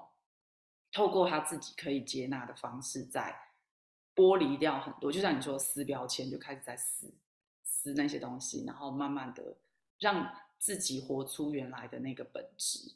[0.92, 3.34] 透过他自己可以接纳的方式，在
[4.14, 7.14] 剥离掉很多，就像你说撕标签，就开始在撕
[7.64, 9.56] 撕那些东西，然后慢慢的
[9.98, 12.92] 让自己活出原来的那个本质。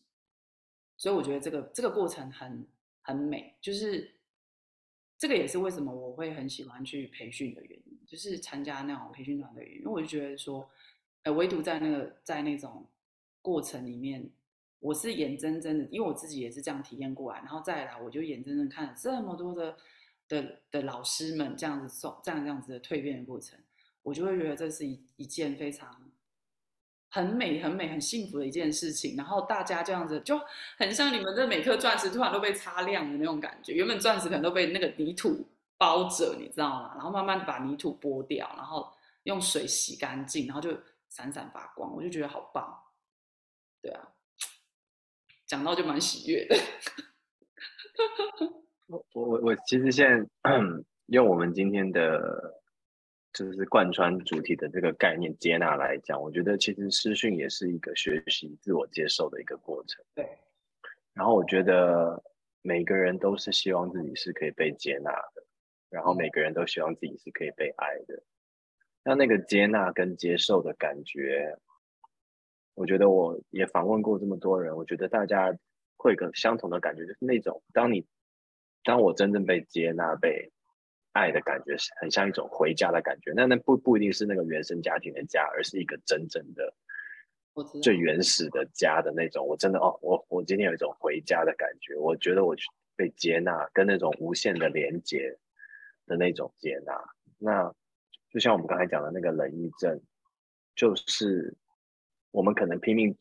[0.97, 2.67] 所以我觉得这个这个过程很
[3.03, 4.15] 很美，就是
[5.19, 7.97] 这个也是为什么我会很喜欢去培训的原因。
[8.07, 10.71] 就是参加那种培训团队，因因为我就觉得说，
[11.25, 12.87] 呃，唯独在那个在那种
[13.43, 14.31] 过程里面，
[14.79, 19.77] 我是眼睁睁的，因为我自己也是这样体验过来，然后再来，我就眼睁睁看这么多的
[20.29, 23.59] 的的老师们这样子送这样这样子的蜕变的过程，
[24.05, 26.06] 我就会觉得这是一一件非常
[27.09, 29.17] 很美、很美、很幸福的一件事情。
[29.17, 30.41] 然后大家这样子就
[30.77, 33.73] 很像你们的每颗钻石突然都被擦亮的那种感觉。
[33.73, 35.47] 原本钻石可能都被那个泥土
[35.79, 36.93] 包着，你知道吗？
[36.95, 38.93] 然后慢慢把泥土剥掉，然后
[39.25, 40.71] 用水洗干净，然后就
[41.09, 41.95] 闪闪发光。
[41.95, 42.83] 我就觉得好棒。
[43.81, 44.09] 对啊，
[45.47, 46.57] 讲到就蛮喜悦的。
[48.89, 50.25] 我我我其实现在
[51.07, 52.61] 用我们今天的。
[53.37, 60.03] 就是贯穿主题的这个概念接纳来讲，我觉得其实私训也是一个学习自我接受的一个过程。
[60.15, 60.27] 对。
[61.13, 62.25] 然后我觉得
[62.63, 65.45] 每个人都是希望自己是可以被接纳的，
[65.91, 68.23] 然后每个人都希望自己是可以被爱的。
[69.05, 71.59] 那那个接纳跟接受的感觉，
[72.73, 75.55] 我觉得我也访问过这么多人，我觉得大家
[75.99, 78.07] 会有个相同的感觉，就是那种当你
[78.83, 80.51] 当我真正被接纳被。
[81.17, 86.75] 爱的感觉是很像一种回家的感觉，那那不不一定是那个原生家庭的家，而是一个真正的
[87.83, 89.47] 最原始的家的那种。
[89.47, 92.55] 我真的哦，我我今天有一种回家的感觉，我觉得我
[92.97, 95.39] 被接纳，跟那种无限的连接
[96.07, 96.93] 的那种接纳。
[97.39, 97.75] 那
[98.31, 99.99] 就像我们刚才讲的那个冷郁症，
[100.75, 101.57] 就是
[102.31, 103.17] 我们可能拼命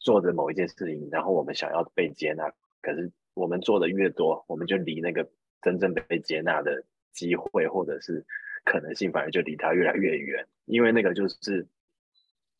[0.00, 2.52] 做着某一件事情，然后我们想要被接纳，
[2.82, 5.30] 可是我们做的越多，我们就离那个
[5.62, 6.84] 真正被接纳的。
[7.16, 8.24] 机会或者是
[8.64, 11.66] 可能性，反而就离他越来越远，因为那个就是，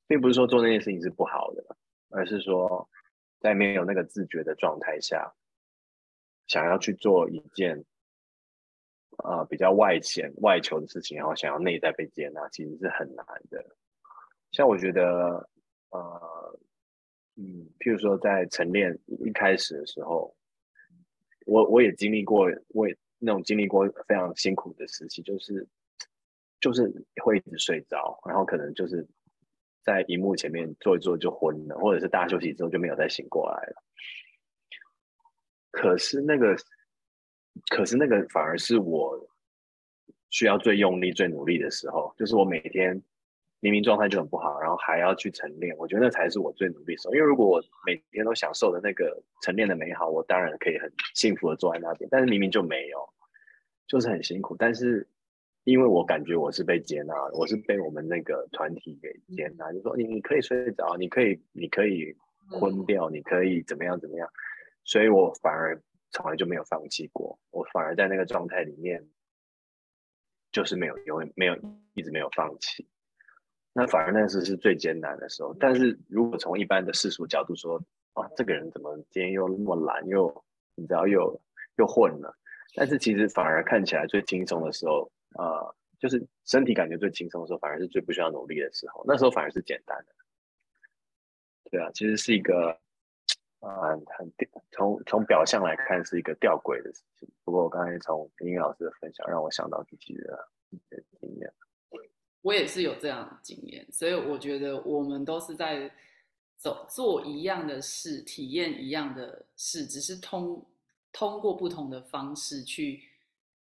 [0.08, 1.76] 并不是说做那件事情是不好的，
[2.08, 2.88] 而是说
[3.38, 5.34] 在没有那个自觉的状态下，
[6.46, 7.84] 想要去做一件
[9.18, 13.76] 啊比较外显外求的事情，然后想要内在被接纳，其实是很难的。
[14.52, 15.50] 像我觉得，
[15.90, 16.58] 呃，
[17.36, 20.34] 嗯，譬如说在晨练一开始的时候，
[21.44, 22.96] 我我也经历过，我也。
[23.18, 25.66] 那种经历过非常辛苦的时期，就是
[26.60, 29.06] 就是会一直睡着，然后可能就是
[29.82, 33.82] 在荧幕前面坐一坐就昏了，或者是大休息之后就没有再醒过来了。
[35.70, 36.56] 可是那个，
[37.68, 39.28] 可是那个反而是我
[40.30, 43.02] 需要最用力、最努力的时候，就是我每天。
[43.60, 47.14] 明明状态就很不好，然后还要去晨练，我觉得那才是我最努力的时候。
[47.14, 52.08] 因为如果我每天都享受的那个晨练的美好，我当然可以很幸福的坐在那边。
[52.10, 52.98] 但是明明就没有，
[53.86, 54.54] 就是很辛苦。
[54.58, 55.08] 但是
[55.64, 62.14] 因为我感觉我是被接纳，我是被我们那个团体给接纳，就说你你可以睡着，你可以你可以
[62.50, 64.28] 昏掉，你可以怎么样怎么样。
[64.84, 69.08] 所以我反而从来就没有放弃过，我反而在那个状态里面
[70.52, 71.56] 就是没有永远没有
[71.94, 72.86] 一直没有放弃。
[73.78, 77.76] 那反而那时是最艰难的时候，但是如果从一般的世俗角度说，
[78.14, 80.44] 啊，这个人怎么今天又那么懒，又
[80.76, 81.38] 你知道又
[81.76, 82.34] 又混了，
[82.74, 90.14] 但是其实反而看起来最轻松的时候，呃，就是身体感觉最轻松的时候，反而是最不需要努力的时候，那时候反而是简单的。
[91.70, 92.70] 对啊，其实是一个，
[93.60, 94.32] 啊，很
[94.70, 97.28] 从从表象来看是一个吊诡的事情。
[97.44, 100.48] 不过我刚才从英语老师的分享，让我想到自己的
[101.20, 101.52] 经验。
[102.46, 105.92] 我也是有这样的经验，所以我觉得我们都是在
[106.56, 110.64] 走做一样的事，体验一样的事，只是通
[111.12, 113.02] 通过不同的方式去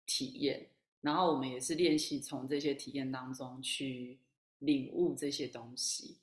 [0.06, 0.66] 体验。
[1.02, 4.18] 然后我们也是练习从这些体验当中去
[4.60, 6.16] 领悟这些东西，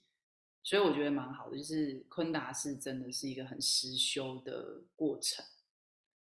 [0.64, 1.58] 所以我觉得蛮好的。
[1.58, 5.46] 就是昆达是真的是一个很实修的过程，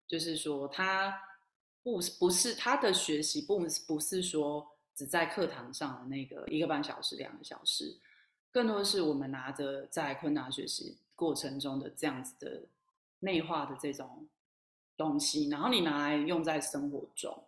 [0.09, 1.17] 就是说他
[1.85, 4.69] 不不是他的学习不不是说。
[4.99, 7.97] 只在课堂上的那个一个半小时、两个小时，
[8.51, 12.63] 更多是我们拿着在昆达学习过程中的这样子的
[13.21, 14.27] 内化的这种
[14.97, 17.45] 东西，然后你拿来用在生活中。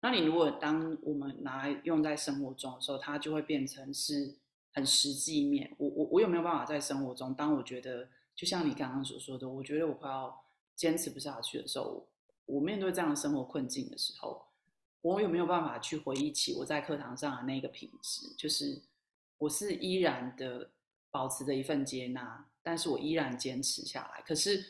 [0.00, 4.34] 那你如果当我们拿来用在生活中的时候，它就会变成是
[4.72, 5.72] 很实际面。
[5.78, 10.42] 我我我有没有办法在生活中，当我觉得就像你刚刚所说的，我觉得我快要
[10.74, 12.04] 坚持不下去的时候，
[12.46, 14.49] 我面对这样的生活困境的时候。
[15.02, 18.34] 我有没有办法去回忆起我在课堂上的那个品质？
[18.36, 18.82] 就是
[19.38, 20.70] 我是依然的
[21.10, 24.22] 保持着一份接纳，但是我依然坚持下来。
[24.26, 24.62] 可是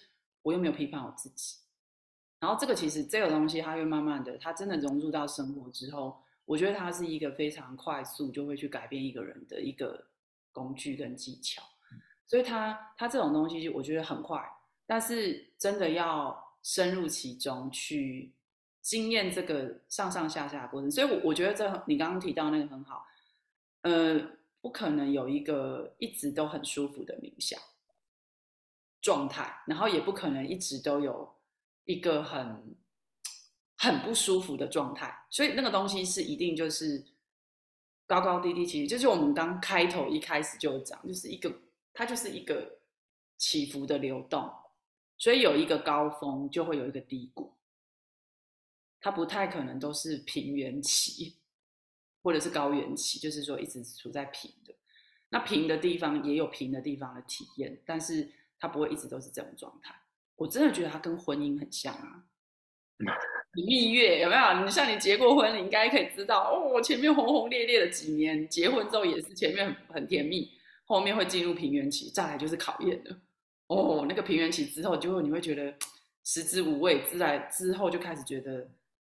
[0.42, 1.56] 我又没有批判我自己。
[2.38, 10.06] 然后这个其实这个东西，它会慢慢的，它真的融入到生活之后，我觉得它是一个非常快速就会去改变一个人的一个
[10.52, 11.60] 工具跟技巧。
[12.26, 14.40] 所以它它这种东西，我觉得很快，
[14.86, 18.32] 但是真的要深入其中去。
[18.82, 23.06] 经验这个上上下下的过程，所以，我我觉得这你刚刚提到那个很好，
[23.82, 24.20] 呃，
[24.60, 27.60] 不可能有一个一直都很舒服的冥想
[29.00, 31.36] 状态，然后也不可能一直都有
[31.84, 32.76] 一个很
[33.76, 37.04] 很不舒服的状态，所以那个东西是一定就是
[38.06, 41.52] 高高低低，其实就是我们刚开头一开始就讲，就是一个
[41.92, 42.78] 它就是一个
[43.36, 44.50] 起伏的流动，
[45.16, 47.54] 所以有一个高峰就会有一个低谷，
[49.00, 51.36] 它不太可能都是平原期
[52.22, 54.74] 或者是高原期，就是说一直处在平的。
[55.30, 58.28] 那平的地方也有平的地方的体验，但是
[58.58, 59.94] 它不会一直都是这种状态。
[60.36, 62.24] 我真的觉得它跟婚姻很像啊。
[63.52, 64.64] 蜜月有没有？
[64.64, 66.80] 你像你结过婚，你应该可以知道哦。
[66.80, 70.48] 前面轰轰烈烈的几年，结婚之后也是前面很很甜蜜，
[70.84, 73.18] 后面会进入平原期，再来就是考验了。
[73.66, 75.74] 哦，那个平原期之后，就会你会觉得
[76.22, 78.68] 食之无味，之来之后就开始觉得，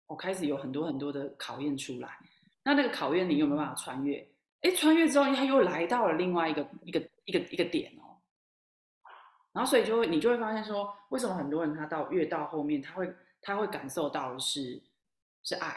[0.07, 2.17] 我开始有很多很多的考验出来。
[2.63, 4.27] 那那个考验你有没有办法穿越？
[4.61, 8.17] 哎，穿越之后，他又来到了另外一个一个一个一个点哦。
[9.51, 13.13] 然后所以就会你就会发现说，为什么很多人他到越到后面，他会。
[13.45, 14.81] 他会感受到的是
[15.43, 15.75] 是爱，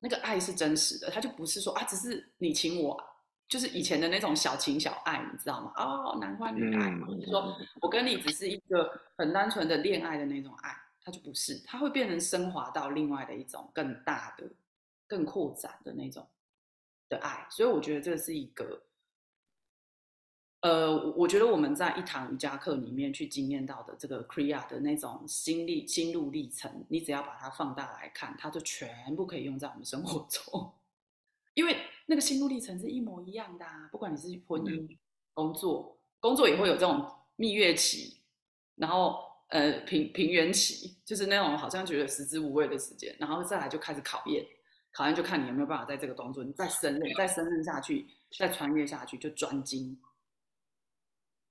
[0.00, 3.00] 那个爱是真实的，他就不是说啊，只是你情我，
[3.46, 5.72] 就是以前的那种小情小爱，你知道吗？
[5.76, 14.48] 哦，男欢女爱，或者说我跟你只是一个很单纯的恋爱的那种爱，他就不是，它会变成升华到另外的一种更大的、
[15.06, 16.26] 更扩展的那种
[17.08, 18.82] 的爱，所以我觉得这是一个。
[20.60, 30.72] 呃，我觉得我们在一堂瑜伽课里面去经验到的这个 Kriya 的那种心历心路历程，你只要把它放大来看，它就全部可以用在我们生活中，
[31.54, 31.76] 因为
[32.06, 33.88] 那个心路历程是一模一样的啊。
[33.90, 34.96] 不管你是婚姻、
[35.34, 38.20] 工作，工作也会有这种蜜月期，
[38.76, 44.44] 然后呃平平原期，就是那种好像觉得食之无味的时间，然后再来就开始考验，
[44.92, 48.06] 考验就看你有没有办法在这个工作你再胜任，再胜任下去，
[48.38, 50.00] 再穿越下去就专精。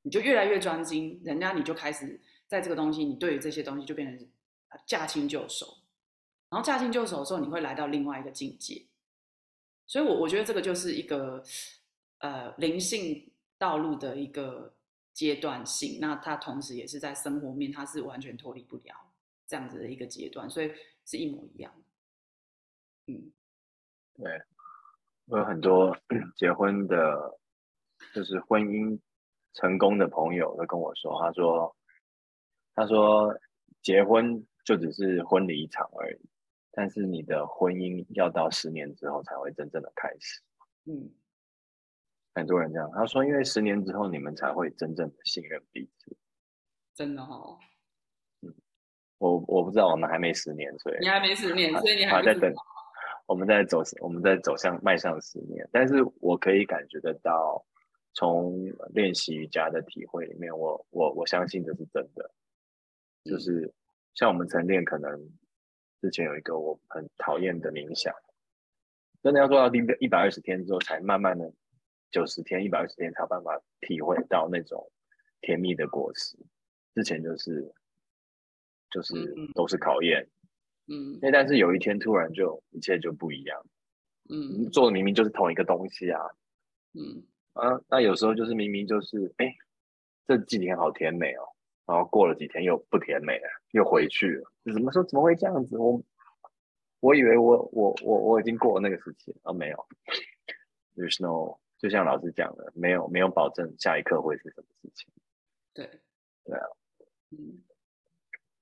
[0.02, 4.28] 你就越来越专精，人家你就开始在这个东西，你对于这些东西就变成
[4.88, 5.78] 驾轻就熟，
[6.50, 8.88] 然后驾轻就熟的时候，你会来到另外一个境界。
[9.86, 11.44] 所以，我我觉得这个就是一个
[12.20, 14.74] 呃灵性道路的一个
[15.14, 16.00] 阶段性。
[16.00, 18.96] 那它同时也是在生活面，它是完全脱离不了
[19.48, 20.72] 这样子的一个阶段，所以
[21.06, 23.14] 是一模一样的。
[23.14, 23.32] 嗯，
[24.16, 24.42] 对，
[25.26, 25.98] 我有很多
[26.38, 27.40] 结婚的，
[28.14, 29.00] 就是婚姻。
[29.54, 31.76] 成功的朋友都跟我说，他说，
[32.74, 33.38] 他说
[33.82, 36.30] 结婚就只是婚礼一场而已，
[36.72, 40.42] 但是你的婚姻要到十年之后才会真正的开始。
[40.86, 41.12] 嗯，
[42.34, 46.18] 很多人这样，他说，因为十年之后你们才会真正的信任彼此。
[46.94, 47.58] 真的哦。
[48.42, 48.54] 嗯，
[49.18, 52.54] 我我不知道，我们还没十年，所以你还没十年，所以你还在等。
[53.28, 57.66] 我们在走，我们在走向迈向十年，但是我可以感觉得到。
[58.14, 62.30] 从练习瑜伽的体会里面，我我我相信这是真的，
[63.24, 63.74] 就是
[64.16, 65.18] 像我们晨练，可能
[66.02, 68.14] 之前有一个我很讨厌的冥想，
[69.24, 71.54] 真的要做到第一百二十天之后，才慢慢的
[72.12, 74.92] 九十天、一百二十天才有办法体会到那种
[75.42, 76.38] 甜蜜的果实。
[76.94, 77.74] 之前就是
[78.90, 80.28] 就是都是考验，
[80.88, 83.66] 嗯，那但是有一天突然就一切就不一样，
[84.30, 86.22] 嗯，做的明明就是同一个东西啊，
[86.94, 87.24] 嗯。
[87.54, 89.54] 啊，那有时候就是明明就是，哎，
[90.26, 91.44] 这几天好甜美哦，
[91.86, 94.50] 然后过了几天又不甜美了，又回去了。
[94.74, 95.04] 怎么说？
[95.04, 95.78] 怎么会这样子？
[95.78, 96.02] 我
[97.02, 99.86] 我以为我我我我已经过了那个时期啊，没有。
[100.96, 105.12] There's no，就像老师讲的，没有没有保证下一刻会是什么事情。
[105.74, 105.90] 对，
[106.44, 106.66] 对啊，
[107.32, 107.64] 嗯。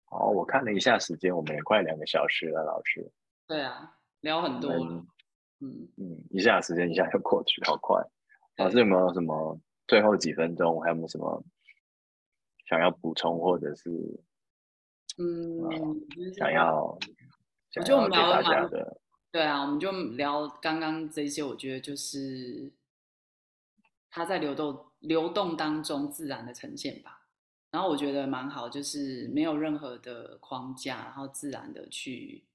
[0.05, 3.11] 好，我看了一下时间，我们也快两个小时了，老师。
[3.45, 4.71] 对啊，聊很多。
[5.61, 8.01] 嗯嗯，一下时间一下就过去，好快。
[8.55, 11.43] 老师有没有什么最后几分钟，还有没有什么
[12.69, 13.89] 想要补充，或者是
[15.17, 15.69] 嗯，
[16.37, 16.97] 想要
[17.75, 19.01] 我就聊大家的，
[19.31, 22.71] 对啊，我们就聊刚刚这些，我觉得就是
[24.09, 27.27] 它在流动流动当中自然的呈现吧。
[27.71, 32.45] 然后我觉得蛮好，就是没有任何的框架，然后自然的去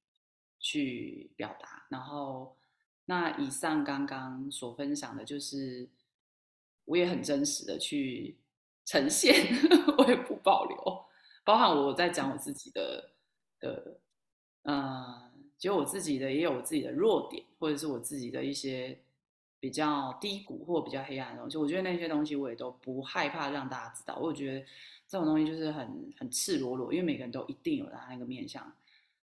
[0.59, 2.57] 去表达，然后。
[3.07, 5.91] 那以上刚刚所分享的，就是
[6.87, 8.39] 我也很真实的去
[8.87, 9.35] 呈现，
[9.99, 11.05] 我也不保留，
[11.45, 13.11] 包含我在讲我自己的
[13.61, 14.01] 的，
[14.63, 19.04] 嗯，就我自己的也有我自己的弱点，或者是我自己的一些
[19.65, 24.19] 比较低谷或比较黑暗的东西，我觉得那些东西我也都不害怕让大家知道。
[24.21, 24.61] 我觉得
[25.09, 25.89] 这种东西就是很
[26.19, 28.71] 很赤裸裸，因为每个人都一定有他那个面相，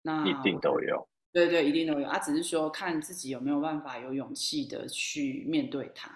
[0.02, 1.06] 那一定都有。
[1.32, 6.10] 对对，一定都有啊，只是说看自己有没有办法有勇气的去面对它。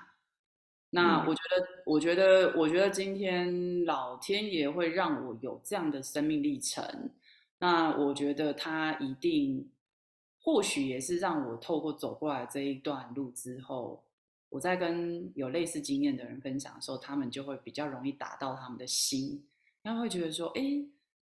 [0.90, 6.84] 那我觉得，我觉得，我觉得今天老天爷会让我有这样的生命历程。
[7.60, 9.70] 那我觉得他一定
[10.40, 14.02] 或许也是让我透过走过来这一段路之后，
[14.50, 19.46] 我在跟有类似经验的人分享的时候，他们就会比较容易打到他们的心，
[19.82, 20.62] 他们会觉得说：“哎，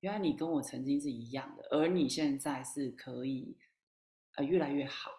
[0.00, 3.56] 原来你跟我曾经是一样的，而你现在是可以
[4.36, 5.10] 呃越来越好。”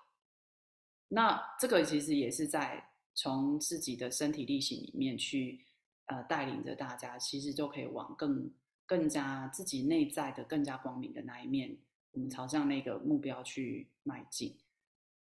[1.10, 2.84] 那这个其实也是在
[3.14, 5.64] 从自己的身体力行里面去
[6.08, 8.52] 呃带领着大家，其实就可以往更
[8.88, 11.78] 更加自己内在的更加光明的那一面。
[12.14, 14.56] 我们朝向那个目标去迈进，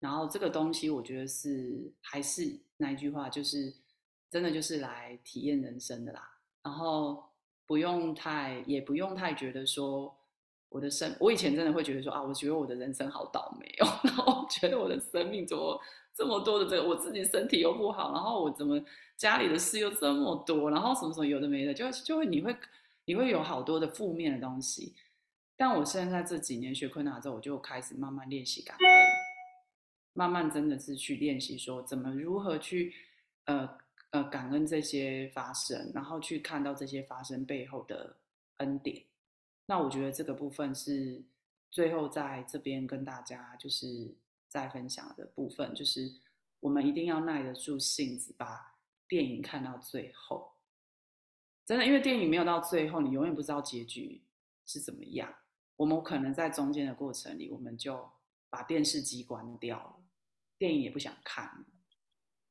[0.00, 3.72] 然后这个东西我觉得是还是那一句话，就是
[4.28, 6.38] 真的就是来体验人生的啦。
[6.62, 7.22] 然后
[7.66, 10.14] 不用太也不用太觉得说
[10.68, 15.80] 我的生，我以前真的会觉得说啊，我觉得我的人生好倒霉哦， 然后觉得我的生命怎么
[16.14, 18.82] 这么多的这个，我自己身体又不好，然后我怎么
[19.16, 22.54] 家里的事又这么多，然后什么什么有的没的，就就会你会
[23.04, 24.94] 你会有好多的负面的东西。
[25.56, 28.86] 但我现在这几年学昆达之后，我就开始慢慢练习感恩，
[30.20, 32.92] 慢慢真的是去练习说怎么如何去
[33.46, 33.78] 呃
[34.10, 38.18] 呃感恩这些发生，然后去看到这些发生背后的
[38.58, 39.02] 恩典。
[39.64, 41.24] 那我觉得这个部分是
[41.70, 44.14] 最后在这边跟大家就是
[44.46, 46.12] 在分享的部分，就是
[46.60, 48.76] 我们一定要耐得住性子，把
[49.08, 50.52] 电影看到最后。
[51.64, 54.20] 真的，因为电影没有到最后，你永远不知道结局
[54.66, 55.34] 是怎么样。
[55.76, 58.10] 我们可能在中间的过程里，我们就
[58.50, 59.99] 把电视机关掉了，
[60.60, 61.64] 电影也不想看，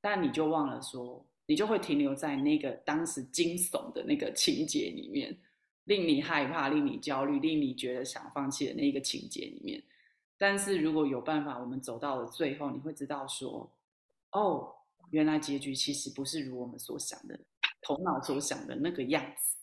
[0.01, 5.39] 但你就忘了说，你就会停留在那个当时惊悚的那个情节里面，
[5.83, 9.83] 令你害怕、令你焦虑、令你觉得想放弃的那个情节里面。
[10.39, 13.71] 但是如果有办法，我们走到了最后，你会知道说，
[14.31, 14.75] 哦，
[15.11, 17.39] 原来结局其实不是如我们所想的、
[17.79, 19.57] 头脑所想的那个样子。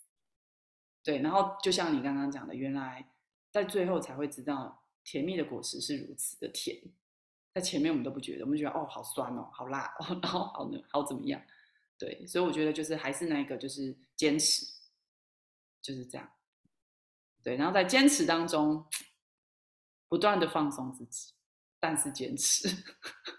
[1.02, 3.10] 对，然后就像你刚刚讲的，原来。
[3.52, 6.78] 在最后才会知道，甜蜜的果实是如此的甜。
[7.56, 11.42] 在前面我们都不觉得，我们觉得哦，好酸哦，好辣哦， 然后好呢，好怎么样？
[11.96, 14.66] 对，所以我觉得就是还是那个，就是坚持，
[15.80, 16.30] 就是这样。
[17.42, 18.86] 对，然后在坚持当中，
[20.06, 21.32] 不断的放松自己，
[21.80, 22.68] 但是坚持。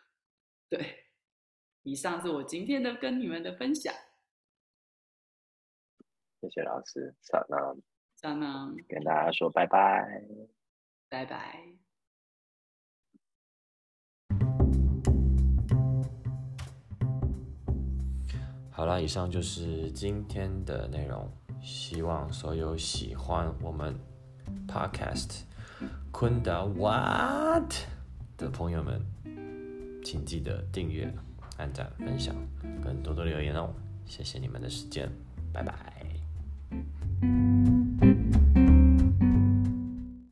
[0.68, 1.06] 对，
[1.84, 3.94] 以上是我今天的跟你们的分享。
[6.42, 7.78] 谢谢老师，好，那。
[8.16, 10.24] 这样呢，跟大家说拜拜，
[11.08, 11.87] 拜拜。
[18.78, 21.28] 好了，以上就是今天的内容。
[21.64, 24.00] 希望所有喜欢我们
[24.68, 25.40] Podcast
[26.12, 27.74] 昆达 What
[28.38, 29.02] 的朋友们，
[30.06, 31.12] 请记得订阅、
[31.58, 32.36] 按赞、分享，
[32.84, 33.74] 跟多多留言哦。
[34.06, 35.10] 谢谢你们的时间，
[35.52, 35.74] 拜拜。